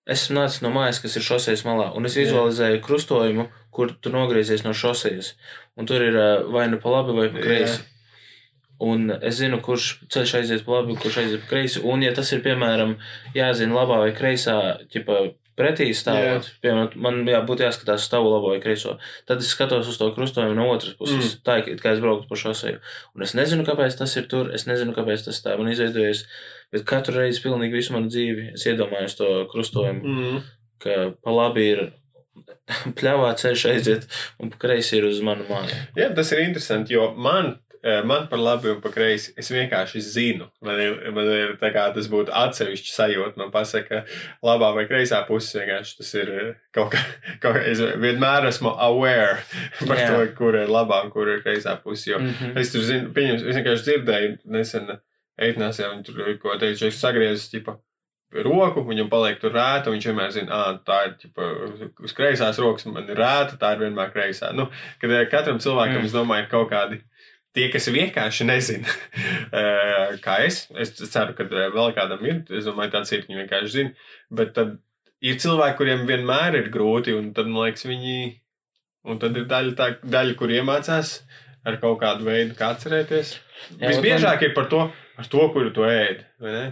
es 0.10 0.24
nācis 0.34 0.64
no 0.66 0.72
mājas, 0.74 0.98
kas 1.04 1.18
ir 1.20 1.26
šoseis 1.28 1.62
malā, 1.68 1.92
un 1.94 2.10
es 2.10 2.16
Jā. 2.18 2.24
vizualizēju 2.26 2.82
krustojumu, 2.88 3.46
kur 3.70 3.94
tu 4.02 4.10
nogriezies 4.10 4.64
no 4.66 4.74
šoseis. 4.74 5.36
Un 5.78 5.86
tur 5.90 6.02
ir 6.02 6.18
uh, 6.18 6.48
vai 6.50 6.66
nu 6.74 6.82
pa 6.82 6.90
labi 6.96 7.14
vai 7.20 7.28
pa 7.36 7.46
Jā. 7.46 7.70
Un 8.80 9.12
es 9.20 9.42
zinu, 9.42 9.60
kurš 9.66 9.90
ceļš 10.14 10.36
aiziet 10.40 10.64
pa 10.64 10.78
labi, 10.80 10.96
kurš 11.00 11.18
aiziet 11.24 11.44
pa 11.44 11.54
kreisi. 11.56 11.82
Un, 11.84 12.04
ja 12.06 12.14
tas 12.16 12.32
ir, 12.32 12.40
piemēram, 12.46 12.96
jāzina 13.36 13.76
labā 13.76 13.98
vai 14.06 14.14
kreisā, 14.16 14.56
ķipa, 14.94 15.18
pretī 15.60 15.90
stāvot, 15.98 16.46
yeah. 16.48 16.60
piemēram, 16.64 16.94
man 17.04 17.18
jā, 17.28 17.42
būtu 17.44 17.66
jāskatās 17.66 18.06
stāvu 18.08 18.32
labo 18.32 18.54
vai 18.54 18.62
kreiso, 18.64 18.96
tad 19.28 19.44
es 19.44 19.50
skatos 19.52 19.90
uz 19.92 19.98
to 20.00 20.08
krustojumu 20.16 20.56
no 20.56 20.70
otras 20.72 20.96
puses. 20.96 21.34
Mm. 21.34 21.42
Tā 21.44 21.58
ir, 21.60 21.82
kā 21.84 21.92
es 21.92 22.00
brauktu 22.04 22.30
pa 22.30 22.40
šoseju. 22.40 22.80
Un 23.18 23.28
es 23.28 23.36
nezinu, 23.36 23.66
kāpēc 23.68 24.00
tas 24.00 24.16
ir 24.16 24.30
tur, 24.32 24.54
es 24.56 24.64
nezinu, 24.70 24.96
kāpēc 24.96 25.28
tas 25.28 25.44
tā 25.44 25.58
man 25.60 25.72
izveidojas, 25.74 26.24
bet 26.72 26.88
katru 26.88 27.20
reizi 27.20 27.44
pilnīgi 27.44 27.76
visu 27.76 27.96
manu 27.98 28.08
dzīvi 28.14 28.54
es 28.54 28.64
iedomājos 28.72 29.20
to 29.20 29.30
krustojumu, 29.52 30.16
Mm. 30.16 30.44
ka 30.80 31.00
pa 31.20 31.36
labi 31.36 31.68
ir 31.74 31.82
pļāvā 33.00 33.34
ceļš 33.42 33.66
aiziet, 33.74 34.08
un 34.40 34.54
pa 34.54 34.62
kreisi 34.64 34.96
ir 35.02 35.10
uz 35.10 35.20
manu 35.26 35.44
māju. 35.50 35.76
Jā, 36.00 36.14
tas 36.16 36.32
ir 36.32 36.46
interesanti, 36.46 36.96
jo 36.96 37.10
man, 37.20 37.58
man 38.08 38.28
par 38.28 38.40
labi 38.42 38.72
un 38.74 38.82
par 38.84 38.92
kreisi 38.92 39.34
es 39.40 39.50
vienkārši 39.54 40.02
zinu. 40.04 40.50
Man 40.66 40.80
ir, 40.84 40.98
man 41.16 41.30
ir 41.32 41.56
tā 41.62 41.72
kā 41.76 41.86
tas 41.96 42.10
būtu 42.12 42.34
atsevišķi 42.36 42.94
sajūta. 42.94 43.40
Man 43.40 43.52
pasaka, 43.54 44.04
labā 44.46 44.72
vai 44.76 44.86
kreisā 44.90 45.22
puse 45.28 45.60
vienkārši 45.62 45.98
tas 46.00 46.14
ir 46.20 46.32
kaut 46.76 46.92
kā, 46.96 47.04
kaut 47.44 47.60
kā 47.60 47.66
es 47.72 47.80
vienmēr 47.80 48.50
esmu 48.52 48.74
aware 48.90 49.40
par 49.90 50.02
Jā. 50.02 50.10
to, 50.12 50.24
kur 50.40 50.60
ir 50.60 50.72
labā 50.72 51.04
un 51.06 51.14
kur 51.14 51.32
ir 51.32 51.44
kreisā 51.46 51.78
puse. 51.84 52.10
Jo 52.12 52.20
Mm 52.20 52.34
-hmm. 52.36 52.58
es 52.60 52.72
tur 52.72 52.82
zinu, 52.82 53.14
pieņems, 53.16 53.44
es 53.48 53.56
vienkārši 53.56 53.84
dzirdēju 53.84 54.38
nesen 54.46 54.90
eitnās, 55.38 55.80
ja 55.80 55.90
viņi 55.90 56.04
tur 56.04 56.38
ko 56.42 56.58
teica, 56.60 56.88
es 56.88 57.00
sagriezis, 57.00 57.50
tipa, 57.50 57.78
roku, 58.32 58.84
viņam 58.86 59.10
paliek 59.10 59.40
tur 59.42 59.54
rēta, 59.56 59.90
un 59.90 59.98
viņš 59.98 60.08
vienmēr 60.10 60.34
zina, 60.34 60.54
ah, 60.54 60.80
tā 60.86 61.00
ir 61.08 61.16
ķipa, 61.22 61.48
uz 62.06 62.14
kreisās 62.14 62.60
rokas, 62.62 62.86
man 62.86 63.10
ir 63.10 63.18
rēta, 63.18 63.58
tā 63.58 63.74
ir 63.74 63.86
vienmēr 63.86 64.12
kreisā. 64.14 64.52
Nu, 64.54 64.68
kad 65.02 65.16
katram 65.32 65.62
cilvēkam, 65.62 66.02
mm. 66.02 66.10
es 66.10 66.14
domāju, 66.14 66.46
ir 66.46 66.52
kaut 66.52 66.70
kādi 66.70 67.02
tie, 67.58 67.68
kas 67.74 67.90
vienkārši 67.94 68.48
nezina, 68.48 68.92
eh, 69.60 70.16
kā 70.24 70.40
es. 70.46 70.64
Es 70.80 70.94
ceru, 71.00 71.36
ka 71.38 71.48
eh, 71.48 71.70
vēl 71.74 71.96
kādam 71.98 72.24
ir, 72.28 72.44
es 72.56 72.70
domāju, 72.70 72.94
tāds 72.98 73.14
ir, 73.16 73.26
viņi 73.28 73.44
vienkārši 73.44 73.76
zina, 73.76 74.10
bet 74.42 74.54
tad 74.58 74.78
ir 75.26 75.40
cilvēki, 75.42 75.78
kuriem 75.80 76.06
vienmēr 76.10 76.60
ir 76.62 76.72
grūti, 76.74 77.16
un 77.18 77.32
tad, 77.38 77.50
man 77.52 77.70
liekas, 77.70 77.88
viņi, 77.90 78.20
un 79.10 79.22
tad 79.22 79.38
ir 79.40 79.48
daļa, 79.50 79.78
tā, 79.80 79.92
daļa 80.18 80.36
kur 80.40 80.54
iemācās 80.54 81.16
ar 81.68 81.80
kaut 81.82 82.00
kādu 82.04 82.28
veidu, 82.30 82.56
kā 82.58 82.74
atcerēties. 82.76 83.34
Jā, 83.76 83.90
Visbiežāk 83.90 84.46
ir 84.48 84.54
par 84.56 84.70
to, 84.72 84.86
ar 85.20 85.28
to, 85.32 85.50
kuru 85.54 85.74
tu 85.76 85.84
ēdi, 85.88 86.24
vai 86.40 86.54
ne? 86.56 86.68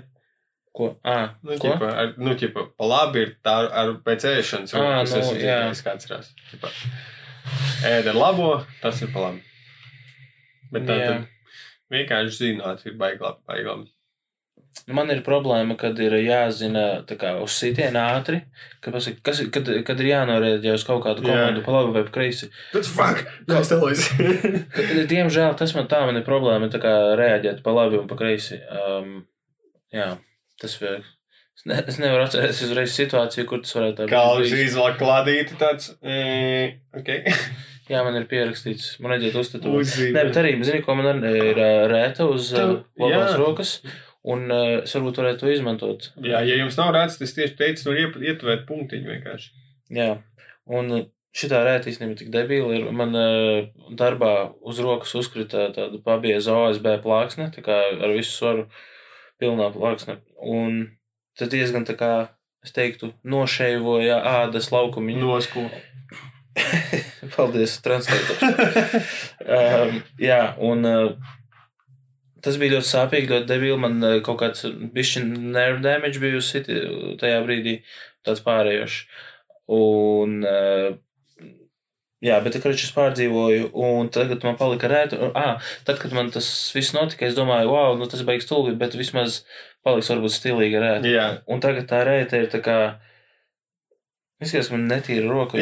Ko? 0.77 0.91
À, 1.01 1.33
Nu, 1.41 1.55
ko? 1.57 1.71
ķipa, 1.73 1.87
ar, 1.89 2.13
nu, 2.21 2.35
ķipa, 2.37 2.67
pa 2.77 2.87
labi 2.87 3.23
ir 3.25 3.31
tā 3.43 3.55
ar 3.65 3.95
pēc 4.05 4.27
ēšanas, 4.29 4.75
un 4.77 4.85
tas 4.85 5.15
nu, 5.15 5.21
esmu 5.23 5.33
jā. 5.33 5.41
dzirdējis, 5.41 5.83
kā 5.83 5.95
atcerās. 5.97 6.29
Ķipa, 6.51 6.71
ēd 7.89 8.11
ar 8.13 8.19
labo, 8.21 8.51
tas 8.83 9.01
ir 9.01 9.09
pa 9.15 9.25
labi. 9.25 9.46
Bet 10.71 10.87
tā 10.89 10.97
tad 11.03 11.27
vienkārši 11.93 12.37
zināt, 12.41 12.81
ir 12.89 12.97
baiglabi, 12.99 13.39
baiglabi. 13.47 13.87
Nu, 14.87 14.93
Man 14.93 15.09
ir 15.09 15.23
problēma, 15.25 15.73
kad 15.79 15.97
ir 15.99 16.13
jāzina 16.21 16.83
tā 17.09 17.15
kā, 17.17 17.31
uz 17.41 17.55
sitienu 17.57 17.97
ātri, 17.97 18.43
kad, 18.83 18.93
pasaka, 18.93 19.17
kas, 19.25 19.39
ir- 19.41 19.49
kad, 19.55 19.69
kad 19.87 19.99
ir 20.03 20.09
jānorēģē 20.11 20.73
uz 20.77 20.83
kaut 20.85 21.01
kādu 21.05 21.23
komandu, 21.25 21.63
pa 21.65 21.71
labi 21.79 21.95
vai 21.95 22.03
pa 22.05 22.13
kreisi. 22.19 22.49
Tas 22.75 22.91
fuck! 22.93 23.23
Kā 23.49 23.61
es 23.63 23.71
telēju? 23.71 24.61
Ka- 24.75 25.07
Diemžēl 25.09 25.57
tas 25.57 25.73
man 25.75 25.87
tā 25.89 26.03
man 26.05 26.19
ir 26.21 26.25
problēma, 26.27 26.69
tā 26.69 26.79
kā 26.83 26.93
reaģēt 27.17 27.63
pa 27.65 27.73
labi 27.79 27.97
un 28.03 28.07
pa 28.11 28.19
kreisi. 28.19 28.59
Um, 28.69 29.23
jā, 29.93 30.11
tas 30.61 30.77
ir. 30.81 31.01
Es, 31.57 31.65
ne, 31.65 31.79
es 31.89 31.97
nevaru 31.97 32.27
atcerēties 32.27 32.59
uzreiz 32.67 32.91
situāciju, 32.93 33.47
kur 33.49 33.63
tas 33.65 33.73
varētu 33.79 34.05
Kā 34.11 34.19
būt 34.29 34.43
uz 34.45 34.51
bijis. 34.53 34.75
izvēlēt 34.75 34.99
klādīti 35.01 35.57
tāds. 35.57 35.89
Mm, 36.05 36.75
ok. 37.01 37.09
Jā, 37.87 38.01
man 38.03 38.17
ir 38.19 38.25
pierakstīts, 38.27 38.97
man 38.99 39.13
vajadzētu 39.15 39.39
uzstatīt. 39.43 39.75
Uzzīmēt. 39.81 40.15
Nē, 40.17 40.23
bet 40.29 40.39
arī, 40.41 40.53
zini, 40.67 40.81
ko 40.83 40.95
man 40.99 41.23
ir 41.29 41.61
ā, 41.63 41.69
rēta 41.91 42.25
uz 42.27 42.49
Tev- 42.51 42.73
labās 42.99 43.31
jā. 43.31 43.37
rokas, 43.39 43.71
un 44.27 44.47
ā, 44.51 44.57
es 44.83 44.95
varbūt 44.97 45.21
varētu 45.21 45.45
to 45.45 45.51
izmantot. 45.53 46.09
Jā, 46.19 46.41
ja 46.43 46.57
jums 46.59 46.75
nav 46.79 46.91
redzams, 46.95 47.19
tas 47.21 47.35
tieši 47.37 47.55
teicu, 47.61 47.93
iep- 47.95 48.19
ietvērt 48.19 48.65
punktiņu 48.67 49.13
vienkārši. 49.13 49.53
Jā, 49.95 50.09
un 50.67 50.91
šitā 51.37 51.61
rēta 51.63 51.87
īstenībā 51.91 52.17
tik 52.19 52.31
debīla 52.33 52.75
ir. 52.75 52.91
Man 52.91 53.15
uh, 53.15 53.69
darbā 53.95 54.33
uz 54.67 54.79
rokas 54.83 55.13
uzkrita 55.15 55.69
tāda 55.75 56.01
pabieza 56.03 56.55
OSB 56.57 56.97
plāksne, 57.05 57.51
tā 57.55 57.63
kā 57.63 57.77
ar 57.93 58.15
visu 58.17 58.33
svaru 58.35 58.67
pilnā 59.39 59.69
plāksne. 59.71 60.17
Un 60.41 60.97
tas 61.37 61.47
diezgan 61.53 61.85
tā 61.87 61.95
kā, 61.95 62.11
es 62.65 62.73
teiktu, 62.75 63.13
nošeivoja 63.23 64.17
ādas 64.41 64.71
laukumiņu. 64.73 65.21
Nosku. 65.23 65.69
Paldies, 67.35 67.77
translētājs. 67.85 69.15
um, 69.45 69.97
jā, 70.21 70.41
un 70.63 70.87
uh, 70.87 71.33
tas 72.43 72.59
bija 72.61 72.77
ļoti 72.77 72.89
sāpīgi, 72.89 73.31
ļoti 73.33 73.49
debīli. 73.49 73.79
Man 73.81 73.97
uh, 74.03 74.19
kaut 74.25 74.41
kāds 74.41 74.65
bišķi 74.93 75.25
nerve 75.27 75.81
damage 75.85 76.21
bija 76.23 76.39
uz 76.39 76.51
siti 76.51 76.77
tajā 77.21 77.41
brīdī, 77.45 77.79
tāds 78.27 78.43
pārējošs. 78.45 79.01
Un, 79.77 80.37
uh, 80.47 80.91
jā, 82.23 82.37
bet 82.43 82.55
tā 82.55 82.73
es 82.73 82.93
pārdzīvoju, 82.95 83.71
un 83.87 84.11
tagad 84.13 84.45
man 84.47 84.59
palika 84.59 84.91
rēta. 84.91 85.31
Ah, 85.35 85.71
tad, 85.87 85.99
kad 86.03 86.15
man 86.15 86.31
tas 86.33 86.47
viss 86.75 86.95
notika, 86.95 87.27
es 87.27 87.35
domāju, 87.37 87.73
wow, 87.73 87.97
nu 87.99 88.07
tas 88.09 88.23
beigas 88.27 88.47
stulbi, 88.47 88.77
bet 88.79 88.95
vismaz 88.99 89.41
paliks 89.85 90.11
varbūt 90.13 90.35
stilīga 90.35 90.83
rēta. 90.83 91.11
Jā. 91.11 91.27
Un 91.51 91.63
tagad 91.63 91.89
tā 91.91 92.03
rēta 92.07 92.39
ir 92.41 92.49
tā 92.53 92.63
kā. 92.63 92.77
Izskatās, 94.37 94.69
ka 94.69 94.77
man 94.77 94.85
netīra 94.91 95.25
roka. 95.31 95.57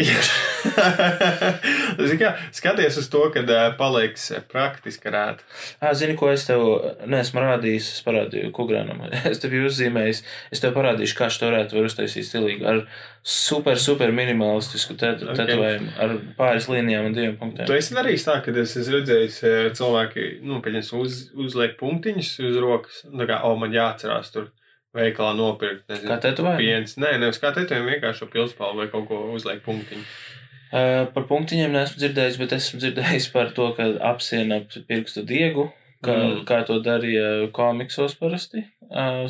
Kā, 2.22 2.32
skaties 2.56 2.98
uz 3.02 3.08
to, 3.12 3.24
kad 3.34 3.50
uh, 3.52 3.66
paliks 3.80 4.30
eh, 4.34 4.44
praktiski 4.52 5.12
rēt. 5.14 5.42
Ah, 5.80 5.94
zini, 5.98 6.16
ko 6.20 6.30
es 6.32 6.46
tev 6.48 6.64
neesmu 7.10 7.44
rādījis? 7.44 7.90
Es 7.98 8.06
parādīju 8.06 8.52
Kugrānam. 8.56 9.04
Es 9.32 9.42
tev 9.44 9.54
biju 9.54 9.70
uzzīmējis. 9.70 10.24
Es 10.56 10.64
tev 10.64 10.76
parādīšu, 10.78 11.18
kā 11.18 11.30
šo 11.34 11.50
varētu 11.50 11.78
var 11.80 11.90
uztaisīt 11.90 12.28
stilīgi. 12.30 12.66
Ar 12.68 12.84
super, 13.26 13.80
super 13.82 14.14
minimalistisku 14.16 14.98
te 15.00 15.14
Ok. 15.16 15.38
tetovējumu. 15.40 15.94
Ar 16.02 16.18
pāris 16.38 16.70
līnijām 16.72 17.10
un 17.10 17.16
diviem 17.18 17.40
punktiem. 17.40 17.68
Tu 17.70 17.78
esi 17.78 17.98
darījis 17.98 18.28
tā, 18.28 18.38
ka 18.46 18.54
es 18.62 18.76
esmu 18.78 19.00
redzējis, 19.00 19.40
eh, 19.44 19.72
cilvēki 19.78 20.28
nu, 20.46 20.62
uz, 21.02 21.24
uzliek 21.34 21.80
punktiņus 21.80 22.36
uz 22.52 22.62
rokas. 22.62 23.02
Nu, 23.10 23.18
tā 23.24 23.32
kā, 23.34 23.42
o, 23.48 23.56
man 23.60 23.74
jāatcerās 23.76 24.32
tur 24.36 24.52
veikalā 24.96 25.34
nopirkt. 25.36 25.84
Nezinu, 25.92 26.12
Kā 26.14 26.20
tetovējumu? 26.24 26.62
Piens. 26.62 26.96
Nē, 27.02 27.18
nevis 27.20 27.42
kā 27.42 27.52
tetovējumu, 27.56 27.92
vienkārši 27.96 28.30
pilspālu 28.32 28.84
vai 28.84 28.88
kaut 28.94 29.10
ko 29.10 29.26
uzliek 29.36 29.62
punktiņu. 29.66 30.06
Uh, 30.74 31.06
par 31.14 31.28
punktiņiem 31.30 31.74
neesmu 31.76 32.02
dzirdējis, 32.02 32.38
bet 32.42 32.56
esmu 32.58 32.82
dzirdējis 32.82 33.28
par 33.34 33.52
to, 33.56 33.70
ka 33.78 33.90
apsiena 34.10 34.62
ap 34.64 34.78
pirkstu 34.90 35.26
diegu. 35.28 35.70
Kā, 36.06 36.14
mm. 36.14 36.42
Kā 36.46 36.60
to 36.68 36.80
darīja 36.86 37.48
komiksos 37.56 38.18
parasti. 38.20 38.66
Uh, 38.86 39.26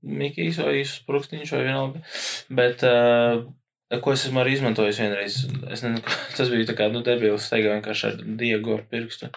Mikijs 0.00 0.60
vai 0.62 0.80
Sprūksniņš 0.88 1.54
vai 1.56 1.64
vienalga. 1.66 2.02
Bet, 2.60 2.84
uh, 2.86 3.42
ko 4.00 4.14
es 4.14 4.24
esmu 4.28 4.40
arī 4.44 4.54
izmantojis 4.56 5.00
vienreiz, 5.02 5.40
es 5.68 5.84
nezinu, 5.84 6.00
tas 6.38 6.52
bija 6.52 6.70
tā 6.70 6.76
kā, 6.78 6.88
nu, 6.94 7.02
debils, 7.06 7.48
steigā 7.50 7.74
vienkārši 7.74 8.10
ar 8.12 8.20
diegu 8.40 8.78
ap 8.78 8.86
pirkstu. 8.92 9.32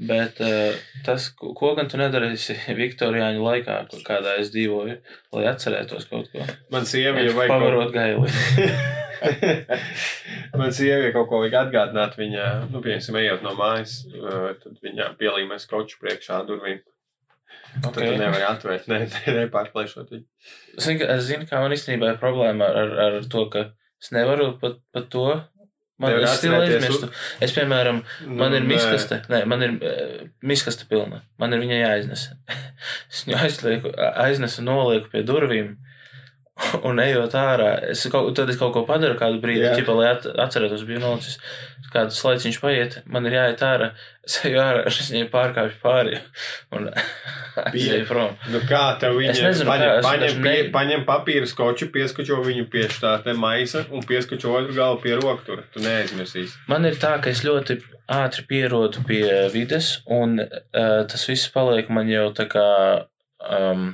Bet 0.00 0.40
uh, 0.40 0.72
tas, 1.06 1.28
ko, 1.36 1.52
ko 1.54 1.74
gan 1.78 1.88
tu 1.90 1.98
nedarīsi 2.00 2.56
Viktorijāņu 2.80 3.42
laikā, 3.44 3.76
kur 3.90 4.00
kādā 4.06 4.38
es 4.40 4.50
dzīvoju, 4.54 4.96
lai 5.36 5.44
atcerētos 5.50 6.08
kaut 6.10 6.30
ko. 6.32 6.46
Man 6.72 6.88
sieva 6.88 7.22
jau 7.22 7.34
vajag 7.36 7.52
Pavarot 7.52 7.92
gaili. 7.94 8.32
Man 10.58 10.72
sievai 10.74 11.12
kaut 11.14 11.28
ko 11.30 11.42
vajag 11.44 11.58
atgādināt. 11.66 12.16
Viņa, 12.18 12.46
nu, 12.72 12.80
piemēram, 12.82 13.20
ejot 13.22 13.44
no 13.46 13.52
mājas, 13.58 14.00
uh, 14.16 14.50
tad 14.62 14.80
viņa 14.82 15.12
pielīmē 15.20 15.60
skoču 15.62 16.00
priekšā 16.02 16.42
durvīm. 16.48 16.82
Okay. 17.86 18.10
tu 18.12 18.18
nevari 18.20 18.44
atvērt, 18.44 18.88
ne, 18.90 18.98
ne, 19.12 19.32
nepārplēšot 19.42 20.10
viņu. 20.12 20.26
Ka- 20.76 21.08
Es 21.14 21.24
zinu, 21.28 21.46
kā 21.48 21.60
man 21.62 21.72
īstenībā 21.72 22.10
ir 22.12 22.18
problēma 22.20 22.68
ar, 22.68 22.92
ar 23.06 23.16
to, 23.32 23.46
ka 23.52 23.62
es 24.02 24.10
nevaru 24.12 24.50
pat, 24.60 24.76
pat 24.92 25.08
to. 25.12 25.24
Man 26.02 26.16
ir 26.18 26.26
stila 26.34 26.58
aizmirstu. 26.64 27.08
Es, 27.42 27.54
piemēram, 27.54 28.02
man 28.26 28.52
Nu, 28.52 28.58
ir 28.58 28.66
miskaste. 28.66 29.20
Nē, 29.32 29.44
man 29.50 29.62
ir 29.66 29.76
uh, 29.78 30.26
miskaste 30.42 30.88
pilna. 30.90 31.22
Man 31.40 31.54
ir 31.54 31.62
viņa 31.62 31.78
jāiznes. 31.78 32.26
es 33.12 33.24
viņu 33.28 33.38
aizlieku, 33.38 33.94
aiznesu, 34.26 34.64
nolieku 34.66 35.12
pie 35.14 35.24
durvīm. 35.28 35.76
Un 36.88 37.00
ejot 37.00 37.32
ārā, 37.38 37.68
es 37.94 38.04
kaut, 38.12 38.34
tad 38.36 38.50
es 38.52 38.58
kaut 38.60 38.74
ko 38.74 38.82
padaru 38.88 39.16
kādu 39.18 39.40
brīdi, 39.40 39.70
ķipa, 39.72 39.94
lai 39.96 40.10
at, 40.12 40.26
atcerētos, 40.44 40.82
biju 40.88 41.00
nolicis. 41.00 41.38
Kādu 41.92 42.14
laiciņš 42.16 42.58
paiet, 42.62 42.94
man 43.12 43.26
ir 43.28 43.34
jāiet 43.38 43.62
ārā. 43.66 43.92
Es 44.22 44.36
eju 44.46 44.60
ārā, 44.62 44.84
es 44.86 45.00
viņai 45.10 45.26
pārkāpju 45.32 45.80
pāri 45.82 46.18
un 46.76 46.84
aizēju 46.92 48.04
prom. 48.06 48.36
Nu, 48.52 48.60
kā 48.70 48.82
tev 49.02 49.16
viņa 49.18 49.32
Es 49.32 49.40
nezinu, 49.42 49.66
paņem, 49.66 49.88
kā, 49.90 50.04
paņem, 50.06 50.36
pie, 50.36 50.44
ne- 50.44 50.68
paņem 50.76 51.02
papīru 51.08 51.48
skoču, 51.50 51.88
pieskačo 51.90 52.38
viņu 52.46 52.68
pie 52.70 52.84
tā 52.92 53.16
te 53.24 53.34
maisa 53.34 53.82
un 53.90 54.06
pieskačo 54.06 54.52
otru 54.54 54.76
galu 54.76 55.00
pie 55.02 55.16
roktura. 55.18 55.64
Tu 55.74 55.82
neaizmirsīsi. 55.82 56.54
Man 56.70 56.86
ir 56.86 57.00
tā, 57.02 57.16
ka 57.24 57.32
es 57.34 57.42
ļoti 57.42 57.80
ātri 58.14 58.46
pierodu 58.46 59.02
pie 59.10 59.24
vides, 59.50 59.90
un 60.06 60.38
uh, 60.38 61.02
tas 61.10 61.26
viss 61.26 61.50
paliek 61.50 61.90
man 61.90 62.06
jau 62.12 62.28
tā 62.38 62.46
kā 62.54 62.68
um, 63.42 63.88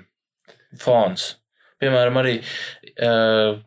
fons. 0.84 1.37
Piemēram, 1.82 2.16
arī. 2.20 2.36
Uh, 2.98 3.58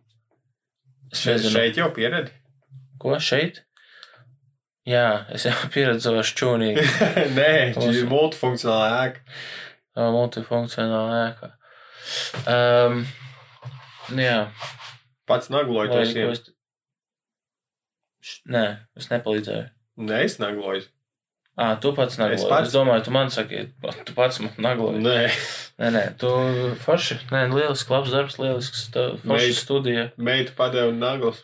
nezinu, 1.12 1.51
šeit 1.53 1.78
jau 1.80 1.89
pieredzi. 1.95 2.34
ko 3.01 3.16
šeit? 3.24 3.62
Jā, 4.89 5.05
es 5.36 5.45
jau 5.47 5.53
pieredzēju 5.74 6.24
šķūnīgi. 6.32 6.86
Nē, 7.38 7.49
Mūsu- 7.78 7.91
ir 8.01 8.07
multifunkcionāla 8.12 9.01
ēka. 9.07 9.26
Tā 9.95 10.07
multifunkcionāla 10.16 11.20
ēka. 11.28 11.51
Um, 12.49 13.03
jā, 14.18 14.38
Pats 15.30 15.51
nagloju 15.53 15.91
to. 15.93 16.01
Š- 18.22 18.41
Nē, 18.53 18.66
es 18.99 19.07
nepalīdzēju. 19.12 19.68
Nē, 20.07 20.18
es 20.26 20.36
nagloju. 20.41 20.84
Ah, 21.62 21.76
tu 21.78 21.91
pats 21.93 22.16
nagloji. 22.18 22.39
Es, 22.39 22.45
pats- 22.49 22.72
es 22.72 22.74
domāju, 22.74 23.03
tu 23.05 23.12
man 23.14 23.30
saki, 23.30 23.68
tu 24.07 24.16
pats 24.18 24.39
man 24.41 24.55
nagloji. 24.66 25.03
Nē, 25.05 25.18
Nē, 25.82 25.89
nē, 25.95 26.01
tu 26.22 26.30
forši. 26.84 27.16
Nē, 27.32 27.47
lielisks, 27.49 27.89
labs 27.89 28.12
darbs, 28.14 28.36
lielisks. 28.38 28.84
Meit. 29.26 29.55
studija. 29.57 30.12
meita 30.18 30.53
padeva 30.57 30.91
naglas. 30.93 31.39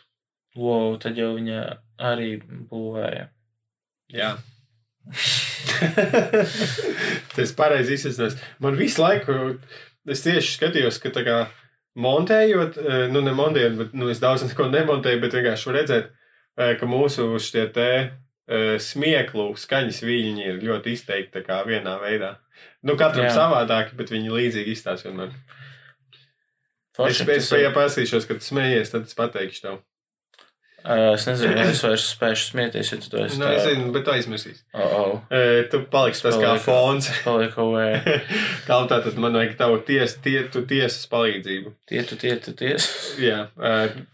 Wow, 0.58 0.94
tad 1.02 1.18
jau 1.18 1.32
viņa 1.34 1.64
arī 2.10 2.36
būvēja. 2.70 3.24
Jā. 4.14 4.36
Tas 7.34 7.50
pareizi 7.58 7.98
izsmeļs. 7.98 8.38
Man 8.62 8.78
visu 8.78 9.02
laiku, 9.02 9.56
es 10.06 10.22
tieši 10.22 10.54
skatījos, 10.54 11.00
ka 11.02 11.10
tā 11.14 11.24
kā 11.26 11.38
montējot, 11.98 12.78
eh, 12.78 13.06
nu, 13.10 13.24
ne 13.26 13.34
montējot, 13.34 13.74
bet 13.80 13.98
nu, 13.98 14.06
es 14.12 14.22
daudz 14.22 14.46
neko 14.46 14.68
nemontēju, 14.70 15.22
bet 15.24 15.34
vienkārši 15.34 15.74
redzēt, 15.74 16.12
eh, 16.58 16.76
ka 16.78 16.86
mūsu 16.86 17.32
šie 17.42 17.66
te 17.74 17.88
smieklu 18.80 19.50
skaņas 19.60 19.98
viļņi 20.08 20.46
ir 20.48 20.60
ļoti 20.64 20.94
izteikti 20.96 21.42
tā 21.46 21.60
vienā 21.68 21.98
veidā. 22.00 22.36
Nu, 22.82 22.94
katram 22.96 23.26
Jā. 23.28 23.34
savādāk, 23.36 23.92
bet 23.98 24.08
viņi 24.14 24.30
līdzīgi 24.32 24.72
izstāsta 24.76 25.10
vienmēr. 25.10 25.34
Forši. 26.96 27.28
es, 27.36 27.52
ir- 27.52 27.60
ja 27.62 27.70
pasīšos, 27.74 28.26
kad 28.26 28.40
smējies, 28.42 28.90
tad 28.90 29.04
es 29.06 29.14
pateikšu 29.14 29.62
tev. 29.62 29.78
Es 30.88 31.24
nezinu, 31.26 31.54
vai 31.58 31.64
es 31.72 31.80
vairs 31.82 32.04
spēšu 32.14 32.44
smieties, 32.52 32.90
ja 32.92 32.98
tu 33.02 33.10
to 33.10 33.18
esi. 33.24 33.36
Nu, 33.40 33.46
es 33.50 33.64
zinu, 33.66 33.90
bet 33.92 34.04
tu 34.06 34.12
aizmirsīsi. 34.14 34.62
Oh, 34.72 34.92
oh. 34.98 35.34
Tu 35.70 35.80
paliksi 35.90 36.22
tas 36.22 36.36
kā 36.38 36.52
fons. 36.62 37.08
Es 37.10 37.18
palieku 37.26 37.64
away. 37.66 37.98
Kā 38.68 38.78
tā 38.88 39.00
tad 39.04 39.18
man 39.20 39.34
vajag 39.36 39.56
tavu 39.58 39.80
ties, 39.84 40.14
tie, 40.24 40.44
tu 40.48 40.62
tiesas 40.70 41.04
palīdzību. 41.10 41.74
Tie, 41.90 42.02
tu, 42.08 42.16
tie, 42.16 42.36
tu, 42.40 42.54
ties. 42.56 42.86
Jā, 43.20 43.48
t- 43.58 44.06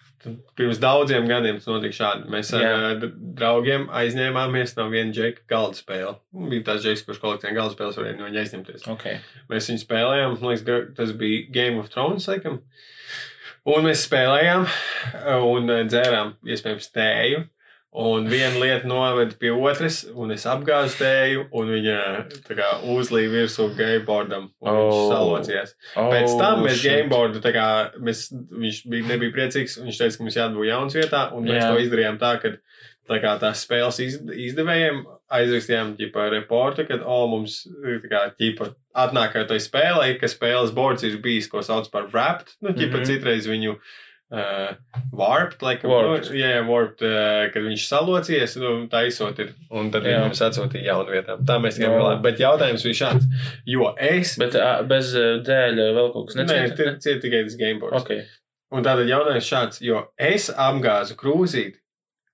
pirms 0.58 0.80
daudziem 0.82 1.28
gadiem 1.28 1.58
tas 1.60 1.68
notika 1.70 1.96
šādi. 1.98 2.28
Mēs 2.32 2.50
ar 2.56 2.64
Jā. 2.64 3.10
draugiem 3.38 3.86
aizņēmāmies 3.94 4.76
no 4.78 4.88
viena 4.92 5.14
džeka 5.14 5.46
galda 5.50 5.78
spēle. 5.78 6.14
Bija 6.50 6.66
tāds 6.70 6.86
džeks, 6.86 7.04
kurš 7.06 7.22
kolekcionē 7.22 7.54
galda 7.56 7.76
spēles, 7.76 7.98
varēja 8.00 8.18
no 8.18 8.28
viņa 8.28 8.42
aizņemties. 8.44 8.88
Okay. 8.94 9.20
Mēs 9.52 9.70
viņu 9.70 9.84
spēlējām, 9.84 10.36
man 10.36 10.52
liekas, 10.52 10.92
tas 10.98 11.14
bija 11.20 11.46
Game 11.54 11.82
of 11.82 11.92
Thrones, 11.94 12.28
laikam. 12.30 12.60
Un 13.64 13.86
mēs 13.88 14.04
spēlējām 14.04 14.66
un 15.48 15.74
dzērām, 15.88 16.34
iespējams, 16.44 16.90
tēju. 16.92 17.44
Un 17.94 18.24
viena 18.26 18.58
lieta 18.58 18.88
noveda 18.90 19.36
pie 19.38 19.52
otras, 19.54 20.00
un 20.18 20.32
es 20.34 20.42
apgāzu 20.50 20.96
tēju, 20.98 21.44
un 21.54 21.68
viņa 21.76 21.98
tā 22.42 22.56
kā 22.58 22.70
uzlīja 22.90 23.30
virsū 23.30 23.68
gameboardam, 23.78 24.48
un 24.58 24.70
oh. 24.70 24.78
viņš 24.80 24.96
Oh. 24.96 25.12
salocījās. 25.12 25.74
Oh, 25.94 26.08
Pēc 26.10 26.34
tam 26.40 26.64
mēs 26.66 26.82
gameboardu, 26.82 27.42
tā 27.44 27.52
kā 27.54 27.66
mēs, 28.02 28.26
viņš 28.34 28.80
bija, 28.90 29.06
nebija 29.12 29.34
priecīgs, 29.36 29.78
un 29.78 29.86
viņš 29.86 30.00
teica, 30.00 30.18
ka 30.18 30.26
mums 30.26 30.38
jādabū 30.40 30.66
jauns 30.66 30.98
vietā, 30.98 31.28
un 31.36 31.46
mēs 31.46 31.62
Jā. 31.62 31.68
to 31.70 31.84
izdarījām 31.84 32.18
tā, 32.18 32.32
ka 32.42 32.56
tā 33.08 33.18
kā 33.22 33.34
tās 33.40 33.62
spēles 33.62 34.00
iz, 34.02 34.16
izdevējiem 34.48 35.02
aizrakstījām 35.38 35.92
ģipa 36.00 36.28
reportu, 36.32 36.86
ka, 36.88 36.98
o, 36.98 37.20
mums, 37.30 37.60
tā 37.84 38.10
kā, 38.10 38.24
ģipa, 38.40 38.72
atnākot 39.04 39.50
tai 39.50 39.60
spēlē, 39.62 40.08
ka 40.18 40.30
spēles 40.30 40.74
boards 40.74 41.06
ir 41.06 41.20
bijis, 41.22 41.46
ko 41.52 41.62
sauc 41.62 41.90
par 41.92 42.08
wrapped, 42.10 42.56
nu, 42.58 42.72
ģipa, 42.72 42.96
mm. 42.96 43.00
-hmm. 43.00 43.08
citreiz 43.12 43.48
viņu 43.50 43.76
uh, 44.34 44.98
warped, 45.14 45.62
laikam, 45.64 45.90
Warped. 45.92 46.30
Nu, 46.32 46.38
jā, 46.40 46.50
warped, 46.68 47.04
uh, 47.06 47.44
kad 47.54 47.62
viņš 47.68 47.84
salocies, 47.88 48.56
nu, 48.60 48.72
taisot 48.92 49.38
ir, 49.44 49.52
un 49.70 49.92
tad 49.94 50.04
Jā. 50.04 50.16
viņi 50.18 50.26
mums 50.28 50.42
atsūtīja 50.48 50.88
jaunu 50.90 51.14
vietām. 51.14 51.44
Tā 51.48 51.58
mēs 51.62 51.78
Jā. 51.78 51.86
tiekam 51.86 52.00
galā. 52.02 52.16
Bet 52.24 52.42
jautājums 52.42 52.84
bija 52.86 53.00
šāds, 53.04 53.28
jo 53.70 53.92
es, 53.96 54.34
Bet 54.42 54.58
ā, 54.58 54.72
bez 54.90 55.14
dēļa 55.46 55.88
vēl 56.00 56.10
kaut 56.16 56.28
kas 56.32 56.40
nē, 56.40 56.48
necieta? 56.50 56.76
tie 56.82 56.92
tie 57.06 57.16
tikai 57.22 57.44
tas 57.46 57.56
gameboards. 57.62 58.02
Ok. 58.02 58.42
Un 58.74 58.82
tātad 58.82 59.06
jautājums 59.06 59.48
šāds, 59.48 59.80
jo 59.86 60.00
es 60.18 60.50
apgāzu 60.50 61.14
krūzīti, 61.20 61.78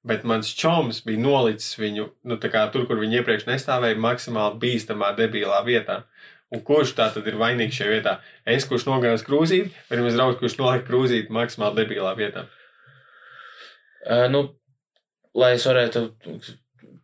bet 0.09 0.23
mans 0.25 0.49
čoms 0.57 1.03
bija 1.05 1.21
nolicis 1.21 1.75
viņu, 1.77 2.07
nu, 2.25 2.39
tā 2.41 2.49
kā 2.49 2.63
tur, 2.73 2.87
kur 2.89 2.97
viņi 3.03 3.19
iepriekš 3.21 3.45
nestāvēja, 3.51 3.99
maksimāli 4.01 4.57
bīstamā, 4.63 5.11
debilā 5.19 5.59
vietā. 5.67 5.99
Un 6.51 6.65
kurš 6.67 6.97
tā 6.99 7.07
tad 7.15 7.27
ir 7.31 7.37
vainīgs 7.39 7.77
šajā 7.79 7.91
vietā? 7.93 8.17
Es, 8.45 8.65
kurš 8.67 8.89
nogāzu 8.89 9.27
krūzīti, 9.29 9.71
vai 9.91 10.01
mans 10.03 10.17
draugs, 10.19 10.41
kurš 10.41 10.57
nolika 10.59 10.89
krūzīti 10.89 11.31
maksimāli 11.37 11.79
debilā 11.85 12.15
vietā? 12.19 12.47
Uh, 14.01 14.27
nu, 14.33 14.41
lai 15.37 15.53
es 15.59 15.67
varētu 15.69 16.09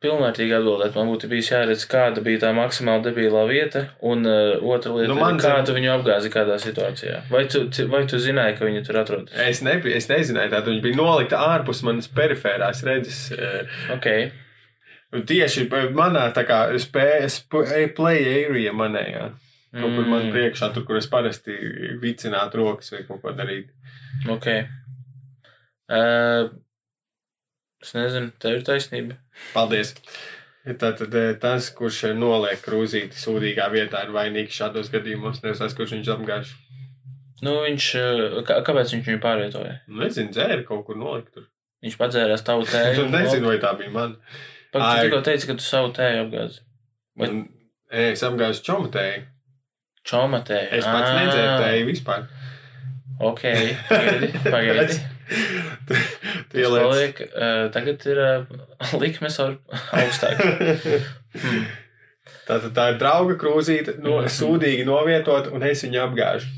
pilnvērtīgi 0.02 0.52
atbildēt, 0.58 0.96
man 0.98 1.08
būtu 1.08 1.28
bijis 1.30 1.48
jāredz, 1.52 1.84
kāda 1.88 2.22
bija 2.24 2.42
tā 2.42 2.50
maksimāli 2.56 3.06
debilā 3.06 3.44
vieta, 3.48 3.84
un 4.04 4.26
uh, 4.28 4.56
otra 4.66 4.92
lieta, 4.96 5.08
Nu, 5.12 5.18
man 5.20 5.38
kā 5.40 5.54
tu 5.66 5.76
viņu 5.76 5.92
apgāzi 5.94 6.30
kādā 6.34 6.58
situācijā. 6.62 7.22
Vai 7.32 7.44
tu, 7.52 7.62
vai 7.92 8.02
tu 8.10 8.20
zināji, 8.22 8.58
ka 8.58 8.68
viņi 8.68 8.82
tur 8.86 8.98
atrodas? 9.02 9.36
Es, 9.46 9.62
nebiju, 9.64 9.94
es 9.96 10.08
nezināju, 10.10 10.52
tātad 10.52 10.72
viņi 10.74 10.84
bija 10.84 10.98
nolikta 11.00 11.40
ārpus 11.54 11.84
manas 11.86 12.10
perifērās 12.12 12.82
redzes. 12.86 13.22
eh, 13.36 13.78
Ok, 13.96 14.10
un 14.12 14.32
Tieši 15.14 15.68
manā 15.94 16.26
tā 16.34 16.42
kā 16.48 16.60
spējas, 16.82 17.40
play 17.50 18.24
area 18.44 18.72
manējā. 18.74 19.26
Kaut 19.76 19.92
kur 19.92 20.06
man 20.08 20.24
Mm, 20.26 20.32
priekšā, 20.32 20.70
tur, 20.72 20.86
kur 20.88 20.96
es 20.96 21.06
parasti 21.10 21.52
vicinātu 22.00 22.62
rokas 22.62 22.90
vai 22.94 23.02
kaut 23.04 23.20
ko 23.22 23.32
darītu. 23.36 23.68
ok. 24.32 24.46
Uh, 25.86 26.48
es 27.84 27.92
nezinu, 27.94 28.32
tev 28.42 28.56
ir 28.58 28.64
taisnība. 28.66 29.18
Paldies! 29.54 29.92
Tātad 30.66 31.12
tas, 31.38 31.68
kurš 31.76 32.00
noliek 32.18 32.58
krūzīti 32.64 33.14
sūdīgā 33.20 33.68
vietā, 33.70 34.00
ir 34.02 34.14
vainīgs 34.16 34.56
šādos 34.58 34.88
gadījumos. 34.90 35.38
Nevis 35.44 35.60
tas, 35.62 35.76
kurš 35.78 35.92
viņu 35.94 36.14
apgāž. 36.16 36.50
Nu, 37.44 37.58
viņš, 37.62 37.86
kā, 38.48 38.56
kāpēc 38.66 38.96
viņš 38.96 39.10
viņu 39.12 39.20
pārvietoja? 39.22 39.76
Nezinu, 40.00 40.32
dzēri 40.34 40.64
kaut 40.66 40.86
kur 40.88 40.98
nolikt. 40.98 41.30
Tur. 41.36 41.46
Viņš 41.84 41.98
padzērās 42.00 42.42
tavu 42.48 42.64
tēju. 42.72 43.06
Nezinu, 43.12 43.52
vai 43.52 43.60
tā 43.62 43.76
bija 43.78 43.92
mana. 43.94 44.16
Tu 44.80 45.06
tikko 45.06 45.20
teici, 45.26 45.46
ka 45.50 45.54
tu 45.58 45.64
savu 45.66 45.92
tēju 45.96 46.24
apgāzi. 46.26 46.60
Bet- 47.18 47.36
Es 47.96 48.22
apgāzu 48.26 48.64
čomatēju. 48.66 49.22
Čoma 50.06 50.40
tēju. 50.46 50.68
Es 50.78 50.84
pats 50.84 51.12
nedzēru 51.14 51.52
tēju 51.62 51.84
vispār. 51.86 52.24
Ok, 53.20 53.42
pagaidi, 53.88 54.28
pagaidi. 54.44 54.96
Tu 55.86 55.94
Tas 56.50 56.60
ieliec. 56.60 57.20
uh, 57.30 57.68
tagad 57.74 58.04
ir 58.10 58.18
uh, 58.18 58.44
likmes 59.02 59.38
ar 59.40 59.56
augstāk. 59.96 60.42
Hmm. 61.36 61.64
Tātad 62.46 62.74
tā 62.76 62.88
ir 62.92 62.98
drauga 63.00 63.34
krūzīte, 63.38 63.96
no, 64.02 64.18
Mhm. 64.20 64.30
sūdīgi 64.34 64.84
novietot, 64.86 65.48
un 65.54 65.62
es 65.66 65.82
viņu 65.86 66.02
apgāžu. 66.04 66.50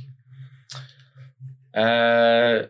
Uh, 1.76 2.64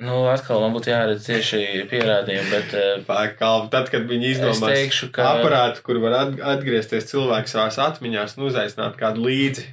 nu, 0.00 0.14
atkal 0.32 0.62
man 0.64 0.72
būtu 0.76 0.90
jāredz 0.92 1.26
tieši 1.28 1.60
pierādījumi, 1.90 2.48
bet 2.52 2.72
uh, 2.78 3.02
Pār 3.08 3.34
kalvu. 3.38 3.68
Tad, 3.72 3.90
kad 3.92 4.06
viņi 4.08 4.30
izdomās 4.34 4.62
teikšu, 4.64 5.10
ka 5.14 5.26
aparātu, 5.36 5.82
kur 5.86 6.00
var 6.02 6.16
at- 6.22 6.40
atgriezties 6.56 7.08
cilvēks 7.10 7.54
savās 7.56 7.76
atmiņās 7.84 8.38
un 8.38 8.48
uzaicināt 8.48 8.96
kādu 9.00 9.26
līdzi. 9.28 9.66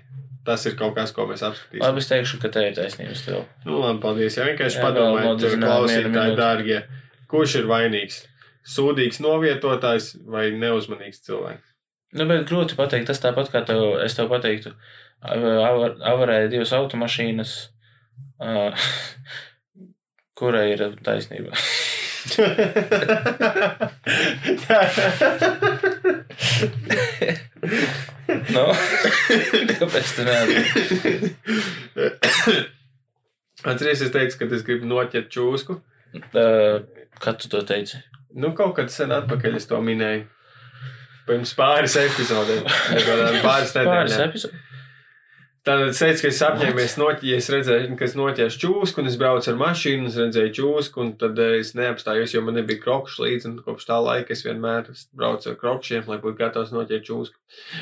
Tas 0.48 0.64
ir 0.70 0.78
kaut 0.80 0.94
kas, 0.96 1.12
ko 1.12 1.26
mēs 1.28 1.42
apskatīsim. 1.44 1.82
labi, 1.84 2.00
es 2.00 2.08
teikšu, 2.08 2.38
ka 2.40 2.48
te 2.56 2.62
ir 2.70 2.76
taisnības 2.78 3.24
tev. 3.26 3.42
Nu, 3.68 3.82
labi, 3.84 4.00
paldies. 4.04 4.38
Ja 4.40 4.46
vienkārši 4.48 4.80
padomājiet, 4.80 5.42
vienu 5.44 5.66
klausītāji, 5.68 6.38
dārgie, 6.40 6.78
kurš 7.28 7.56
ir 7.60 7.68
vainīgs? 7.68 8.22
Sūdīgs 8.68 9.20
novietotājs 9.24 10.14
vai 10.28 10.46
neuzmanīgs 10.56 11.20
cilvēks? 11.28 11.66
Nu, 12.16 12.24
bet 12.32 12.46
grūti 12.48 12.76
pateikt, 12.80 13.10
tas 13.12 13.20
tāpat 13.24 13.52
kā 13.52 13.62
tev, 13.68 13.82
es 14.06 14.16
tev 14.16 14.30
pateiktu, 14.32 14.72
avar- 15.24 16.00
avarēja 16.14 16.48
divas 16.56 16.72
automašīnas, 16.80 17.54
uh, 18.40 18.88
kurai 20.38 20.68
ir 20.76 20.82
taisnība. 21.06 21.52
nu, 28.54 28.64
kāpēc 29.80 30.16
tu 30.16 30.26
neatbildēji? 30.28 31.22
Atceries, 33.68 34.04
es 34.06 34.12
teicu, 34.14 34.38
ka 34.40 34.50
es 34.54 34.66
gribu 34.68 34.86
noķert 34.90 35.30
čūsku. 35.34 35.80
Uh, 36.32 36.84
kad 37.24 37.40
tu 37.42 37.50
to 37.52 37.64
teici? 37.68 38.00
Nu, 38.38 38.54
kaut 38.58 38.76
kad 38.78 38.92
sen 38.94 39.12
atpakaļ 39.16 39.58
es 39.58 39.66
to 39.70 39.80
minēju. 39.84 40.28
Pirms 41.28 41.52
pāris 41.58 41.98
epizodēm. 42.00 42.64
Pāris 43.48 43.74
nedēļām. 43.76 44.36
Tad 45.68 45.82
es 45.90 46.00
teicu, 46.00 46.22
ka 46.24 46.30
es 46.32 46.38
apņēmies 46.48 46.94
ja 47.28 47.38
es 47.42 47.50
redzēju, 47.52 47.96
ka 48.00 48.06
es 48.08 48.14
noķēru 48.16 48.56
čūsku, 48.64 49.02
un 49.04 49.10
es 49.12 49.18
braucu 49.20 49.50
ar 49.52 49.58
mašīnu, 49.60 50.08
es 50.08 50.16
redzēju 50.22 50.54
čūsku, 50.56 51.02
un 51.04 51.10
tad 51.20 51.40
eh, 51.44 51.58
es 51.60 51.74
neapstājos, 51.76 52.34
jo 52.36 52.42
man 52.46 52.56
nebija 52.56 52.80
krokšs 52.86 53.18
līdzi, 53.20 53.50
un 53.52 53.58
kopš 53.66 53.88
tā 53.90 53.98
laika 54.06 54.32
es 54.36 54.46
vienmēr 54.48 54.88
braucu 55.18 55.52
ar 55.52 55.58
krokšiem, 55.60 56.08
lai 56.08 56.20
būtu 56.24 56.40
gatavs 56.40 56.72
noķert 56.72 57.04
čūsku. 57.10 57.36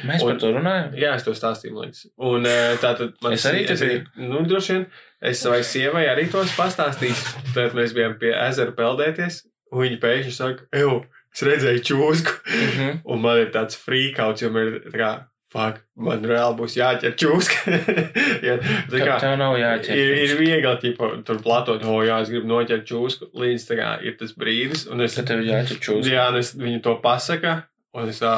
Mēs 0.10 0.24
Un- 0.26 0.32
par 0.32 0.40
to 0.42 0.52
runājam. 0.56 0.96
Jā, 0.98 1.12
es 1.20 1.28
to 1.28 1.36
stāstīju, 1.38 1.76
man 1.78 1.86
liekas. 1.92 2.08
Un 2.18 2.50
eh, 2.50 2.76
tā 2.82 2.96
tad 2.98 3.14
man 3.22 3.38
Es 3.38 3.46
arī 3.46 3.68
te 3.70 3.78
biju. 3.78 4.02
Nu, 4.18 4.42
droši 4.50 4.74
vien, 4.80 4.88
es 5.22 5.46
savai 5.46 5.62
sievai 5.64 6.08
arī 6.10 6.26
tos 6.34 6.56
pastāstīju. 6.58 7.14
Tad 7.54 7.78
mēs 7.78 7.94
bijām 7.94 8.18
pie 8.18 8.34
ezera 8.48 8.74
peldēties, 8.74 9.44
un 9.72 9.86
viņa 9.86 10.02
pēkšņi 10.02 10.34
saka, 10.34 10.66
eju, 10.74 11.04
es 11.36 11.46
redzēju 11.46 11.86
čūsku, 11.92 12.36
Mhm. 12.50 13.00
un 13.06 13.22
man 13.22 13.38
ir 13.46 13.54
tāds 13.54 13.78
frīkauts, 13.78 14.42
jo 14.42 14.50
man 14.50 14.74
ir 14.74 14.82
tā 14.90 14.98
kā, 14.98 15.14
fuck, 15.54 15.78
man 15.96 16.26
reāli 16.28 16.58
būs 16.60 16.74
jāķer 16.76 17.14
čūska. 17.22 17.76
ja, 18.48 18.58
tā 18.92 19.00
kā, 19.06 19.16
Tev 19.22 19.38
nav 19.40 19.56
jāķer. 19.60 19.96
Ir, 19.96 20.12
ir 20.26 20.34
viegli, 20.40 20.74
ķipa, 20.82 21.12
tur 21.28 21.40
platot, 21.46 21.84
o, 21.88 22.02
jā, 22.08 22.18
es 22.26 22.32
gribu 22.34 22.50
noķert 22.52 22.84
čūsku, 22.90 23.30
līdz 23.40 23.68
tā 23.70 23.78
kā 23.80 23.90
ir 24.04 24.18
tas 24.20 24.34
brīdis, 24.36 24.88
un 24.92 25.06
es, 25.06 25.16
Ka 25.20 25.24
tev 25.30 25.46
jāķer 25.48 25.80
čūska. 25.86 26.12
jā, 26.12 26.28
un 26.34 26.42
es 26.42 26.52
viņu 26.60 26.82
to 26.84 26.98
pasaka, 27.04 27.56
un 27.96 28.10
es 28.12 28.20
tā 28.24 28.36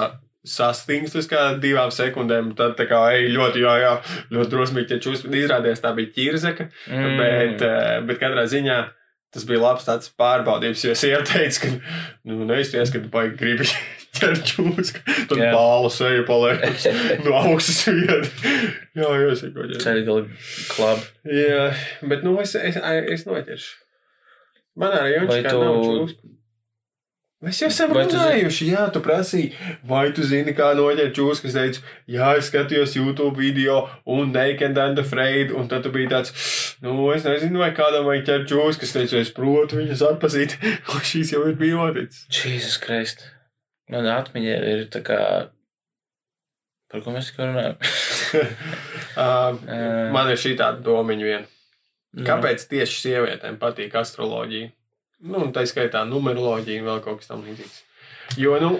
sastingstu 0.47 1.19
uz 1.19 1.25
kā 1.27 1.41
divām 1.59 1.89
sekundēm, 1.91 2.53
tad 2.55 2.77
tā 2.79 2.85
kā, 2.87 2.99
ej, 3.17 3.25
ļoti, 3.33 3.63
jā, 3.65 3.73
jā, 3.83 3.89
ļoti 4.31 4.53
drosmīgi 4.53 4.87
ķert 4.93 5.03
čūsku, 5.07 5.31
izrādījās 5.35 5.81
tā 5.83 5.91
bija 5.97 6.13
ķirzeka, 6.15 6.69
Mm. 6.87 7.17
bet, 7.19 7.65
bet 8.07 8.21
katrā 8.21 8.45
ziņā 8.47 8.77
tas 9.37 9.45
bija 9.49 9.61
labs 9.63 9.85
tāds 9.87 10.09
pārbaudījums, 10.19 10.83
jo 10.87 10.93
es 10.97 11.03
ieteicu, 11.07 11.61
ka, 11.63 11.71
nu, 12.29 12.41
neizties, 12.49 12.91
ka 12.93 13.01
tu 13.03 13.11
baigi 13.13 13.37
gribi 13.39 13.67
ķert 14.17 14.43
čūsku, 14.49 15.01
tad 15.29 15.37
Jā. 15.39 15.51
bālu 15.53 15.91
seju 15.93 16.23
paliek 16.27 16.63
no 17.25 17.35
augstas 17.43 17.83
vietas. 17.87 18.31
Jā, 18.97 19.11
jā, 19.21 19.27
es 19.35 19.43
kaut 19.45 19.59
kā. 19.73 19.81
Ceļgali 19.83 20.25
klab. 20.73 21.03
Jā, 21.29 21.67
bet 22.09 22.25
nu 22.25 22.33
es, 22.41 22.55
es, 22.57 22.79
es 22.81 23.27
noķeršu. 23.29 23.75
Man 24.77 24.93
arī 24.93 25.21
Vai 25.25 25.39
jau 25.39 25.45
tā 25.45 25.53
tu- 25.53 25.61
nav 25.63 25.77
čūska. 25.85 26.33
Mēs 27.45 27.59
jau 27.61 27.67
esam 27.69 27.91
tu 27.93 27.99
zini- 28.01 28.15
runājuši, 28.17 28.67
jā, 28.71 28.83
tu 28.93 28.99
prasīji, 29.05 29.49
vai 29.85 30.07
tu 30.11 30.23
zini, 30.25 30.55
kā 30.57 30.71
noķert 30.73 31.13
čūsku. 31.13 31.45
Es 31.45 31.53
teicu, 31.53 31.83
jā, 32.09 32.31
es 32.39 32.47
skatījos 32.49 32.95
YouTube 32.97 33.37
video 33.37 33.75
un 34.09 34.31
Naked 34.33 34.77
and 34.81 34.97
Afraid, 34.97 35.51
un 35.53 35.67
tad 35.69 35.83
tu 35.85 35.91
biji 35.93 36.09
tāds, 36.09 36.31
nu, 36.81 36.95
es 37.13 37.27
nezinu, 37.29 37.61
vai 37.61 37.69
kādam 37.77 38.07
vajag 38.09 38.25
ķert 38.25 38.47
čūsku. 38.49 38.87
Es 38.87 38.95
teicu, 38.95 39.19
es 39.21 39.29
protu 39.29 39.77
viņas 39.77 40.01
atpazīt, 40.09 40.57
un 40.95 41.05
šīs 41.11 41.35
jau 41.35 41.43
ir 41.45 41.53
bijotis. 41.61 42.23
Jesus 42.33 42.79
Christ. 42.81 43.21
Man 43.93 44.09
atmiņā 44.09 44.57
ir 44.73 44.81
tā 44.89 45.03
kā. 45.05 45.19
Par 46.89 47.03
ko 47.05 47.13
mēs 47.13 47.29
tikko 47.29 47.51
runājam? 47.51 47.77
uh, 49.13 49.53
man 50.15 50.33
ir 50.33 50.41
šī 50.41 50.55
tāda 50.57 50.81
domiņa 50.81 51.29
viena. 51.29 51.45
Nu, 52.17 52.25
Kāpēc 52.25 52.65
tieši 52.71 53.01
sievietēm 53.03 53.61
patīk 53.61 53.93
astroloģija? 53.99 54.71
Nu, 55.21 55.39
un 55.45 55.53
tā 55.53 55.63
skaitā 55.65 56.03
numeroloģija 56.07 56.81
un 56.83 56.87
vēl 56.87 57.01
kaut 57.03 57.17
kas 57.19 57.27
tam 57.27 57.43
līdzīgs. 57.43 57.81
Jo, 58.37 58.59
nu, 58.59 58.77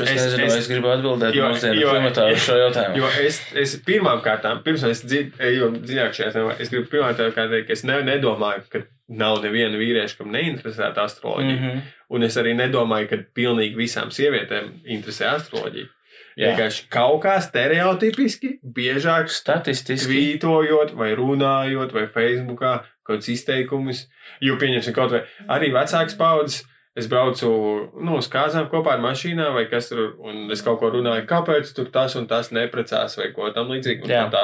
Es, 0.00 0.08
Es- 0.08 0.22
nezinu, 0.24 0.44
es- 0.46 0.54
es 0.56 0.68
gribu 0.68 0.88
atbildēt 0.88 1.34
jo- 1.34 1.44
mūsdienu 1.50 1.80
jo- 1.82 1.90
klimatā 1.92 2.32
uz 2.32 2.38
šo 2.46 2.54
jautājumu. 2.56 2.96
jo 2.96 3.06
es, 3.20 3.42
es 3.54 3.74
pirmām 3.84 4.22
kārtām, 4.24 4.62
pirms 4.64 4.82
es 4.88 5.02
dziļāk 5.04 6.14
šajā 6.16 6.32
tēmā, 6.32 6.54
es 6.58 6.70
gribu 6.70 6.88
pirmām 6.88 7.14
kārtām 7.14 7.50
teikt, 7.52 7.66
ka 7.66 7.72
es 7.72 7.84
ne, 7.84 7.98
nedomāju, 8.02 8.62
ka 8.72 8.78
nav 9.10 9.42
neviena 9.42 9.76
vīrieša, 9.76 10.16
kam 10.16 10.32
neinteresēta 10.32 11.04
astroloģija. 11.04 11.60
Mm 11.60 11.64
-hmm. 11.66 11.82
Un 12.10 12.22
es 12.22 12.36
arī 12.36 12.54
nedomāju, 12.56 13.08
ka 13.10 13.16
pilnīgi 13.36 13.76
visām 13.76 14.08
sievietēm 14.08 14.80
interesē 14.88 15.34
astroloģija. 15.36 15.88
Jā. 16.38 16.56
Vienkārši 16.56 16.88
kaut 16.88 17.22
kā 17.22 17.36
stereotipiski, 17.42 18.58
biežāk 18.64 19.28
Statistiski. 19.28 20.06
tvītojot, 20.08 20.94
vai 20.94 21.14
runājot, 21.14 21.92
vai 21.92 22.06
Facebookā 22.06 22.82
kaut 23.10 23.18
kādus 23.18 23.32
izteikumus. 23.34 24.04
Jo, 24.44 24.56
pieņemsim, 24.60 24.94
kaut 24.96 25.14
vai 25.14 25.24
arī 25.58 25.72
vecāks 25.74 26.18
paudzes. 26.18 26.62
Es 26.98 27.06
braucu 27.06 27.48
nu, 28.02 28.16
uz 28.18 28.26
kāzām 28.26 28.66
kopā 28.70 28.96
ar 28.96 29.02
mašīnā, 29.04 29.52
vai 29.54 29.68
kas 29.70 29.92
tur, 29.92 30.16
un 30.26 30.50
es 30.50 30.62
kaut 30.66 30.80
ko 30.80 30.88
runāju, 30.90 31.22
kāpēc 31.30 31.70
tur 31.76 31.86
tas 31.94 32.16
un 32.18 32.26
tas 32.30 32.50
neprecās, 32.50 33.14
vai 33.20 33.28
ko 33.36 33.52
tam 33.54 33.70
līdzīgu. 33.70 34.08
Tā, 34.10 34.24
tā 34.32 34.42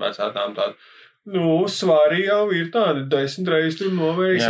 vecā 0.00 0.26
tām 0.34 0.56
tāda. 0.56 0.74
Nu, 1.30 1.62
svarīgi 1.70 2.26
jau 2.26 2.48
ir 2.52 2.66
tāda, 2.74 3.06
desmit 3.08 3.52
reizes 3.54 3.78
tur 3.80 3.94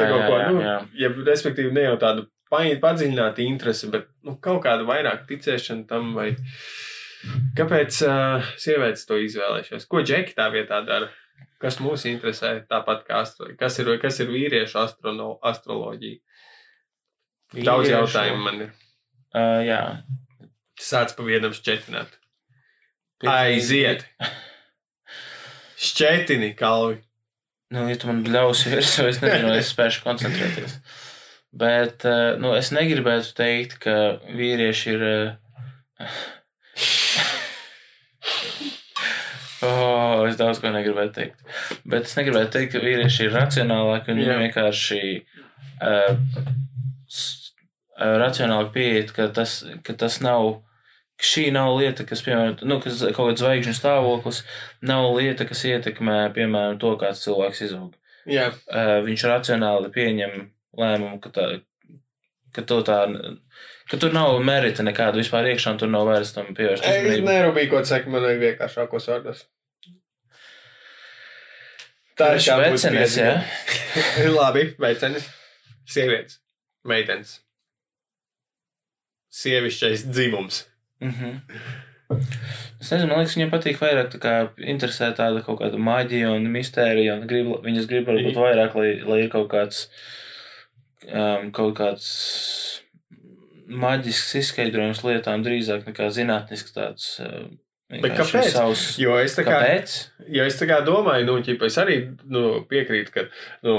vai 0.00 0.08
kaut 0.08 0.24
ko. 0.24 0.38
jā, 0.40 0.48
Nu, 0.48 0.62
jā. 0.64 0.78
ja, 1.04 1.10
respektīvi, 1.28 1.74
ne 1.76 1.84
jau 1.84 1.98
tādu 2.00 2.24
padziļinātu 2.50 3.44
interesi, 3.44 3.90
bet 3.92 4.08
nu, 4.26 4.38
kaut 4.42 4.64
kādu 4.64 4.88
vairāk 4.88 5.28
ticēšanu 5.28 5.86
tam, 5.90 6.14
vai 6.16 6.32
kāpēc 7.58 8.00
uh, 8.08 8.48
sievietes 8.60 9.06
to 9.06 9.20
izvēlējušās. 9.20 9.86
Ko 9.90 10.02
džeki 10.02 10.34
tā 10.38 10.48
vietā 10.54 10.80
dara? 10.88 11.12
Kas 11.64 11.78
mūs 11.80 12.04
interesē 12.10 12.58
tāpat 12.68 13.06
kā 13.06 13.22
astro... 13.24 13.48
kas 13.56 13.78
ir, 13.80 13.88
kas 14.02 14.20
ir 14.20 14.28
vīriešu 14.28 14.76
astrono... 14.82 15.30
astroloģija? 15.40 16.20
Daudz 17.54 17.86
Vīriešu. 17.86 17.94
jautājumu 17.94 18.44
man 18.44 18.60
ir. 18.66 18.74
Uh, 19.34 19.62
jā. 19.64 19.80
Sāc 20.80 21.14
pa 21.16 21.24
vienam 21.24 21.54
šķetināt. 21.56 22.18
Aiziet! 23.30 24.04
Šķetini, 25.80 26.52
kalvi! 26.58 27.00
Nu, 27.72 27.86
ja 27.88 27.96
tu 27.98 28.10
man 28.10 28.20
ļausi 28.28 28.70
virsū, 28.74 29.08
es 29.08 29.22
nezinu, 29.22 29.54
es 29.56 29.72
spēšu 29.72 30.04
koncentrēties. 30.04 30.76
Bet 31.54 32.04
nu, 32.42 32.52
es 32.58 32.72
negribētu 32.74 33.32
teikt, 33.38 33.78
ka 33.86 33.96
vīrieši 34.36 34.94
ir. 34.94 35.04
Uh, 36.02 36.12
Oh, 39.64 40.24
es 40.28 40.36
daudz 40.40 40.60
ko 40.60 40.70
negribētu 40.74 41.14
teikt. 41.16 41.40
Bet 41.88 42.08
es 42.08 42.16
negribētu 42.18 42.52
teikt, 42.58 42.74
ka 42.74 42.82
vīrieši 42.84 43.26
ir 43.28 43.34
racionālāki 43.36 44.12
un 44.12 44.20
viņi 44.20 44.38
vienkārši 44.42 45.00
uh, 45.84 46.52
racionāli 48.24 48.70
pieiet, 48.74 49.12
ka 49.16 49.28
tas, 49.34 49.62
ka 49.86 49.96
tas 50.04 50.20
nav. 50.24 50.60
ka 51.16 51.28
Šī 51.30 51.44
nav 51.54 51.76
lieta, 51.78 52.02
kas, 52.08 52.24
piemēram, 52.26 52.56
nu, 52.66 52.80
kas 52.82 52.98
kaut 53.14 53.28
kāds 53.30 53.42
zvaigžņu 53.44 53.74
stāvoklis, 53.78 54.40
nav 54.82 55.12
lieta, 55.14 55.46
kas 55.46 55.62
ietekmē, 55.70 56.16
piemēram, 56.34 56.80
to, 56.82 56.96
kāds 57.00 57.22
cilvēks 57.22 57.62
izaug. 57.68 57.94
Jā, 58.26 58.48
Uh, 58.66 58.98
viņš 59.04 59.26
racionāli 59.30 59.92
pieņem 59.94 60.34
lēmumu, 60.80 61.20
ka, 61.22 61.30
tā, 61.30 61.46
ka, 62.56 62.64
to 62.66 62.80
tā, 62.86 63.04
ka 63.90 64.00
tur 64.00 64.14
nav 64.14 64.38
merita 64.44 64.84
nekāda 64.86 65.20
vispār 65.20 65.50
iekšā, 65.52 65.74
un 65.74 65.80
tur 65.82 65.92
nav 65.92 66.08
vairs 66.08 66.32
tam 66.36 66.52
pievērst 66.56 66.84
es 66.84 67.00
uzmanību. 67.00 67.28
nerūpīgi, 67.30 67.70
ko 67.72 67.84
saka, 67.88 68.12
man 68.12 68.26
vajag 68.26 68.42
vienkāršākos 68.48 69.08
vārdos. 69.12 69.46
Tā 72.18 72.34
ir 72.36 72.44
kā 72.44 72.58
vecenes, 72.60 73.16
jā. 73.18 73.32
Labi, 74.38 74.68
vecenes. 74.80 75.26
Sievietes, 75.90 76.38
meitenes. 76.86 77.40
Sievišķais 79.34 80.06
dzimums. 80.06 80.62
Mm 81.02 81.10
-hmm. 81.10 81.40
Es 82.80 82.90
nezinu, 82.92 83.08
man 83.08 83.18
liekas, 83.18 83.34
viņiem 83.36 83.50
patīk 83.50 83.80
vairāk 83.80 84.10
tā 84.12 84.18
kā 84.22 84.32
interesē 84.58 85.10
tāda 85.16 85.42
kaut 85.42 85.60
kāda 85.60 85.78
maģija 85.80 86.30
un 86.36 86.46
mistērija, 86.52 87.14
un 87.18 87.26
grib, 87.26 87.46
viņas 87.64 87.88
grib 87.90 88.08
varbūt 88.08 88.36
vairāk, 88.36 88.74
lai, 88.74 88.90
lai 89.08 89.18
ir 89.24 89.30
kaut 89.32 89.48
kāds, 89.50 89.88
um, 91.08 91.50
kaut 91.50 91.74
kāds 91.78 92.10
maģisks 93.68 94.34
izskaidrojums 94.42 95.04
lietām 95.06 95.44
drīzāk 95.46 95.86
nekā 95.88 96.08
zinātnisks 96.14 96.74
tāds. 96.76 97.20
Uh, 97.24 97.46
Bet 98.00 98.16
kāpēc? 98.16 98.48
Savs... 98.50 98.84
Jo 98.98 99.18
es 99.20 99.36
tā 99.36 99.44
kā, 99.44 99.58
Kāpēc? 99.60 99.94
jo 100.32 100.44
es 100.48 100.56
tā 100.58 100.66
kā 100.66 100.80
domāju, 100.86 101.26
nu, 101.28 101.36
ķipa, 101.44 101.68
es 101.68 101.76
arī 101.78 101.98
nu, 102.32 102.64
piekrītu, 102.70 103.12
ka 103.14 103.26
nu, 103.66 103.74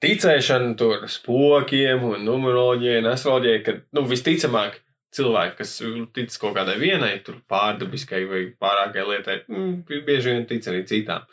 ticēšana 0.00 0.76
tur 0.78 1.08
spokiem 1.10 2.04
un 2.06 2.22
numeroloģijai 2.24 3.02
un 3.02 3.10
astroloģijai, 3.12 3.62
ka 3.66 3.74
nu, 3.98 4.04
visticamāk 4.08 4.78
cilvēki, 5.18 5.56
kas 5.58 5.74
tic 6.14 6.34
kaut 6.40 6.54
kādai 6.56 6.78
vienai, 6.80 7.16
tur 7.26 7.40
pārdabiskai 7.50 8.22
vai 8.30 8.44
pārākai 8.62 9.06
lietai, 9.10 9.38
mm, 9.50 10.04
bieži 10.06 10.34
vien 10.36 10.46
tic 10.48 10.68
arī 10.70 10.84
citām. 10.88 11.26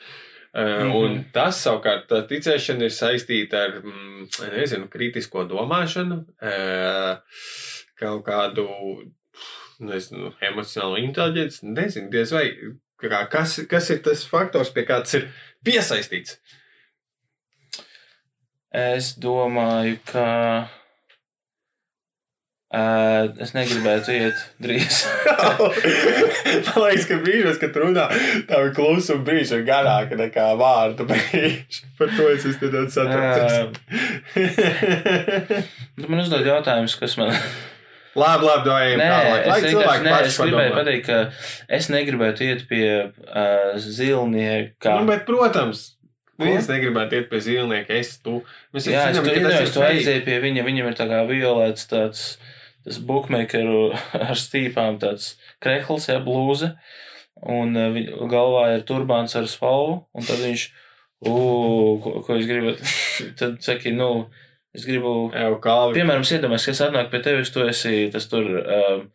Uh, 0.55 0.61
mm 0.61 0.65
Mhm. 0.65 0.91
-hmm. 0.91 0.95
Un 0.95 1.25
tas 1.33 1.57
savukārt, 1.65 2.07
tā 2.07 2.21
ticēšana 2.27 2.83
ir 2.87 2.93
saistīta 2.95 3.53
ar, 3.65 3.71
mm, 3.83 4.27
nezinu, 4.55 4.87
kritisko 4.89 5.43
domāšanu, 5.43 6.23
uh, 6.41 7.17
kaut 7.99 8.25
kādu, 8.27 8.67
nezinu, 9.83 10.33
emocionālu 10.49 11.01
inteliģenci. 11.05 11.65
Nezinu, 11.75 12.11
diez 12.13 12.33
vai, 12.35 12.45
kas, 13.31 13.59
kas 13.69 13.91
ir 13.93 14.01
tas 14.05 14.25
faktors, 14.29 14.73
pie 14.75 14.85
kā 14.87 15.01
tas 15.03 15.19
ir 15.19 15.29
piesaistīts. 15.65 16.39
Es 18.75 19.13
domāju, 19.21 19.99
ka. 20.09 20.25
Uh, 22.75 23.29
es 23.39 23.53
negribētu 23.55 24.11
iet 24.11 24.39
drīz. 24.59 25.03
Man 26.65 26.81
liekas, 26.81 27.05
ka 27.07 27.19
brīžos, 27.21 27.59
kad 27.61 27.77
runā, 27.79 28.07
tā 28.49 28.59
ir 28.65 28.73
klusuma 28.75 29.23
brīža 29.23 29.61
garāka 29.67 30.17
nekā 30.19 30.49
vārdu 30.59 31.05
brīža. 31.11 31.85
Par 31.99 32.11
to 32.17 32.27
es 32.33 32.47
esmu 32.49 32.67
nedaudz 32.67 32.97
satraukts. 32.97 33.79
Tu 35.95 36.07
man 36.11 36.25
uzdod 36.25 36.49
jautājumus, 36.49 36.97
kas 36.99 37.15
man. 37.21 37.31
Labi, 38.15 38.47
labi, 38.47 38.63
dojam 38.69 39.01
Nē, 39.01 39.09
tālāk. 39.11 39.41
es, 39.41 39.49
Lai 39.49 39.59
vienkārši, 39.59 39.75
cilvēki 39.75 40.05
nē, 40.07 40.15
es 40.29 40.39
gribēju 40.39 40.73
pateikt, 40.75 41.05
ka 41.09 41.75
es 41.79 41.89
negribētu 41.91 42.47
iet 42.47 42.63
pie 42.69 42.87
uh, 43.03 43.75
zilnieka. 43.81 44.95
Nu, 44.99 45.09
bet, 45.09 45.25
protams, 45.27 45.83
viens 46.41 46.69
negribētu 46.71 47.19
iet 47.19 47.29
pie 47.31 47.41
zīmnieka, 47.43 47.95
es 47.99 48.15
tu. 48.23 48.39
Mēs 48.75 48.89
Jā, 48.89 49.07
es 49.09 49.17
zinām, 49.17 49.27
tur 49.29 49.47
ka 49.47 49.55
tas 49.55 49.75
tu 49.75 49.83
aizēji 49.85 50.23
pie 50.27 50.39
viņa, 50.43 50.67
viņam 50.67 50.91
ir 50.91 50.97
tā 50.99 51.09
kā 51.11 51.23
violēts 51.29 51.89
tāds, 51.91 52.23
tas 52.85 53.01
bookmakeru 53.09 53.89
ar 54.29 54.39
stīpām 54.39 54.99
tāds 55.03 55.35
krehls, 55.63 56.09
jā, 56.11 56.19
blūze, 56.23 56.73
un 57.43 57.75
viņa 57.75 58.31
galvā 58.31 58.65
ir 58.77 58.87
turbāns 58.87 59.35
ar 59.39 59.47
spalvu, 59.51 60.01
un 60.15 60.27
tad 60.27 60.41
viņš, 60.43 60.65
ū, 61.27 61.37
ko, 62.03 62.17
ko 62.25 62.39
jūs 62.39 62.49
gribat, 62.51 62.83
tad 63.39 63.59
saki, 63.65 63.95
nu, 63.95 64.27
Es 64.75 64.83
gribu, 64.87 65.29
piemēram, 65.31 66.25
iedomājos, 66.27 66.65
ka 66.67 66.73
es 66.75 66.81
atnāku 66.83 67.13
pie 67.13 67.21
tevis, 67.23 67.51
tu 67.53 67.63
esi 67.63 68.09
tas 68.11 68.27
tur, 68.31 68.49
um, 68.59 69.05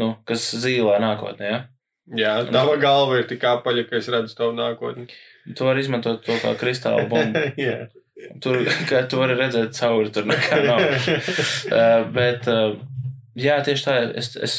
nu, 0.00 0.10
kas 0.26 0.48
zīlē 0.64 0.98
nākotnē, 1.02 1.50
ja? 1.52 1.60
Jā, 2.12 2.32
tava 2.52 2.74
galva 2.80 3.20
ir 3.22 3.28
tik 3.30 3.44
apaļa, 3.48 3.86
ka 3.88 3.96
es 3.96 4.08
redzu 4.12 4.36
tavu 4.36 4.52
nākotni. 4.58 5.06
Tu 5.56 5.64
vari 5.64 5.84
izmantot 5.84 6.24
to 6.26 6.36
kā 6.42 6.52
kristāla 6.60 7.06
bumbu. 7.10 7.44
Jā. 7.60 7.86
Tur, 8.44 8.60
kā 8.88 9.04
tu 9.10 9.20
vari 9.20 9.36
redzēt 9.38 9.76
cauri, 9.78 10.12
tur 10.14 10.28
nekā 10.28 10.60
nav. 10.66 10.84
Uh, 11.74 12.04
bet, 12.14 12.44
uh, 12.50 12.74
jā, 13.40 13.56
tieši 13.64 13.86
tā, 13.86 13.94
es, 14.20 14.34
es, 14.36 14.54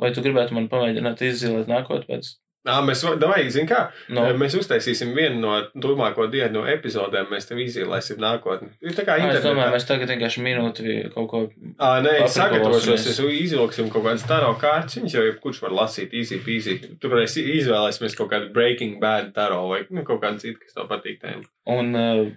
vai 0.00 0.10
tu 0.14 0.24
gribētu 0.24 0.56
man 0.56 0.66
pamēģināt 0.72 1.22
izzīmēt 1.28 1.70
nākotnē 1.70 2.08
pēc, 2.08 2.32
Nā, 2.62 2.76
mēs 2.86 3.00
varam, 3.02 3.32
zin 3.50 3.66
kā, 3.66 3.78
no, 4.14 4.22
mēs 4.38 4.54
uztaisīsim 4.54 5.10
vienu 5.16 5.40
no 5.42 5.56
turpmāko 5.82 6.28
dienu 6.30 6.62
epizodēm, 6.70 7.26
mēs 7.32 7.48
tev 7.48 7.58
izzīmēsim 7.58 8.20
nākotni. 8.22 8.70
Ir 8.86 8.94
tā 8.94 9.02
kā 9.08 9.16
Ā, 9.16 9.18
es 9.18 9.24
internetā. 9.24 9.48
domāju, 9.48 9.72
mēs 9.74 9.86
tagad 9.88 10.12
vienkārši 10.14 10.44
minūti 10.46 10.94
kaut 11.16 11.26
ko, 11.32 11.40
Ā, 11.82 11.90
nē, 12.06 12.12
es 12.22 12.36
sagatavošos, 12.38 13.08
es 13.10 13.18
izvilksim 13.18 13.90
kaut 13.90 14.06
kādas 14.06 14.26
taro 14.30 14.52
kārtas, 14.62 15.00
viņas 15.00 15.18
jau 15.18 15.26
jebkurš 15.26 15.62
var 15.64 15.74
lasīt, 15.80 16.14
easy 16.14 16.38
peasy. 16.46 16.78
Tur 17.02 17.18
mēs 17.18 17.34
izvēlēsimies 17.42 18.14
kaut 18.20 18.30
kādu 18.30 18.52
Breaking 18.54 19.02
Bad 19.02 19.34
taro 19.34 19.64
vai 19.72 19.82
nu, 19.90 20.06
kaut 20.06 20.22
kādu 20.22 20.44
citu, 20.44 20.62
kas 20.62 20.78
tev 20.78 20.86
patīk. 20.92 21.18
Tēm. 21.22 21.42
un 21.70 21.94
uh, 21.98 22.30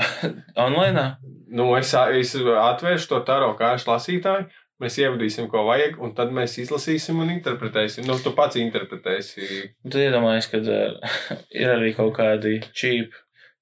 online? 0.66 1.16
Nu, 1.50 1.72
es, 1.76 1.94
es 2.14 2.36
atvēršu 2.36 3.10
to 3.10 3.24
taro 3.26 3.54
kārtu 3.58 3.90
lasītāju, 3.90 4.46
mēs 4.80 4.96
ievadīsim, 5.02 5.48
ko 5.52 5.64
vajag, 5.68 5.98
un 6.02 6.14
tad 6.16 6.32
mēs 6.36 6.58
izlasīsim 6.62 7.18
un 7.22 7.30
interpretēsim. 7.36 8.06
Nu, 8.08 8.16
tu 8.22 8.32
pats 8.36 8.56
interpretēsi. 8.60 9.48
Tu 9.90 10.04
iedomājies, 10.06 10.48
ka 10.52 10.60
uh, 10.62 11.40
ir 11.52 11.74
arī 11.74 11.92
kaut 11.96 12.14
kādi 12.18 12.58
cheap 12.72 13.12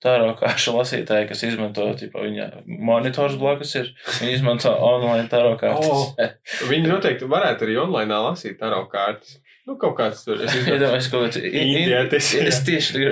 tāro 0.02 0.30
kāršu 0.38 0.76
lasītāji, 0.76 1.26
kas 1.26 1.40
izmanto, 1.42 1.88
tipa, 1.98 2.22
viņa 2.22 2.44
monitors 2.86 3.34
blakus 3.40 3.72
ir, 3.80 3.88
viņi 4.20 4.36
izmanto 4.36 4.70
online 4.70 5.26
tāro 5.32 5.56
kārtas. 5.58 5.88
Oh. 5.90 6.68
Viņi 6.70 6.86
noteikti 6.92 7.26
varētu 7.26 7.66
arī 7.66 7.74
online 7.82 8.20
lasīt 8.28 8.60
taro 8.60 8.84
kārtas. 8.92 9.40
Nu, 9.66 9.74
kaut 9.76 9.98
kāds 9.98 10.22
tur. 10.24 10.38
Es 10.46 10.54
Iedomājies 10.54 11.10
kaut 11.12 11.26
kāds 11.26 11.42
in- 11.42 11.50
in- 11.52 11.74
Indietis. 11.82 12.30
Es 12.40 12.62
tieši 12.64 13.02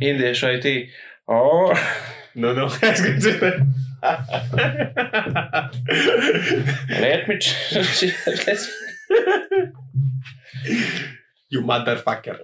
indiešu 0.00 0.54
IT. 0.54 0.70
Oh, 1.28 1.74
nu, 2.38 2.54
nu, 2.56 2.70
es 2.86 3.02
gribu 3.02 3.20
dzirdēt. 3.26 3.58
me 7.28 7.38
ch- 7.38 7.54
you 11.50 11.60
motherfucker. 11.62 12.38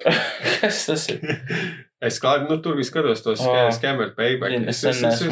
Kas 0.61 0.87
tas 0.87 1.09
ir? 1.13 1.21
Es 2.03 2.19
klāju, 2.23 2.49
nu, 2.51 2.57
tur 2.63 2.79
skatos 2.87 3.23
tos 3.25 3.41
Oh. 3.43 3.71
skamer 3.75 4.11
payback. 4.17 4.53
Es. 4.69 4.83
Es 4.85 4.97
skatos, 4.99 5.23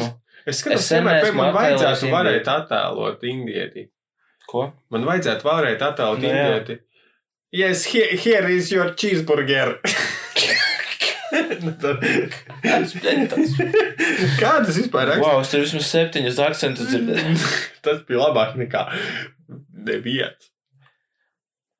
Es 0.45 0.59
sen 0.63 0.77
skamer 0.77 1.13
neesmu 1.19 1.27
payback. 1.27 1.35
Man 1.37 1.53
vajadzētu 1.55 2.05
varēt 2.15 2.47
attēlot 2.55 3.19
indieti. 3.29 3.83
Ko? 4.49 4.61
Man 4.91 5.03
vajadzētu 5.07 5.43
varēt 5.47 5.79
attēlot 5.91 6.19
Nu, 6.23 6.27
indieti. 6.31 6.75
Yes, 7.51 7.85
here, 7.91 8.15
here 8.15 8.47
is 8.49 8.71
your 8.71 8.93
cheeseburger. 8.95 9.77
Nu. 11.61 11.71
Kādas 14.41 14.77
vispār 14.77 15.07
raksta? 15.09 15.23
Wow, 15.23 15.41
es 15.41 15.49
tur 15.51 15.61
vismaz 15.63 15.87
septiņas 15.91 16.37
akcentus 16.43 16.87
dzirdēju. 16.91 17.35
Tas 17.85 17.97
bija 18.07 18.19
labāk 18.25 18.51
nekā 18.59 18.81
neviens. 19.87 20.41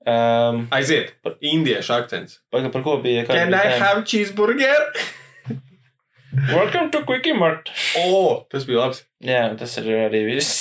Um, 0.01 0.55
Aiziet, 0.73 1.07
indiešu 1.45 1.91
akcents. 1.99 2.33
Pagaid, 2.53 2.71
par 2.73 2.83
ko 2.85 2.91
bija? 3.03 3.21
Can 3.29 3.53
I 3.53 3.55
have 3.77 3.99
cheeseburger? 4.07 4.81
Welcome 6.31 6.87
to 6.95 6.99
Quickie 7.05 7.35
Mart. 7.37 7.65
O, 7.99 8.01
oh, 8.07 8.33
tas 8.49 8.63
bija 8.65 8.77
labs. 8.85 8.99
Jā, 9.21 9.43
tas 9.59 9.71
ir 9.81 9.85
arī 10.07 10.21
viss. 10.29 10.51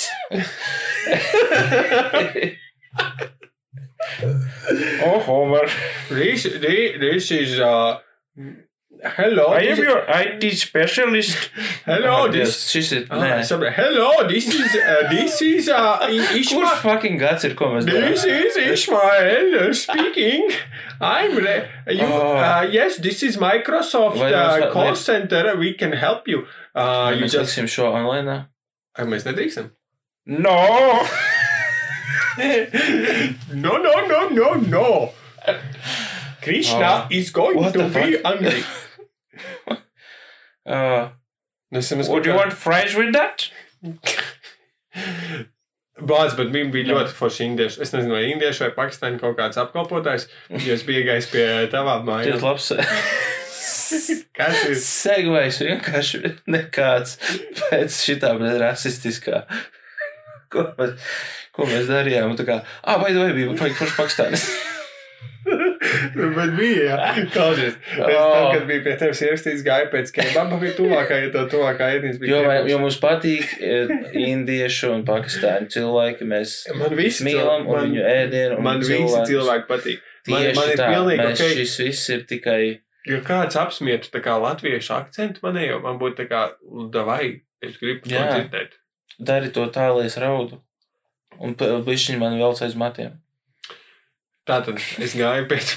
oh, 5.07 5.19
Homer. 5.25 5.67
This, 6.09 6.43
this, 6.43 6.99
this 6.99 7.31
is 7.31 7.59
uh, 7.59 7.99
hello. 9.03 9.47
I 9.53 9.59
this 9.65 9.79
am 9.79 9.83
is- 9.83 9.89
your 9.89 9.99
IT 10.07 10.57
specialist. 10.57 11.49
hello. 11.85 12.11
Ah, 12.11 12.27
This. 12.31 12.49
Dievs, 12.49 12.71
Šis 12.73 12.91
ir. 12.97 13.07
Ah, 13.09 13.17
Nē, 13.21 13.39
sapratu. 13.49 13.73
hello. 13.77 14.27
This 14.27 14.47
is 14.53 14.75
uh, 14.75 15.09
this 15.09 15.41
is 15.41 15.69
uh, 15.69 15.97
I- 16.01 16.09
kurš 16.31 16.39
Ishmael. 16.41 16.75
fucking 16.83 17.17
gads 17.17 17.43
ir, 17.49 17.55
ko 17.55 17.71
mēs 17.75 17.85
darām? 17.89 18.09
This 18.11 18.25
is 18.25 18.57
Ishmael 18.57 19.55
uh, 19.61 19.73
speaking. 19.73 20.51
I'm 21.01 21.35
re- 21.37 21.67
you. 21.87 22.05
Oh. 22.05 22.37
Uh, 22.37 22.67
yes, 22.71 22.97
this 22.97 23.23
is 23.23 23.37
Microsoft 23.37 24.17
Vai 24.21 24.31
uh, 24.33 24.45
mēs- 24.61 24.71
call 24.73 24.91
vai- 24.93 25.03
center. 25.03 25.55
We 25.57 25.73
can 25.73 25.93
help 25.93 26.27
you. 26.27 26.45
Uh, 26.75 27.09
Vai 27.09 27.13
you 27.17 27.25
Mēs 27.25 27.33
just. 27.33 27.57
liksim 27.57 27.67
šo 27.77 27.89
online. 27.91 28.45
Ai, 28.97 29.05
mēs 29.05 29.23
nedrīkstam. 29.27 29.71
No! 30.25 30.59
no, 32.37 33.77
no, 33.77 33.93
no, 34.07 34.29
no, 34.29 34.53
no. 34.53 35.13
Krishna 36.41 37.05
Oh. 37.05 37.07
is 37.11 37.29
going 37.29 37.57
What 37.57 37.73
to 37.73 37.79
the 37.79 37.87
be 37.89 38.13
fuck? 38.17 38.25
angry. 38.33 38.63
Uh, 40.71 41.09
Mēs 41.71 41.87
esam 41.87 42.03
would 42.11 42.25
you 42.27 42.35
want 42.35 42.53
fries 42.55 42.95
with 42.99 43.13
that? 43.15 43.49
Bāzes, 46.01 46.33
bet 46.37 46.49
viņi 46.53 46.71
bija 46.73 46.87
ļoti 46.89 47.13
forši 47.13 47.43
indieši. 47.45 47.81
Es 47.85 47.91
nezinu, 47.93 48.15
vai 48.15 48.23
indieši 48.31 48.63
vai 48.65 48.71
pakistāņi 48.77 49.19
kaut 49.21 49.35
kāds 49.37 49.59
apkalpotājs. 49.61 50.25
Jo 50.49 50.73
es 50.73 50.83
biju 50.87 51.03
gājis 51.07 51.27
pie 51.31 51.45
tavām 51.71 52.07
Tas 52.07 52.09
mājām. 52.09 52.41
labs. 52.47 52.71
Kas 54.37 54.63
ir? 54.65 54.77
Segvejs 54.81 55.59
vienkārši 55.61 56.21
nekāds 56.49 57.17
pēc 57.59 57.99
šitā 58.07 58.31
rasistiskā. 58.63 59.43
Ko 60.51 60.65
mēs, 60.79 61.11
ko 61.55 61.67
mēs 61.69 61.91
darījām? 61.91 62.33
Un 62.33 62.39
Tā 62.39 62.47
kā, 62.47 62.57
ah, 62.81 62.97
vai 63.03 63.11
vai 63.15 63.29
bija 63.35 63.53
vajag 63.53 63.77
forši 63.77 63.97
Pakistānis? 63.99 64.47
bet 66.37 66.51
bija, 66.57 66.83
jā. 66.89 67.25
Klausies. 67.33 67.75
Es 67.75 67.99
Oh. 68.01 68.33
tad, 68.33 68.47
kad 68.55 68.65
biju 68.69 68.83
pie 68.85 68.95
tevis 69.01 69.21
ierakstīts, 69.25 69.63
gāju 69.65 69.89
pēc 69.93 70.11
kebaba, 70.15 70.59
bija 70.61 70.75
tuvākā, 70.77 71.17
ja 71.23 71.29
tā 71.33 71.43
tuvākā 71.51 71.89
ēdienas 71.97 72.19
bija. 72.21 72.31
Jo, 72.35 72.41
kebabs. 72.45 72.69
jo 72.71 72.79
mums 72.83 72.99
patīk 73.03 73.55
eh, 73.59 73.95
indiešu 74.27 74.91
un 74.95 75.03
pakistāņu 75.07 75.71
cilvēki. 75.75 76.27
Mēs 76.31 76.55
Man 76.75 76.95
visi 76.99 77.25
mīlam 77.27 77.65
un 77.67 77.73
man- 77.75 77.85
viņu 77.89 78.05
ēdienu. 78.13 78.59
Man 78.61 78.79
visi 78.79 78.97
cilvēkus. 78.99 79.29
cilvēki 79.31 79.67
patīk. 79.71 80.07
Man, 80.27 80.41
Tieši 80.41 80.55
man 80.59 80.69
ir 80.69 80.77
tā, 80.77 80.89
pilnīgi 80.93 81.23
mēs 81.25 81.39
ok. 81.41 81.53
šis 81.57 81.77
viss 81.85 82.09
ir 82.13 82.25
tikai. 82.29 82.61
Ja 83.09 83.17
kāds 83.25 83.55
apsmietu 83.57 84.11
tā 84.13 84.19
kā 84.21 84.35
latviešu 84.37 84.91
akcentu 84.93 85.41
manējo, 85.41 85.79
man 85.81 85.97
būtu 85.97 86.19
tā 86.21 86.27
kā, 86.29 86.41
davai, 86.93 87.41
es 87.65 87.77
gribu 87.81 88.03
to 88.05 88.13
dzirdēt. 88.13 88.75
Dari 89.19 89.49
to 89.49 89.65
tā, 89.73 89.87
lai 89.95 90.05
es 90.05 90.17
raudu. 90.21 90.59
Un 91.41 91.55
viņš 91.55 92.05
man 92.21 92.37
velc 92.37 92.61
aiz 92.61 92.75
matiem. 92.77 93.15
Tātad 94.47 94.79
es 95.05 95.13
gāju 95.15 95.45
pēc 95.51 95.75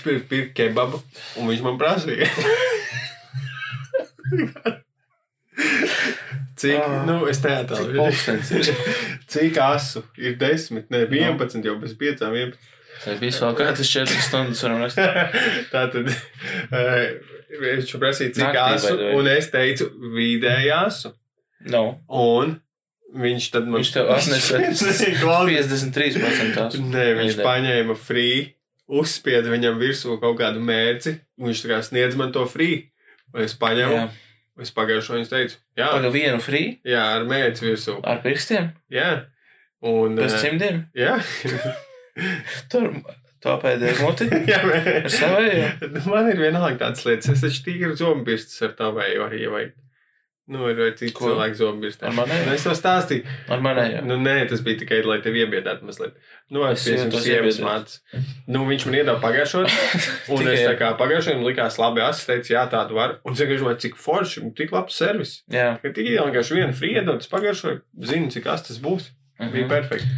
kebabu, 0.57 1.03
un 1.41 1.51
viņš 1.51 1.65
man 1.67 1.77
prasīja. 1.81 2.31
Cik, 6.57 6.79
Ah, 6.81 7.03
nu, 7.07 7.19
es 7.31 7.41
neatālu. 7.45 7.93
pulkstenis 7.99 8.51
ir? 8.55 8.71
Cik 9.31 9.59
asu? 9.62 10.03
Ir 10.19 10.37
desmit, 10.41 10.89
ne, 10.91 11.03
11 11.11 11.61
jau 11.67 11.75
bez 11.83 11.93
piecām, 11.99 12.35
11. 12.35 12.71
Tas 13.05 13.19
viss 13.21 13.41
vēl 13.43 13.57
kādas 13.59 13.91
četras 13.91 14.29
stundas 14.31 14.62
varam 14.65 14.81
rast. 14.85 14.99
Tātad 15.75 16.09
eh, 16.09 17.05
viņš 17.61 17.95
prasīja, 18.01 18.35
cik 18.39 18.45
Naktī, 18.47 18.79
asu, 18.79 18.95
un 19.19 19.29
es 19.35 19.51
teicu, 19.53 19.91
vidēji 20.15 20.71
asu. 20.79 21.12
No. 21.75 21.85
Un 22.09 22.57
viņš 23.15 23.47
tad 23.55 23.69
man 23.71 23.81
Viņš 23.83 23.93
tev 23.95 24.11
atnesa 24.15 24.59
Klausies. 25.21 25.71
53% 25.71 26.55
tās. 26.59 26.77
Nē, 26.83 27.07
viņš 27.21 27.39
paņēma 27.45 27.97
free, 27.99 28.41
uzspieda 28.91 29.53
viņam 29.53 29.79
virsū 29.81 30.17
kaut 30.23 30.39
kādu 30.41 30.62
mērci, 30.65 31.17
un 31.41 31.51
viņš 31.53 31.62
tā 31.65 31.71
kā 31.73 31.79
sniedz 31.87 32.19
man 32.21 32.33
to 32.35 32.45
free. 32.51 32.89
Un 33.35 33.43
es 33.47 33.55
paņēmu, 33.59 33.95
Jā. 33.99 34.09
es 34.62 34.71
pagājušo 34.75 35.17
viņu 35.17 35.31
teicu, 35.31 35.57
jā, 35.79 35.89
Paga 35.91 36.11
vienu 36.15 36.39
free 36.43 36.77
jā, 36.87 37.01
ar 37.17 37.25
mērci 37.27 37.65
virsū. 37.67 37.97
ar 38.07 38.21
pirkstiem, 38.23 38.69
Jā, 38.95 39.09
un. 39.83 40.15
bez 40.21 40.37
eh, 40.37 40.43
cimdiem. 40.45 40.85
Jā, 40.95 41.17
Tur 42.71 42.91
to 43.43 43.57
pēdējo 43.62 44.07
muti. 44.07 44.29
jā 44.53 44.61
Ar 44.62 45.09
savējo. 45.11 46.05
man 46.09 46.31
ir 46.31 46.39
vienalga 46.41 46.79
tādas 46.87 47.03
lietas. 47.09 47.33
Es 47.35 47.43
taču 47.43 47.65
tīri 47.67 47.97
zombirstus 47.99 48.62
ar 48.65 48.77
tavēju 48.79 49.25
arī, 49.27 49.43
ja 49.45 49.51
vajag. 49.53 49.75
Nu, 50.45 50.66
ir 50.68 50.76
vai 50.76 50.90
cits 50.92 51.14
cilvēks 51.16 51.57
zombirstā. 51.57 52.11
Ar 52.11 52.16
manējo? 52.18 52.45
Nu, 52.45 52.53
es 52.53 52.64
to 52.66 52.72
stāstīju. 52.76 53.22
Ar 53.55 53.62
manējo. 53.64 54.03
Nu, 54.05 54.18
nē, 54.20 54.34
tas 54.51 54.61
bija 54.61 54.76
tikai, 54.82 54.99
lai 55.09 55.16
tevi 55.24 55.40
iebiedētu 55.40 55.86
mazliet. 55.88 56.18
Nu, 56.53 56.66
Es 56.68 56.82
es 56.84 57.01
esmu 57.07 57.22
sievas 57.24 57.61
mācis. 57.64 58.03
Nu, 58.47 58.66
viņš 58.68 58.84
man 58.90 58.99
iedeva 58.99 59.14
pagājušo. 59.22 59.62
Un 60.36 60.51
es 60.53 60.61
tā 60.66 60.74
kā 60.76 60.90
pagājušajam 61.01 61.47
likās 61.49 61.78
labi, 61.80 62.05
es 62.05 62.20
teicu, 62.28 62.53
jā, 62.53 62.66
tādu 62.68 62.99
var. 62.99 63.16
Un 63.24 63.38
domāju, 63.38 63.78
cik 63.86 63.97
forši, 63.97 64.45
tik 64.61 64.74
labs 64.76 65.01
servis. 65.01 65.32
Jā. 65.49 65.78
Ka 65.80 65.95
tik 65.97 66.11
vienkārši 66.12 66.59
viena 66.61 66.76
frieda, 66.76 67.07
un 67.16 67.24
tas 67.24 67.32
pagājušo 67.32 67.78
zinu, 68.12 68.28
cik 68.36 68.51
as 68.53 68.68
tas 68.68 68.82
būs. 68.84 69.09
Bija 69.40 69.64
Mhm. 69.64 69.72
perfekti. 69.72 70.12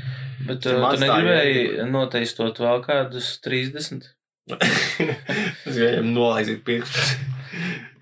Bet 0.47 0.61
Tu 0.66 0.74
uh, 0.74 0.91
tu 0.91 1.01
negribēji 1.07 1.87
noteistot 1.95 2.59
vēl 2.66 2.83
kādus 2.85 3.31
30? 3.47 4.11
es 5.66 5.74
viņam 5.79 6.11
nolaizīt 6.18 6.66
pirkstus. 6.66 7.14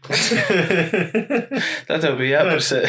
Tā 1.88 1.98
tev 2.02 2.16
bija 2.20 2.42
jāprasa 2.42 2.80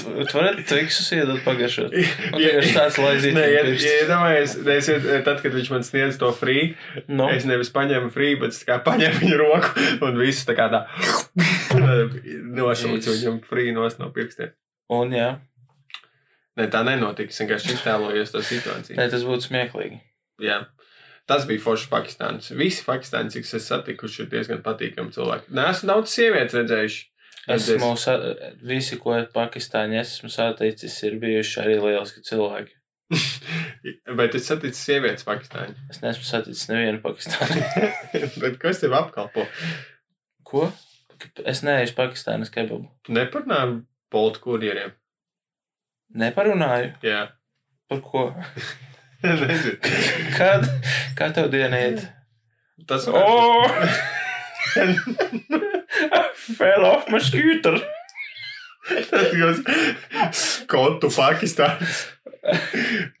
tu 0.00 0.06
varētu 0.38 0.62
triksus 0.70 1.08
iedot 1.12 1.40
pagaršot. 1.44 1.92
Un 1.92 2.40
Ja- 2.40 2.52
vienkārši 2.54 2.72
tāds 2.76 2.96
Nē, 2.96 3.04
laizīts. 3.04 3.36
ja, 3.36 3.62
ja 3.66 3.96
iedomājies, 4.04 4.54
es, 4.76 4.86
tad, 5.26 5.42
kad 5.42 5.52
viņš 5.56 5.70
man 5.74 5.82
sniedz 5.84 6.16
to 6.20 6.30
free, 6.32 6.70
Nu, 7.08 7.26
es 7.28 7.44
nevis 7.44 7.72
paņēmu 7.74 8.08
free, 8.14 8.36
bet 8.40 8.54
es 8.54 8.62
kā 8.64 8.78
paņēmu 8.86 9.20
viņu 9.24 9.38
roku 9.42 9.84
un 10.06 10.16
visu 10.22 10.46
tā 10.48 10.54
kā 10.56 10.70
tā 10.72 10.84
Jēzus. 11.74 13.18
viņam 13.18 13.40
free 13.50 13.72
nos 13.76 13.98
no 14.00 14.10
pirkstiem. 14.14 14.54
un 14.90 15.10
jā, 15.16 15.30
Nē, 16.58 16.66
tā 16.68 16.80
nenotika. 16.84 17.30
Es 17.30 17.38
vienkārši 17.40 17.74
iztēlojos 17.76 18.32
to 18.34 18.40
situāciju. 18.44 18.96
Nē, 18.98 19.04
tas 19.12 19.22
būtu 19.24 19.46
smieklīgi. 19.46 20.00
Jā. 20.44 20.56
Tas 21.30 21.44
bija 21.46 21.62
foršs 21.62 21.86
Pakistāns. 21.92 22.50
Visi 22.58 22.82
Pakistāni, 22.86 23.30
cik 23.30 23.46
es 23.46 23.68
satikuši, 23.70 24.24
ir 24.24 24.30
diezgan 24.32 24.64
patīkami 24.66 25.14
cilvēki. 25.14 25.52
Nē, 25.54 25.68
esmu 25.70 25.92
daudz 25.92 26.10
sievietes 26.16 26.56
redzējuši. 26.58 27.06
Esmu, 27.54 27.92
sa- 27.98 28.18
visi, 28.66 28.98
ko 29.00 29.14
Pakistāņi 29.34 30.00
esmu 30.02 30.28
saticis, 30.32 30.98
ir 31.06 31.16
bijuši 31.22 31.60
arī 31.62 31.78
lieliski 31.80 32.24
cilvēki. 32.26 32.74
Bet 34.18 34.34
es 34.38 34.44
satiku 34.50 34.76
sievietes 34.76 35.24
Pakistāņu. 35.26 35.74
Es 35.90 36.02
neesmu 36.02 36.26
saticis 36.26 36.68
nevienu 36.70 37.00
Pakistāni. 37.02 37.62
Bet 38.42 38.58
kas 38.62 38.82
tev 38.82 38.94
apkalpo? 38.98 39.46
Ko? 40.46 40.66
Es 41.46 41.62
neesmu 41.66 41.96
Pakistānas 42.02 42.52
kebabu. 42.54 42.86
Tu 43.06 43.14
neparunāji 43.16 43.80
poltu 44.10 44.42
kurjeriem. 44.44 44.92
Neparunāju. 46.20 46.92
Jā. 47.06 47.24
Par 47.90 48.00
ko? 48.06 48.28
Nezinu. 49.22 49.76
Kad? 50.36 50.66
Kā 51.18 51.30
tev 51.36 51.50
diena 51.52 51.80
iet? 51.84 52.06
Tas 52.88 53.06
Oh! 53.10 53.66
Fell 56.56 56.84
off 56.86 57.08
my 57.10 57.20
scooter. 57.20 57.76
Tas 59.10 59.34
goes 59.36 59.60
Skotu 60.34 61.10
Pakistāns. 61.12 62.06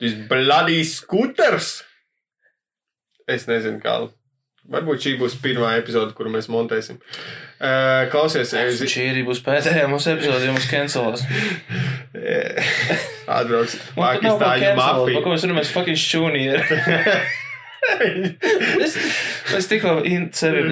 These 0.00 0.26
bloody 0.30 0.82
scooters. 0.84 1.82
Es 3.28 3.46
nezinu, 3.46 3.78
kā. 3.84 3.98
Varbūt 4.70 5.02
šī 5.02 5.12
būs 5.18 5.34
pirmā 5.42 5.72
epizode, 5.80 6.14
kuru 6.14 6.30
mēs 6.30 6.46
montēsim. 6.52 7.00
Uh, 7.60 8.06
klausies, 8.12 8.52
es 8.54 8.78
Šī 8.92 9.08
arī 9.10 9.24
būs 9.26 9.40
pēdējā 9.44 9.88
mūsu 9.90 10.12
epizode, 10.14 10.46
jo 10.46 10.52
mums 10.54 10.68
atbrauc 13.30 13.74
pat 13.96 14.22
nav 14.22 14.38
ko 14.38 14.44
Pakistāņu 14.44 14.76
mafija. 14.78 15.22
ko 15.24 15.32
mēs 15.34 15.46
runājam? 15.46 15.58
Mēs 15.60 15.72
fucking 15.74 15.98
šūni 16.00 16.44
ir. 16.52 16.60
Mēs, 18.80 18.94
mēs 19.54 19.68
tikko 19.70 19.96
in, 20.06 20.28
sevi 20.36 20.62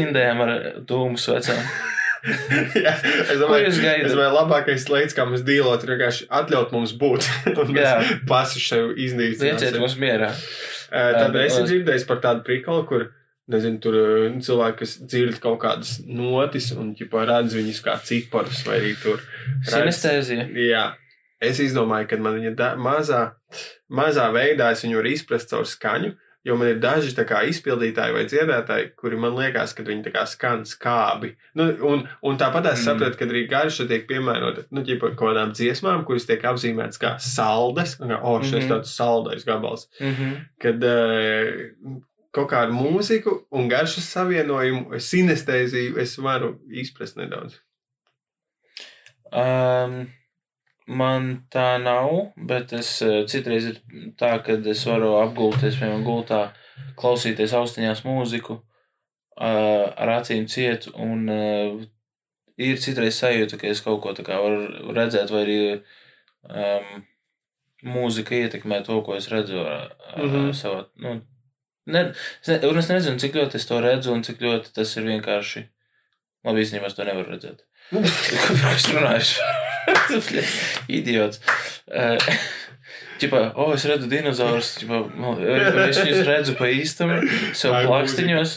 indējām 0.00 0.42
ar 0.44 0.52
dūmu 0.88 1.20
vecām. 1.36 1.60
Jā, 2.74 2.94
es 2.98 3.36
domāju, 3.38 3.68
gaidat? 3.78 4.08
es 4.08 4.14
domāju, 4.16 4.32
labākais 4.34 4.86
veids, 4.90 5.14
kā 5.16 5.26
mums 5.28 5.44
dīlot, 5.46 5.84
ir 5.86 5.92
vienkārši 5.94 6.26
atļaut 6.40 6.72
mums 6.74 6.96
būt. 6.98 7.28
Mēs 7.76 8.10
paši 8.28 8.64
sev 8.64 8.88
Lieciet 8.90 9.30
iznīcināsim. 9.30 9.78
mums 9.84 9.94
mierā. 10.02 10.32
Uh, 10.88 11.12
Tad 11.14 11.30
bet 11.36 11.46
es 11.46 11.58
es- 11.60 11.68
dzirdēju 11.70 12.08
par 12.08 12.20
tādu 12.24 12.42
prikolu, 12.48 12.86
kur, 12.88 13.06
nezinu, 13.48 13.80
tur 13.80 13.94
uh, 13.96 14.38
cilvēki, 14.44 14.78
kas 14.82 14.96
dzird 15.08 15.40
kaut 15.40 15.58
kādas 15.62 15.98
notis 16.06 16.70
un, 16.76 16.94
ķipā, 16.98 17.26
redz 17.30 17.54
viņus 17.56 17.82
kā 17.84 17.96
ciparus 18.04 18.62
vai 18.66 18.78
arī 18.82 18.94
tur. 19.02 19.20
Sinestēzija. 19.68 20.48
Jā. 20.68 20.86
Es 21.40 21.60
izdomāju, 21.62 22.08
ka 22.10 22.16
man 22.18 22.34
viņa 22.40 22.54
da- 22.58 22.74
mazā, 22.76 23.32
mazā 23.90 24.24
veidā 24.34 24.72
es 24.74 24.82
viņu 24.82 24.96
varu 24.98 25.12
izprast 25.14 25.52
caur 25.52 25.62
skaņu, 25.70 26.16
jo 26.44 26.56
man 26.56 26.68
ir 26.72 26.78
daži 26.82 27.12
tā 27.14 27.22
kā 27.28 27.44
izpildītāji 27.46 28.14
vai 28.16 28.24
dziedātāji, 28.26 28.88
kuri 28.98 29.16
man 29.20 29.36
liekas, 29.36 29.74
ka 29.76 29.84
viņi 29.86 30.02
tā 30.06 30.12
kā 30.16 30.24
skan 30.26 30.64
skābi. 30.66 31.34
Nu, 31.54 31.68
un, 31.86 32.02
un 32.26 32.38
tāpat 32.40 32.66
es 32.72 32.80
Mm. 32.80 32.84
saprotu, 32.88 33.18
ka 33.18 33.24
arī 33.26 33.44
garša 33.50 33.86
tiek 33.86 34.08
piemērota, 34.08 34.64
nu, 34.72 34.82
ķipa, 34.82 35.12
kaut 35.14 35.30
kādām 35.36 35.52
dziesmām, 35.54 36.04
kuras 36.06 36.26
tiek 36.26 36.42
apzīmētas 36.42 36.98
kā 36.98 37.14
saldes, 37.20 37.98
un, 38.00 38.08
kā, 38.08 38.18
o, 38.22 38.38
šis 38.40 38.64
Mhm. 38.64 38.68
tāds 38.72 38.94
saldais 38.96 39.44
gabals 39.44 39.86
Mhm. 40.00 40.36
kad 40.60 40.80
kaut 42.34 42.50
kādu 42.52 42.76
mūziku 42.76 43.34
un 43.54 43.68
garšas 43.70 44.10
savienojumu, 44.12 45.00
sinestēziju 45.00 45.98
es 46.02 46.16
varu 46.20 46.56
izprast 46.68 47.18
nedaudz. 47.20 47.58
Um, 49.28 50.06
man 50.88 51.28
tā 51.52 51.76
nav, 51.82 52.32
bet 52.48 52.72
es 52.76 52.94
eh, 53.04 53.20
citreiz 53.28 53.68
ir 53.72 53.82
tā, 54.20 54.38
ka 54.44 54.56
es 54.72 54.84
varu 54.88 55.18
apgulties, 55.20 55.76
piemēram, 55.76 56.04
gultā, 56.06 56.40
klausīties 56.98 57.52
austiņās 57.58 58.04
mūziku, 58.06 58.60
uh, 59.38 59.84
ar 59.92 60.14
acīm 60.18 60.46
ciet, 60.50 60.88
un 60.94 61.28
uh, 61.32 61.80
ir 62.58 62.80
citreiz 62.82 63.18
sajūta, 63.20 63.58
ka 63.60 63.68
es 63.70 63.82
kaut 63.84 64.00
ko 64.04 64.14
tā 64.16 64.24
kā 64.26 64.38
varu 64.40 64.94
redzēt, 64.96 65.32
vai 65.34 65.42
arī 65.44 65.58
um, 65.76 67.02
mūzika 67.86 68.38
ietekmē 68.38 68.80
to, 68.86 69.00
ko 69.06 69.18
es 69.18 69.28
redzu 69.32 69.60
uh, 69.60 69.90
mm. 70.16 70.30
-hmm. 70.30 70.54
savā. 70.62 70.86
Nu, 70.96 71.20
ne, 71.94 72.04
es, 72.42 72.52
ne, 72.52 72.60
un 72.68 72.80
es 72.82 72.90
nezinu, 72.92 73.20
cik 73.22 73.38
ļoti 73.40 73.58
es 73.60 73.66
to 73.68 73.80
redzu, 73.84 74.12
un 74.14 74.24
cik 74.26 74.44
ļoti 74.44 74.74
tas 74.76 74.94
ir 74.96 75.08
vienkārši. 75.08 75.64
Labi, 76.46 76.62
īstenībā 76.64 76.88
es 76.88 76.96
to 76.96 77.08
nevaru 77.08 77.34
redzēt. 77.34 77.64
Ko 77.90 78.72
es 78.74 78.88
runāju? 78.92 80.46
Idiots. 81.00 81.40
Čipa, 83.18 83.40
o, 83.58 83.72
es 83.74 83.84
redzu 83.88 84.06
dinozaurus. 84.10 84.76
Čipa, 84.78 85.00
nu, 85.18 85.32
es 85.88 85.98
viņus 85.98 86.28
redzu 86.28 86.54
pa 86.58 86.68
īstam, 86.70 87.16
sev 87.56 87.74
plakstiņos. 87.88 88.54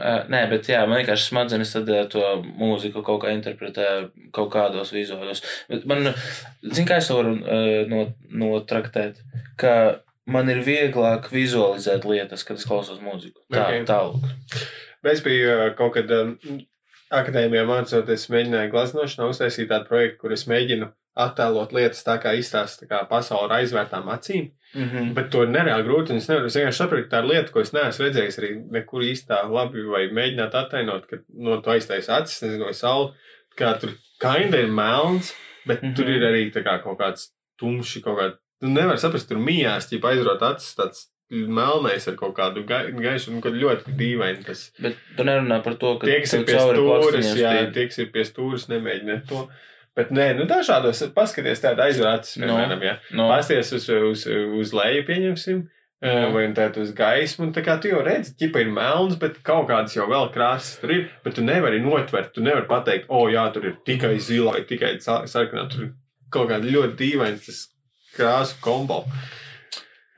Uh, 0.00 0.26
nē, 0.32 0.42
bet 0.52 0.68
jā, 0.70 0.82
man 0.88 1.00
vienkārši 1.00 1.30
smadzenes 1.30 1.72
tad 1.74 1.88
eh, 1.92 2.04
to 2.12 2.22
mūziku 2.60 3.02
kaut 3.04 3.22
kā 3.24 3.32
interpretē 3.34 3.86
kaut 4.36 4.52
kādos 4.52 4.92
vizuālos. 4.94 5.42
Bet 5.68 5.86
man, 5.88 6.12
zin 6.64 6.88
kā 6.88 7.00
es 7.00 7.08
to 7.10 7.18
varu 7.18 7.34
uh, 7.40 7.82
no, 7.90 8.06
notraktēt? 8.42 9.20
Ka 9.60 9.74
man 10.32 10.50
ir 10.52 10.62
vieglāk 10.66 11.30
vizualizēt 11.32 12.06
lietas, 12.08 12.44
kad 12.46 12.60
es 12.60 12.66
klausos 12.68 13.02
mūziku. 13.04 13.42
Tā, 13.52 13.66
Ok. 13.66 13.86
tālāk. 13.90 14.64
Es 15.10 15.22
biju 15.24 15.50
uh, 15.56 15.66
kaut 15.76 15.94
kad 15.96 16.10
um, 16.12 16.36
akadēmijā 17.10 17.66
mācoties, 17.68 18.28
mēģināju 18.32 18.72
glaznošanā 18.74 19.28
uztaisīt 19.30 19.70
tādu 19.72 19.88
projektu, 19.88 20.18
kur 20.22 20.34
es 20.36 20.46
mēģinu 20.50 20.90
attēlot 21.20 21.72
lietas 21.74 22.04
tā, 22.06 22.16
kā 22.22 22.32
izstāsta 22.38 22.84
tā 22.84 22.90
kā 22.90 23.00
pasauli 23.10 23.48
ar 23.48 23.56
aizvērtām 23.60 24.08
acīm. 24.14 24.50
Mm 24.74 24.88
-hmm. 24.88 25.14
Bet 25.14 25.30
to 25.30 25.42
ir 25.42 25.48
nereāli 25.48 25.86
grūti. 25.86 26.16
Es 26.16 26.28
nevaru 26.28 26.46
es 26.46 26.56
vienkārši 26.56 26.78
saprotu, 26.78 27.08
ka 27.08 27.16
tā 27.16 27.22
ir 27.22 27.30
lieta, 27.30 27.52
ko 27.52 27.60
es 27.60 27.72
neesmu 27.72 28.04
redzējis 28.04 28.38
arī 28.38 28.50
nekur 28.70 29.02
īstā 29.02 29.42
labi, 29.50 29.82
vai 29.82 30.06
mēģināt 30.08 30.54
attēlot, 30.54 31.06
ka 31.06 31.16
no 31.34 31.60
to 31.60 31.70
aiztaisa 31.70 32.16
acis, 32.16 32.42
nezinu, 32.42 32.64
vai 32.64 32.74
saule. 32.74 33.12
Kā 33.58 33.80
tur 33.80 33.90
kainda 34.20 34.58
ir 34.58 34.68
melns, 34.68 35.34
bet 35.66 35.82
mm 35.82 35.88
-hmm. 35.88 35.96
tur 35.96 36.08
ir 36.08 36.22
arī 36.22 36.52
kā 36.52 36.82
kaut 36.82 36.98
kāds 36.98 37.32
tumšs, 37.58 38.02
kaut 38.04 38.18
kāds. 38.18 38.38
Tu 38.60 38.68
nevari 38.68 39.00
saprast, 39.00 39.28
tur 39.30 39.38
mījās, 39.40 39.88
ja 39.92 39.98
aizrot 40.10 40.42
acis 40.42 40.74
tāds 40.76 41.06
melnais 41.30 42.06
ar 42.10 42.16
kaut 42.18 42.34
kādu 42.36 42.64
gai, 42.66 42.90
gaišu, 42.92 43.30
un 43.32 43.40
kaut 43.44 43.54
ļoti 43.54 43.94
dīvaini 43.96 44.44
tas. 44.44 44.66
Bet 44.82 44.96
tu 45.16 45.24
nerunā 45.24 45.60
par 45.64 45.76
to, 45.80 45.94
ka 46.00 46.08
Tie, 46.08 46.18
kas 46.24 46.32
tev 46.34 46.40
ir 46.42 46.46
pie 46.50 46.56
plakstiņiem 46.84 47.38
jā, 47.38 47.52
spīd. 47.54 47.72
tie, 47.76 47.84
kas 47.92 47.98
ir 48.02 48.08
pie 48.16 48.24
stūres, 48.26 48.68
nemēģiniet 48.72 49.28
to. 49.30 49.44
Bet 49.96 50.10
nē, 50.14 50.26
nu 50.38 50.44
dažādos, 50.50 51.00
paskaties 51.14 51.62
tādu 51.62 51.82
aizrācis, 51.86 52.36
No. 52.42 52.46
piemēram, 52.50 52.82
jā. 52.82 52.96
No, 53.12 53.28
Pasties 53.30 53.72
uz, 53.72 53.88
uz, 53.88 54.26
uz 54.26 54.72
leju, 54.74 55.06
pieņemsim, 55.06 55.62
Jā. 56.02 56.28
vai 56.32 56.44
tā 56.56 56.68
uz 56.80 56.92
gaismu. 56.96 57.46
un 57.48 57.52
Tā 57.52 57.62
kā 57.64 57.80
tu 57.80 57.88
jau 57.88 58.02
redzi, 58.02 58.34
ka 58.38 58.60
ir 58.60 58.70
melns, 58.70 59.16
bet 59.20 59.42
kaut 59.42 59.68
kādas 59.68 59.94
jau 59.94 60.06
vēl 60.08 60.32
krāsas 60.34 60.80
tur 60.80 60.90
ir. 60.90 61.10
Bet 61.24 61.34
tu 61.34 61.42
nevari 61.42 61.80
notvert, 61.82 62.32
tu 62.34 62.40
nevari 62.40 62.66
pateikt, 62.66 63.06
o, 63.08 63.26
jā, 63.28 63.52
tur 63.52 63.66
ir 63.66 63.76
tikai 63.86 64.18
zila 64.18 64.52
vai 64.52 64.62
tikai 64.62 65.00
sa- 65.00 65.22
sarkanā. 65.26 65.68
Tur 65.70 65.82
ir 65.84 65.92
kaut 66.30 66.48
kāda 66.48 66.64
ļoti 66.70 66.96
dīvaina 66.96 67.38
tas 67.44 67.68
krāsu 68.16 68.56
kombo. 68.64 69.04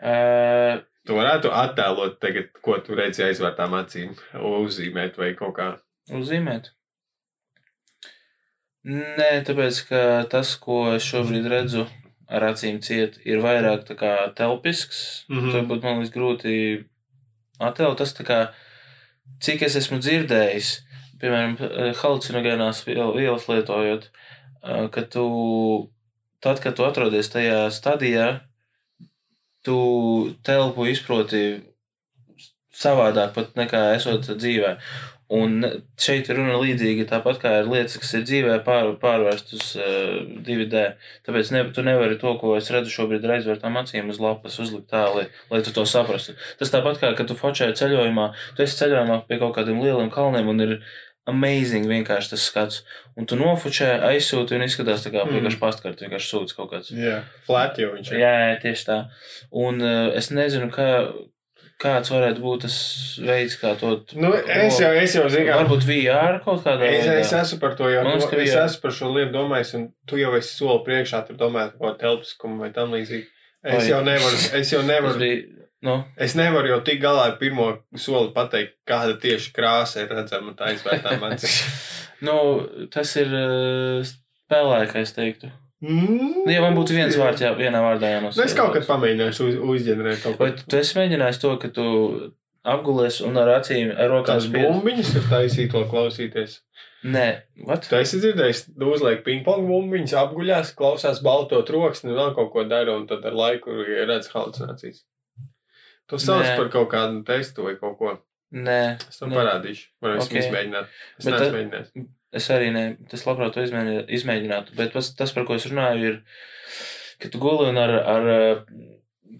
uh, 0.03 0.81
Tu 1.03 1.17
varētu 1.19 1.51
attēlot, 1.51 2.21
tagad, 2.23 2.53
ko 2.63 2.77
tu 2.79 2.95
redzi 2.95 3.25
aizvērtām 3.27 3.73
acīm, 3.75 4.13
uzzīmēt 4.39 5.17
vai 5.19 5.33
kaut 5.35 5.57
kā. 5.57 5.67
uzzīmēt. 6.15 6.69
Nē, 8.85 9.31
tāpēc, 9.47 9.81
ka 9.89 9.99
tas, 10.31 10.57
ko 10.63 10.93
es 10.95 11.03
šobrīd 11.07 11.47
redzu 11.51 11.85
ar 12.33 12.47
acīm 12.49 12.81
ciet, 12.83 13.19
ir 13.27 13.43
vairāk 13.43 13.85
tā 13.87 13.95
kā 13.99 14.13
telpisks. 14.39 15.25
Mm. 15.29 15.39
-hmm. 15.41 15.51
Tur 15.53 15.67
būtu 15.71 15.83
man 15.83 15.99
liekas 16.01 16.15
grūti 16.15 16.55
attēlot. 17.61 17.99
Tas 17.99 18.15
tā 18.15 18.25
kā, 18.27 18.39
cik 19.41 19.63
es 19.63 19.77
esmu 19.77 19.99
dzirdējis, 19.99 20.71
piemēram, 21.21 21.57
eh, 21.61 21.95
halucinogēnās 21.95 22.85
viel- 22.87 23.15
vielas 23.17 23.47
lietojot, 23.49 24.09
eh, 24.65 24.89
ka 24.89 25.03
tu, 25.03 25.91
tad, 26.43 26.63
kad 26.63 26.77
tu 26.79 26.87
atrodies 26.87 27.31
tajā 27.33 27.67
stadijā, 27.75 28.29
tu 29.63 29.79
telpu 30.47 30.89
izproti 30.91 31.63
savādāk 32.75 33.35
pat 33.37 33.57
nekā 33.59 33.93
esot 33.97 34.27
dzīvē. 34.35 34.77
Un 35.33 35.63
šeit 35.97 36.27
ir 36.29 36.37
runa 36.37 36.59
līdzīgi 36.61 37.07
tāpat 37.09 37.39
kā 37.41 37.53
ir 37.63 37.69
lietas, 37.71 37.95
kas 38.03 38.11
ir 38.19 38.25
dzīvē 38.29 38.59
pār, 38.67 38.91
pārvērst 39.01 39.55
uz 39.57 39.69
uh, 39.81 40.19
2D. 40.45 40.83
Tāpēc 41.25 41.53
ne, 41.55 41.63
tu 41.73 41.85
nevari 41.87 42.19
to, 42.21 42.35
ko 42.41 42.53
es 42.59 42.69
redzu 42.75 42.93
šobrīd 42.93 43.25
ar 43.25 43.39
aizvērtām 43.39 43.79
acīm 43.81 44.13
uz 44.13 44.21
lapas 44.21 44.59
uzlikt 44.61 44.91
tā, 44.93 45.07
lai, 45.15 45.25
lai 45.49 45.63
tu 45.65 45.73
to 45.73 45.87
saprastu. 45.89 46.37
Tas 46.61 46.75
tāpat 46.75 47.01
kā, 47.01 47.15
kad 47.17 47.31
tu 47.31 47.39
fočēji 47.39 47.79
ceļojumā, 47.81 48.29
tu 48.59 48.67
esi 48.67 48.77
ceļojumā 48.83 49.23
pie 49.31 49.41
kaut 49.41 49.57
kādiem 49.57 49.81
lieliem 49.81 50.13
kalniem 50.13 50.53
un 50.53 50.67
ir 50.67 50.77
amazing 51.27 51.87
vienkārši 51.87 52.31
tas 52.35 52.47
skats. 52.51 52.81
Un 53.17 53.27
tu 53.31 53.37
nofučē, 53.39 53.91
aizsūti 54.11 54.57
un 54.57 54.65
izskatās 54.67 55.05
tā 55.07 55.13
kā 55.15 55.23
Mm. 55.27 55.37
vienkārši 55.39 55.61
pastkarti, 55.61 56.07
vienkārši 56.09 56.31
sūds 56.35 56.57
kaut 56.57 56.71
kāds. 56.73 56.91
Jā, 56.91 57.23
flat 57.47 57.77
jau 57.79 57.93
viņš 57.95 58.11
Jā, 58.13 58.33
jā, 58.49 58.57
tieši 58.63 58.85
tā. 58.89 58.97
Un 59.53 59.81
uh, 59.83 60.11
es 60.19 60.31
nezinu, 60.35 60.71
kā, 60.75 60.89
kāds 61.83 62.11
varētu 62.15 62.39
būt 62.43 62.61
tas 62.67 62.77
veids, 63.23 63.57
kā 63.59 63.73
to. 63.79 63.93
Nu, 64.15 64.33
es 64.35 64.79
jau, 64.81 64.91
es 64.95 65.15
jau 65.15 65.29
zinu, 65.29 65.47
kā. 65.51 65.57
Varbūt 65.63 65.87
VR 65.87 66.41
kaut 66.45 66.63
kādā 66.67 66.87
Es, 66.91 67.07
veidā. 67.07 67.17
es 67.21 67.33
esmu 67.33 67.61
par 67.61 67.75
to 67.79 67.89
jau 67.91 68.03
Man 68.05 68.13
liekas, 68.19 68.31
do, 68.31 68.37
ka 68.37 68.43
es 68.43 68.53
jā. 68.55 68.65
esmu 68.67 68.83
par 68.83 68.91
šo 68.99 69.11
lietu 69.15 69.33
domājis, 69.39 69.75
un 69.79 69.89
tu 70.07 70.17
jau 70.21 70.35
esi 70.39 70.55
soli 70.59 70.85
priekšā, 70.87 71.27
tur 71.27 71.37
domājot 71.37 71.79
par 71.79 71.95
telpiskumu 72.03 72.59
vai 72.67 72.71
tam 72.71 72.91
līdzīgi. 72.95 73.27
Es 73.65 73.79
Vai- 73.85 73.91
jau 73.91 74.03
nevaru, 74.03 74.39
es 74.59 74.71
jau 74.73 74.81
Tas 74.83 74.89
nevaru, 74.91 75.19
bija. 75.19 75.43
Nu, 75.83 75.97
es 76.15 76.37
nevaru 76.39 76.71
jau 76.71 76.83
tik 76.87 77.01
galā 77.03 77.25
ar 77.33 77.39
pirmo 77.41 77.73
soli 77.99 78.31
pateikt, 78.35 78.77
kāda 78.87 79.17
tieši 79.23 79.51
krāsa 79.57 80.05
ir 80.05 80.13
redzama 80.15 80.55
tā 80.59 80.71
aizvērtā 80.71 81.17
acīs. 81.27 81.57
nu, 82.29 82.37
tas 82.93 83.17
ir 83.19 83.35
uh, 83.35 84.13
spēlēkais, 84.53 85.11
es 85.11 85.17
teiktu. 85.17 85.51
Mm. 85.83 86.45
Nu, 86.45 86.51
ja 86.53 86.61
man 86.63 86.77
būtu 86.79 86.95
viens 86.95 87.19
vārds, 87.19 87.43
jā, 87.43 87.51
vienā 87.59 87.81
vārdā 87.83 88.13
jānosaka. 88.13 88.39
Nu, 88.39 88.47
es 88.47 88.55
kaut 88.55 88.71
kad 88.77 88.87
pamēģināšu 88.87 89.49
uz, 89.49 89.59
uzģenerēt 89.75 90.23
kaut 90.23 90.39
ko. 90.39 90.47
Vai 90.47 90.55
tu 90.55 90.79
esi 90.79 90.95
mēģinājis 91.01 91.43
to, 91.43 91.57
ka 91.59 91.73
tu 91.75 91.87
apgulies 92.63 93.19
un 93.27 93.41
ar 93.43 93.51
acīm, 93.57 93.91
ar 93.91 94.13
rokām 94.13 94.39
Tās 94.39 94.47
bumbiņas 94.53 95.11
tur 95.17 95.27
taisīt 95.33 95.73
to 95.75 95.83
klausīties. 95.91 96.61
Nē, 97.03 97.27
what? 97.67 97.89
Tu 97.91 97.99
esi 97.99 98.21
dzirdējis, 98.23 98.61
tu 98.79 98.93
uzliek 98.95 99.25
pingpong 99.27 99.67
bumbiņas, 99.67 100.15
apguļās, 100.21 100.77
klausās 100.79 101.19
balto 101.27 101.59
troksni, 101.67 102.15
vēl 102.15 102.31
kaut 102.37 102.53
ko 102.55 102.63
dara, 102.71 102.95
un 102.95 103.09
tad 103.11 103.27
ar 103.27 103.35
laiku 103.35 103.83
redz 103.83 104.31
halucinācijas. 104.31 105.03
To 106.13 106.21
sauc 106.21 106.45
Nē. 106.45 106.57
par 106.61 106.69
kaut 106.75 106.91
kādu 106.93 107.23
testu 107.25 107.65
vai 107.65 107.75
kaut 107.81 107.97
ko. 107.99 108.15
Nē, 108.53 108.81
Es 109.09 109.21
Nē. 109.25 109.33
parādīšu. 109.33 109.87
Ok. 110.05 110.19
okay. 110.27 110.43
izmēģināt. 110.45 110.87
Es 111.19 111.25
Bet 111.25 111.39
neesmu 111.39 111.57
mēģinājis. 111.57 112.09
es 112.41 112.49
arī 112.53 112.73
ne. 112.75 112.83
Tas 113.09 113.25
labprāt 113.25 113.55
to 113.57 113.63
izmēģi- 113.65 114.05
izmēģinātu. 114.21 114.77
Bet 114.77 114.93
tas, 114.93 115.15
tas, 115.17 115.33
par 115.33 115.47
ko 115.49 115.55
es 115.57 115.65
runāju, 115.71 116.11
ir, 116.11 116.19
ka 117.19 117.31
tu 117.33 117.39
guli 117.41 117.71
un 117.71 117.79
ar, 117.81 117.95
ar 117.97 118.67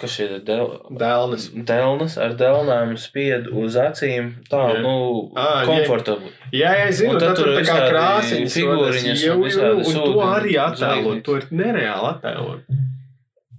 kas 0.01 0.15
šie 0.17 0.25
ir 0.25 0.39
del, 0.49 0.63
Dēlnes. 0.97 1.51
delnas, 1.69 2.17
ar 2.17 2.33
delnām 2.41 2.95
spied 2.97 3.51
uz 3.53 3.77
acīm. 3.77 4.31
Tā, 4.49 4.63
Jā. 4.73 4.81
nu, 4.81 4.95
jā. 5.37 5.67
komfortabli. 5.69 6.33
Jā, 6.57 6.73
jā, 6.81 6.87
es 6.89 7.03
zinu, 7.03 7.13
Un 7.13 7.21
tad, 7.21 7.37
tad 7.37 7.43
tur 7.45 7.53
tā 7.59 7.67
kā 7.69 7.77
krāsiņas 7.93 8.57
figūriņas. 8.57 9.27
Jau, 9.27 9.37
un 9.37 9.43
jau, 9.43 9.45
visādi 9.45 9.87
un 9.93 10.01
to 10.15 10.25
arī 10.25 10.57
un 10.57 10.65
attēlot. 10.73 11.23
To 11.29 11.37
ir 11.37 11.47
nereāli 11.53 12.09
attēlot. 12.15 12.65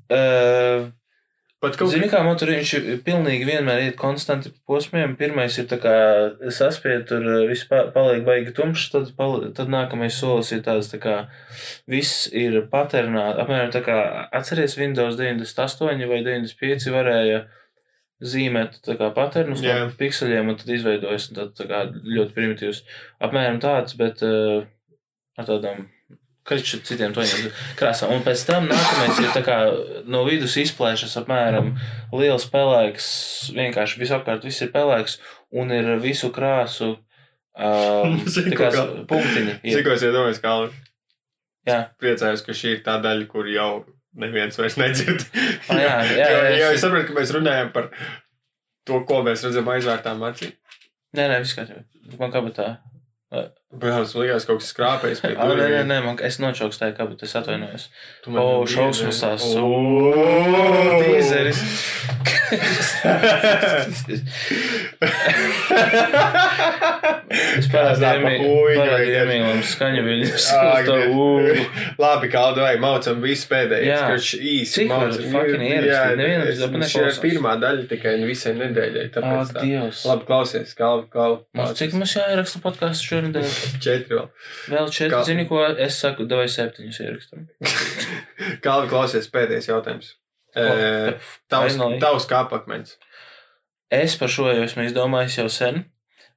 Uh, 0.10 0.90
Pat 1.64 1.78
kaut 1.80 1.94
Zini, 1.94 2.10
kā 2.12 2.20
man 2.26 2.36
tur 2.36 2.50
viņš 2.52 2.72
pilnīgi 3.06 3.46
vienmēr 3.48 3.86
iet 3.86 3.96
konstanti 3.96 4.50
posmiem. 4.68 5.14
Pirmais 5.16 5.56
ir 5.62 5.70
tā 5.72 5.78
kā 5.80 5.94
saspiet, 6.52 7.06
tur 7.08 7.24
eh, 7.24 7.46
viss 7.48 7.64
pa- 7.70 7.86
paliek 7.96 8.26
baigi 8.28 8.52
tumšs, 8.58 8.90
tad, 8.92 9.14
pali, 9.16 9.54
tad 9.56 9.72
nākamais 9.72 10.18
solis 10.20 10.52
ir 10.52 10.60
tāds 10.66 10.92
tā 10.92 11.00
kā 11.00 11.16
viss 11.88 12.28
ir 12.36 12.60
paternā. 12.74 13.30
Apmēram 13.46 13.72
tā 13.72 13.80
kā 13.86 13.96
atceries 14.36 14.76
Windows 14.76 15.16
98 15.16 16.10
vai 16.12 16.20
95 16.28 16.92
varēja 16.92 17.46
zīmēt 18.24 18.82
tā 18.84 18.98
kā 19.00 19.10
paternus 19.16 19.64
Jā. 19.64 19.80
no 19.80 19.96
pikseļiem 20.00 20.52
un 20.52 20.60
tad 20.60 20.76
izveidojas 20.76 21.32
tad, 21.32 21.56
tā 21.56 21.68
kā 21.72 21.86
ļoti 21.94 22.36
primitīvs. 22.36 22.84
Apmēram 23.24 23.64
tāds, 23.64 23.96
bet 24.00 24.20
uh, 24.28 24.68
ar 25.40 25.48
tādām 25.48 25.88
kriču 26.48 26.80
citiem 26.84 27.14
toņiem 27.16 27.52
krāsām. 27.80 28.12
Un 28.18 28.24
pēc 28.26 28.42
tam 28.50 28.66
nākamais 28.72 29.20
ir 29.24 29.30
tā 29.36 29.44
kā 29.46 29.58
no 30.12 30.26
vidus 30.28 30.58
izplēšas 30.60 31.16
apmēram 31.22 31.74
liels 32.12 32.46
pelēks, 32.52 33.08
vienkārši 33.56 34.02
visapkārt 34.04 34.44
viss 34.48 34.62
ir 34.66 34.72
pelēks 34.76 35.20
un 35.56 35.72
ir 35.72 35.88
visu 36.04 36.32
krāsu 36.36 36.94
um, 37.56 38.18
tā 38.36 38.56
kā 38.60 38.70
kā- 38.76 38.88
punktiņi. 39.08 39.60
ir. 39.64 39.78
Cik 39.80 39.92
es 39.96 40.08
iedomājos, 40.10 40.42
kā 40.44 40.56
Jā, 41.64 41.78
priecājos, 41.96 42.42
ka 42.44 42.52
šī 42.52 42.74
ir 42.76 42.80
tā 42.84 42.98
daļa, 43.00 43.24
kur 43.32 43.48
jau 43.48 43.86
neviens 44.20 44.58
vairs 44.60 44.76
nedzird. 44.76 45.22
Ah, 45.72 45.78
jā, 45.80 45.94
jā, 46.20 46.26
jo, 46.28 46.42
jā, 46.44 46.58
jo 46.60 46.66
es- 46.74 46.76
es 46.76 46.82
saprotu, 46.84 47.08
ka 47.08 47.16
mēs 47.22 47.32
runājam 47.32 47.70
par 47.72 47.88
to, 48.84 49.00
ko 49.08 49.22
mēs 49.24 49.46
redzam 49.48 49.70
aizvērtām 49.72 50.26
acīm. 50.28 50.52
nē, 51.16 51.30
nē, 51.32 51.38
viss 51.46 51.56
kārtībā. 51.56 51.86
Man 52.20 52.34
kabatā. 52.36 52.68
Protams, 53.80 54.12
man 54.14 54.22
liekas, 54.28 54.46
kaut 54.46 54.60
kas 54.62 54.70
skrāpējis 54.74 55.20
nē, 55.24 55.30
nē, 55.34 55.82
nē, 55.90 55.98
man, 56.06 56.16
es 56.28 56.36
nočaukstēju 56.44 56.94
kabatā, 57.00 57.24
es 57.26 57.34
atvainojos. 57.40 57.84
O, 58.28 58.30
jau 58.34 58.68
šausmas 58.76 59.18
tās. 59.24 59.44
O, 59.58 59.60
Tīzeris. 61.02 61.60
Es 67.34 67.66
parādīju 67.72 69.14
Emīlam 69.24 69.62
skaņu 69.66 70.02
viņus. 70.06 70.46
Labi, 72.02 72.28
kādu 72.34 72.62
vai 72.64 72.74
maucam 72.82 73.22
visu 73.24 73.48
pēdējo. 73.50 73.86
Jā. 73.88 74.00
Kurš 74.12 74.30
īsi 74.38 74.86
maucam. 74.90 75.26
fucking 75.34 75.64
ierakstīt? 75.66 76.18
Nevienam 76.20 76.48
es- 76.52 76.62
taču 76.62 76.92
šī 76.94 77.02
ir 77.10 77.18
pirmā 77.24 77.54
daļa 77.64 77.84
tikai 77.90 78.14
visai 78.28 78.54
nedēļai. 78.60 79.06
Tāpēc 79.16 79.48
tā. 79.58 79.62
Labi, 80.10 80.24
klausies, 80.30 80.70
kalvi. 80.78 81.04
Mums, 81.58 81.74
cik 81.80 81.90
mums 81.98 82.14
jāieraksta 82.18 82.58
podkāsts 82.64 83.08
šonadēļ? 83.10 83.48
Četri 83.84 84.16
vēl. 84.18 84.28
Vēl 84.72 84.90
četri. 84.94 85.12
Kā- 85.14 85.24
Zini, 85.28 85.46
ko 85.50 85.62
es 85.66 85.98
saku, 86.04 86.26
davai 86.30 86.48
septiņus 86.52 87.00
ierakstam. 87.06 87.48
Kalvi, 88.66 88.90
klausies, 88.92 89.30
pēdējais 89.34 89.70
jautājums. 89.72 90.14
Eh, 90.56 91.16
Tavs, 91.50 91.74
Finally. 91.74 92.00
tavs 92.04 92.28
kāpakmens. 92.30 92.98
Es 93.94 94.16
par 94.18 94.30
šo 94.30 94.48
jau 94.52 94.64
esmu 94.68 94.86
izdomājis 94.88 95.40
jau 95.42 95.48
sen. 95.50 95.84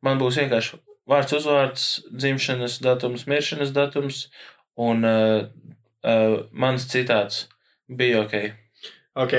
Man 0.05 0.19
būs 0.21 0.39
vienkārši 0.41 0.79
vārds, 1.09 1.35
uzvārds, 1.37 1.85
dzimšanas 2.13 2.79
datums, 2.85 3.27
miršanas 3.31 3.73
datums 3.77 4.27
un 4.77 5.05
uh, 5.09 5.47
uh, 6.05 6.37
mans 6.53 6.85
citāts 6.93 7.47
bija 7.89 8.23
ok. 8.25 8.35
Ok, 9.17 9.37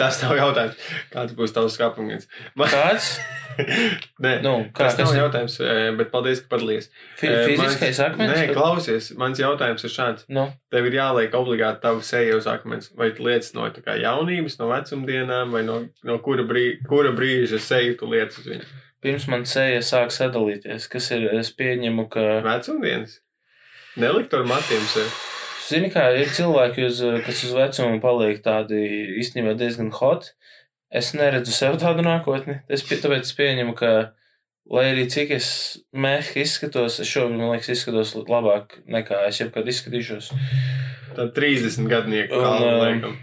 tas 0.00 0.18
tev 0.20 0.34
jautājums. 0.38 0.76
Kāds 1.12 1.34
būs 1.38 1.54
tavs 1.56 1.78
kāpakmens? 1.80 2.28
Man... 2.58 2.68
Kāds? 2.72 3.14
Nē, 4.24 4.32
Nu, 4.42 4.52
kā 4.74 4.88
tas 4.90 4.96
nav 4.98 5.12
ir? 5.14 5.20
jautājums, 5.22 5.56
bet 5.98 6.08
paldies, 6.10 6.40
ka 6.42 6.56
padalījies. 6.56 6.88
Fi 7.20 7.28
fiziskais 7.30 8.00
mans- 8.00 8.00
akmens? 8.08 8.32
Nē, 8.34 8.46
klausies, 8.56 9.10
mans 9.20 9.38
jautājums 9.38 9.86
ir 9.86 9.92
šāds. 9.94 10.24
Nu, 10.34 10.48
Tev 10.74 10.88
ir 10.90 10.96
jāliek 10.98 11.36
obligāti 11.38 11.84
tava 11.84 12.02
seja 12.02 12.34
uz 12.38 12.48
akmens. 12.50 12.90
Vai 12.98 13.12
tu 13.14 13.26
lietas 13.28 13.52
no 13.54 13.68
kā 13.76 13.94
jaunības, 14.00 14.58
no 14.58 14.70
vecumdienām, 14.72 15.54
vai 15.54 15.62
no, 15.66 15.84
no 16.02 16.18
kura, 16.24 16.42
brī, 16.48 16.64
kura 16.88 17.12
brīža 17.14 17.60
seju 17.62 17.94
tu 18.00 18.10
lietas 18.10 18.42
uz 18.42 18.50
viņu? 18.54 18.72
pirms 19.04 19.26
man 19.28 19.42
seja 19.44 19.82
sāk 19.84 20.08
sadalīties, 20.16 20.86
kas 20.88 21.10
ir, 21.12 21.26
es 21.36 21.50
pieņemu, 21.52 22.06
ka. 22.08 22.22
Vecumdienas? 22.46 23.18
Nelikt 24.00 24.32
ar 24.34 24.46
matiem 24.48 24.80
sev. 24.88 25.10
Zini, 25.64 25.88
kā 25.92 26.08
ir 26.18 26.28
cilvēki, 26.34 26.84
uz, 26.90 27.00
kas 27.24 27.40
uz 27.46 27.54
vecumu 27.56 28.00
paliek 28.02 28.42
tādi 28.44 28.80
īstenībā 29.22 29.54
diezgan 29.56 29.88
hot. 29.96 30.34
Es 30.94 31.14
neredzu 31.16 31.54
sev 31.54 31.78
tādu 31.82 32.04
nākotni. 32.04 32.60
Es 32.68 32.84
pie, 32.86 32.98
tāpēc 33.00 33.24
es 33.24 33.36
pieņemu, 33.38 33.72
ka, 33.78 33.92
lai 34.70 34.84
arī 34.92 35.06
cik 35.10 35.32
es 35.38 35.48
mehki 35.90 36.44
izskatos, 36.44 37.00
es 37.02 37.10
šobrīd, 37.10 37.40
man 37.40 37.54
liekas, 37.54 37.72
izskatos 37.74 38.14
labāk 38.18 38.78
nekā 38.84 39.24
es 39.30 39.40
jebkad 39.40 39.70
izskatīšos. 39.72 40.30
Tad 41.14 41.32
30 41.36 41.88
gadnieku 41.90 42.36
kalnu 42.36 42.68
um, 42.68 42.82
liekam. 42.84 43.16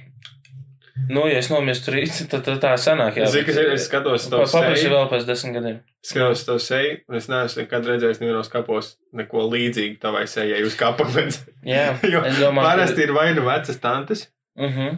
Nu, 1.10 1.26
ja 1.28 1.38
es 1.40 1.50
nomistu 1.52 1.92
rīt, 1.92 2.14
tad, 2.30 2.44
tad 2.46 2.60
tā 2.64 2.72
sanāk. 2.80 3.16
Jā, 3.20 3.26
kas 3.26 3.58
ir? 3.58 3.72
Es 3.74 3.86
skatos 3.90 4.26
Pa- 4.30 4.30
to 4.30 4.38
Paprasti 4.46 4.84
seju. 4.86 4.92
vēl 4.94 5.10
pēc 5.12 5.26
desmit 5.28 5.54
gadiem. 5.58 5.80
Skatos 6.06 6.46
to 6.46 6.56
seju, 6.60 6.98
un 7.10 7.16
es 7.20 7.28
neesmu 7.32 7.62
nekad 7.64 7.86
redzējis 7.90 8.20
nevienos 8.22 8.50
kapos 8.54 8.96
neko 9.14 9.44
līdzīgu 9.52 10.00
tavai 10.00 10.26
sejai 10.28 10.62
uz 10.64 10.76
kapakmens. 10.80 11.42
Jā, 11.74 11.98
Jo 12.14 12.22
es 12.26 12.38
domāju, 12.40 12.68
Parasti 12.70 13.02
ir 13.08 13.12
vai 13.18 13.34
nu 13.34 13.42
vecas 13.48 13.80
tantes, 13.80 14.28
Uh 14.58 14.68
-huh, 14.78 14.98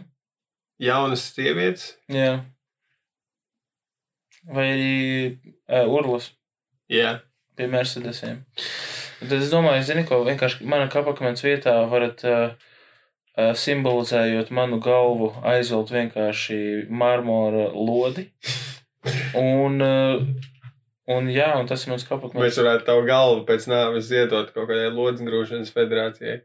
jaunas 0.82 1.22
sievietes. 1.34 1.96
jā. 2.10 2.40
Vai 4.44 4.64
arī 4.74 5.38
uh, 5.72 5.86
urlas. 5.88 6.32
Jā, 6.90 7.20
pie 7.56 7.66
Mercedesiem. 7.66 8.42
Tad 9.20 9.32
es 9.38 9.50
domāju, 9.50 9.82
zini, 9.86 10.04
ko 10.04 10.18
vienkārši 10.26 10.66
mana 10.68 10.88
kapakmens 10.92 11.40
vietā 11.46 11.88
varat 11.88 12.24
uh, 12.28 12.50
simbolizējot 13.36 14.50
manu 14.54 14.78
galvu, 14.80 15.32
aizvelt 15.42 15.90
vienkārši 15.90 16.88
marmora 16.90 17.68
lodi. 17.74 18.28
Un, 19.36 19.80
un 21.10 21.26
jā, 21.28 21.48
un 21.60 21.66
tas 21.66 21.82
ir 21.84 21.90
mans 21.92 22.04
mēs 22.04 22.08
kapakmens. 22.08 22.58
varētu 22.62 22.86
tavu 22.86 23.02
galvu 23.08 23.42
pēc 23.48 23.66
nāves 23.68 24.06
ziedot 24.08 24.52
kaut 24.54 24.68
kādai 24.70 24.92
lodziņgrūšanas 24.94 25.72
federācijai. 25.74 26.38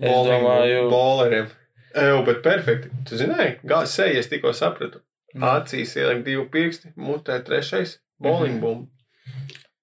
Es 0.00 0.10
Bowlingu 0.10 0.48
domāju- 0.48 0.90
Bowleriem. 0.90 1.46
Eju, 1.94 2.24
bet 2.26 2.42
perfekti. 2.42 2.90
Tu 3.08 3.16
zināji, 3.16 3.56
gāzes 3.66 3.94
seja, 3.98 4.18
es 4.18 4.28
tikko 4.28 4.52
sapratu. 4.54 5.00
Mm. 5.34 5.42
Acīs 5.42 5.94
ielikt 5.96 6.24
divi 6.24 6.44
pirksti, 6.50 6.92
mutē 6.96 7.40
trešais, 7.46 7.98
bowling 8.20 8.56
Mhm. 8.58 8.60
bumbu. 8.60 8.88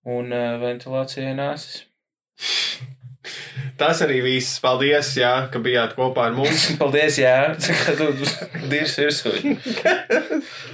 Un 0.06 0.32
uh, 0.34 0.58
ventilācijai 0.60 1.34
nāsis. 1.36 1.84
tas 3.80 4.02
arī 4.06 4.20
viss. 4.26 4.60
Paldies, 4.64 5.14
jā, 5.20 5.34
ka 5.54 5.62
bijāt 5.64 5.96
kopā 5.98 6.28
ar 6.30 6.38
mums. 6.38 6.68
Paldies, 6.82 7.20
jā, 7.22 7.56
dirs 8.72 8.98
virsū. 9.02 9.34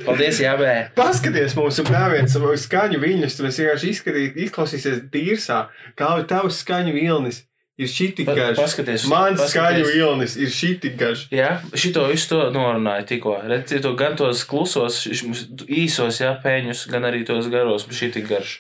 Paldies, 0.07 0.41
jā, 0.43 0.57
bē. 0.59 0.75
Paskaties 0.97 1.57
mūsu 1.59 1.85
brāviens, 1.87 2.37
skaņu 2.65 3.01
viļņus, 3.03 3.39
tu 3.39 3.47
esi 3.49 3.65
vienkārši 3.65 4.37
izklausīsies 4.47 5.01
dīrsā, 5.13 5.65
kā 5.99 6.13
tavs 6.29 6.63
skaņu 6.63 6.95
vilnis. 6.95 7.43
Ir 7.73 7.89
šī 7.89 8.11
tik 8.13 8.27
garš. 8.29 8.59
paskaties, 8.59 9.05
paskaties. 9.09 9.49
skaņu 9.49 9.85
vilnis 9.87 10.35
ir 10.37 10.51
šī 10.53 10.75
tik 10.83 10.93
garš. 10.99 11.23
Jā, 11.33 11.55
šito 11.73 12.03
visu 12.05 12.29
to 12.29 12.41
norunāju 12.53 13.07
tikko. 13.09 13.39
Redziet, 13.49 13.81
to 13.81 13.95
gan 13.97 14.13
tos 14.19 14.43
klusos, 14.45 14.99
īsos, 15.09 16.19
jā, 16.21 16.35
pēņus, 16.43 16.85
gan 16.93 17.09
arī 17.09 17.23
tos 17.25 17.49
garos, 17.49 17.87
šī 17.89 18.11
tik 18.13 18.29
garš. 18.29 18.59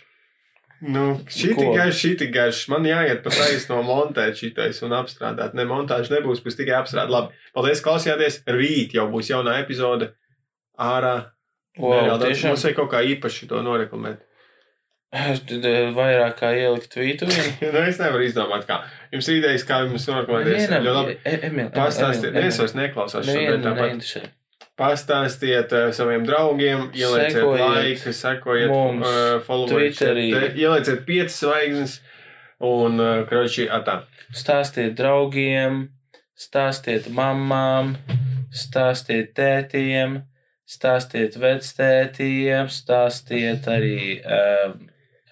Nu, 0.83 1.03
šī 1.31 1.53
tik 1.55 1.69
garš, 1.77 1.99
šī 2.01 2.09
tik 2.19 2.33
garš. 2.33 2.65
Man 2.71 2.83
jāiet 2.87 3.21
pa 3.23 3.31
taisno 3.31 3.77
montēt 3.87 4.41
šitais 4.41 4.81
un 4.83 4.95
apstrādāt. 4.97 5.55
Ne, 5.55 5.63
montāža 5.69 6.17
nebūs, 6.17 6.41
būs 6.43 6.59
tikai 6.59 6.75
apstrādāt. 6.81 7.13
Labi, 7.13 7.39
paldies, 7.55 7.83
klausījāties. 7.85 8.41
Rīt 8.51 8.97
jau 8.97 9.07
būs 9.13 9.31
jauna 9.31 9.55
epizode. 9.61 10.11
Ārā. 10.75 11.15
Wow, 11.79 12.17
tiešām. 12.21 12.53
Mums 12.53 12.67
vajag 12.67 12.77
kaut 12.81 12.91
kā 12.91 13.01
īpaši 13.13 13.47
to 13.49 13.63
noreklamēt. 13.63 14.21
Vairāk 15.93 16.39
kā 16.41 16.51
ielikt 16.57 16.91
tvītu. 16.97 17.29
nu, 17.73 17.83
es 17.85 18.01
nevaru 18.01 18.27
izdomāt, 18.27 18.67
kā. 18.67 18.81
Jums 19.13 19.29
ir 19.29 19.39
idejas, 19.39 19.65
kā 19.69 19.83
jums 19.85 20.07
Emil, 21.47 21.69
Pastāstiet, 21.73 22.35
es 22.43 22.59
vairs 22.59 22.75
neklausās 22.77 23.29
šodien 23.29 23.63
tāpat. 23.63 24.33
Pastāstiet 24.79 25.69
uh, 25.77 25.91
saviem 25.93 26.23
draugiem, 26.25 26.87
ielieciet 26.97 27.43
laiku, 27.45 28.13
sekojiet, 28.17 28.71
mums 28.71 29.05
uh, 29.05 29.67
Twitterī. 29.69 30.31
te- 30.33 30.47
ielieciet 30.57 31.03
piecas 31.05 31.35
zvaigznes 31.43 31.99
un, 32.57 32.97
uh, 32.97 33.19
kroči, 33.29 33.67
atā. 33.69 33.99
Stāstiet 34.33 34.95
draugiem, 34.97 35.83
stāstiet 36.33 37.05
mamām, 37.13 37.91
stāstiet 38.49 39.35
tētiem, 39.37 40.23
stāstiet 40.65 41.37
vectētiem, 41.37 42.71
stāstiet 42.73 43.69
arī 43.69 44.23
uh, 44.25 44.73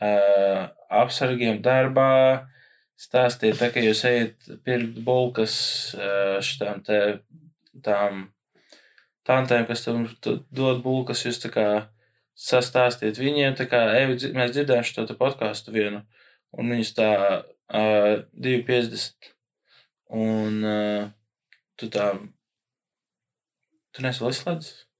uh, 0.06 0.68
apsargiem 1.02 1.64
darbā, 1.66 2.46
stāstiet, 2.94 3.58
tā, 3.58 3.72
ka 3.74 3.82
jūs 3.82 4.04
ejat 4.06 4.52
pirkt 4.68 5.02
bulkas 5.02 5.56
šitām 6.46 6.84
te 6.86 7.02
tām 7.82 8.28
tantēm, 9.28 9.66
kas 9.70 9.86
tam 9.86 10.06
dod 10.52 10.82
bulkas, 10.86 11.26
jūs 11.26 11.42
tā 11.44 11.52
kā 11.54 11.68
sastāstiet 12.38 13.20
viņiem, 13.22 13.56
tā 13.60 13.68
kā 13.70 13.82
dzi- 14.16 14.34
mēs 14.38 14.54
dzirdējām 14.56 14.88
šo 14.88 15.06
podkāstu 15.20 15.74
vienu, 15.76 16.04
un 16.58 16.72
viņus 16.74 16.94
tā 16.98 17.10
uh, 17.42 18.24
2,50 18.34 19.34
un 20.22 20.64
uh, 20.68 21.10
tu 21.80 21.90
tā, 21.94 22.12
tu 23.96 24.06
nesi 24.06 24.24
vēl 24.24 24.34
izslēdzis? 24.36 24.91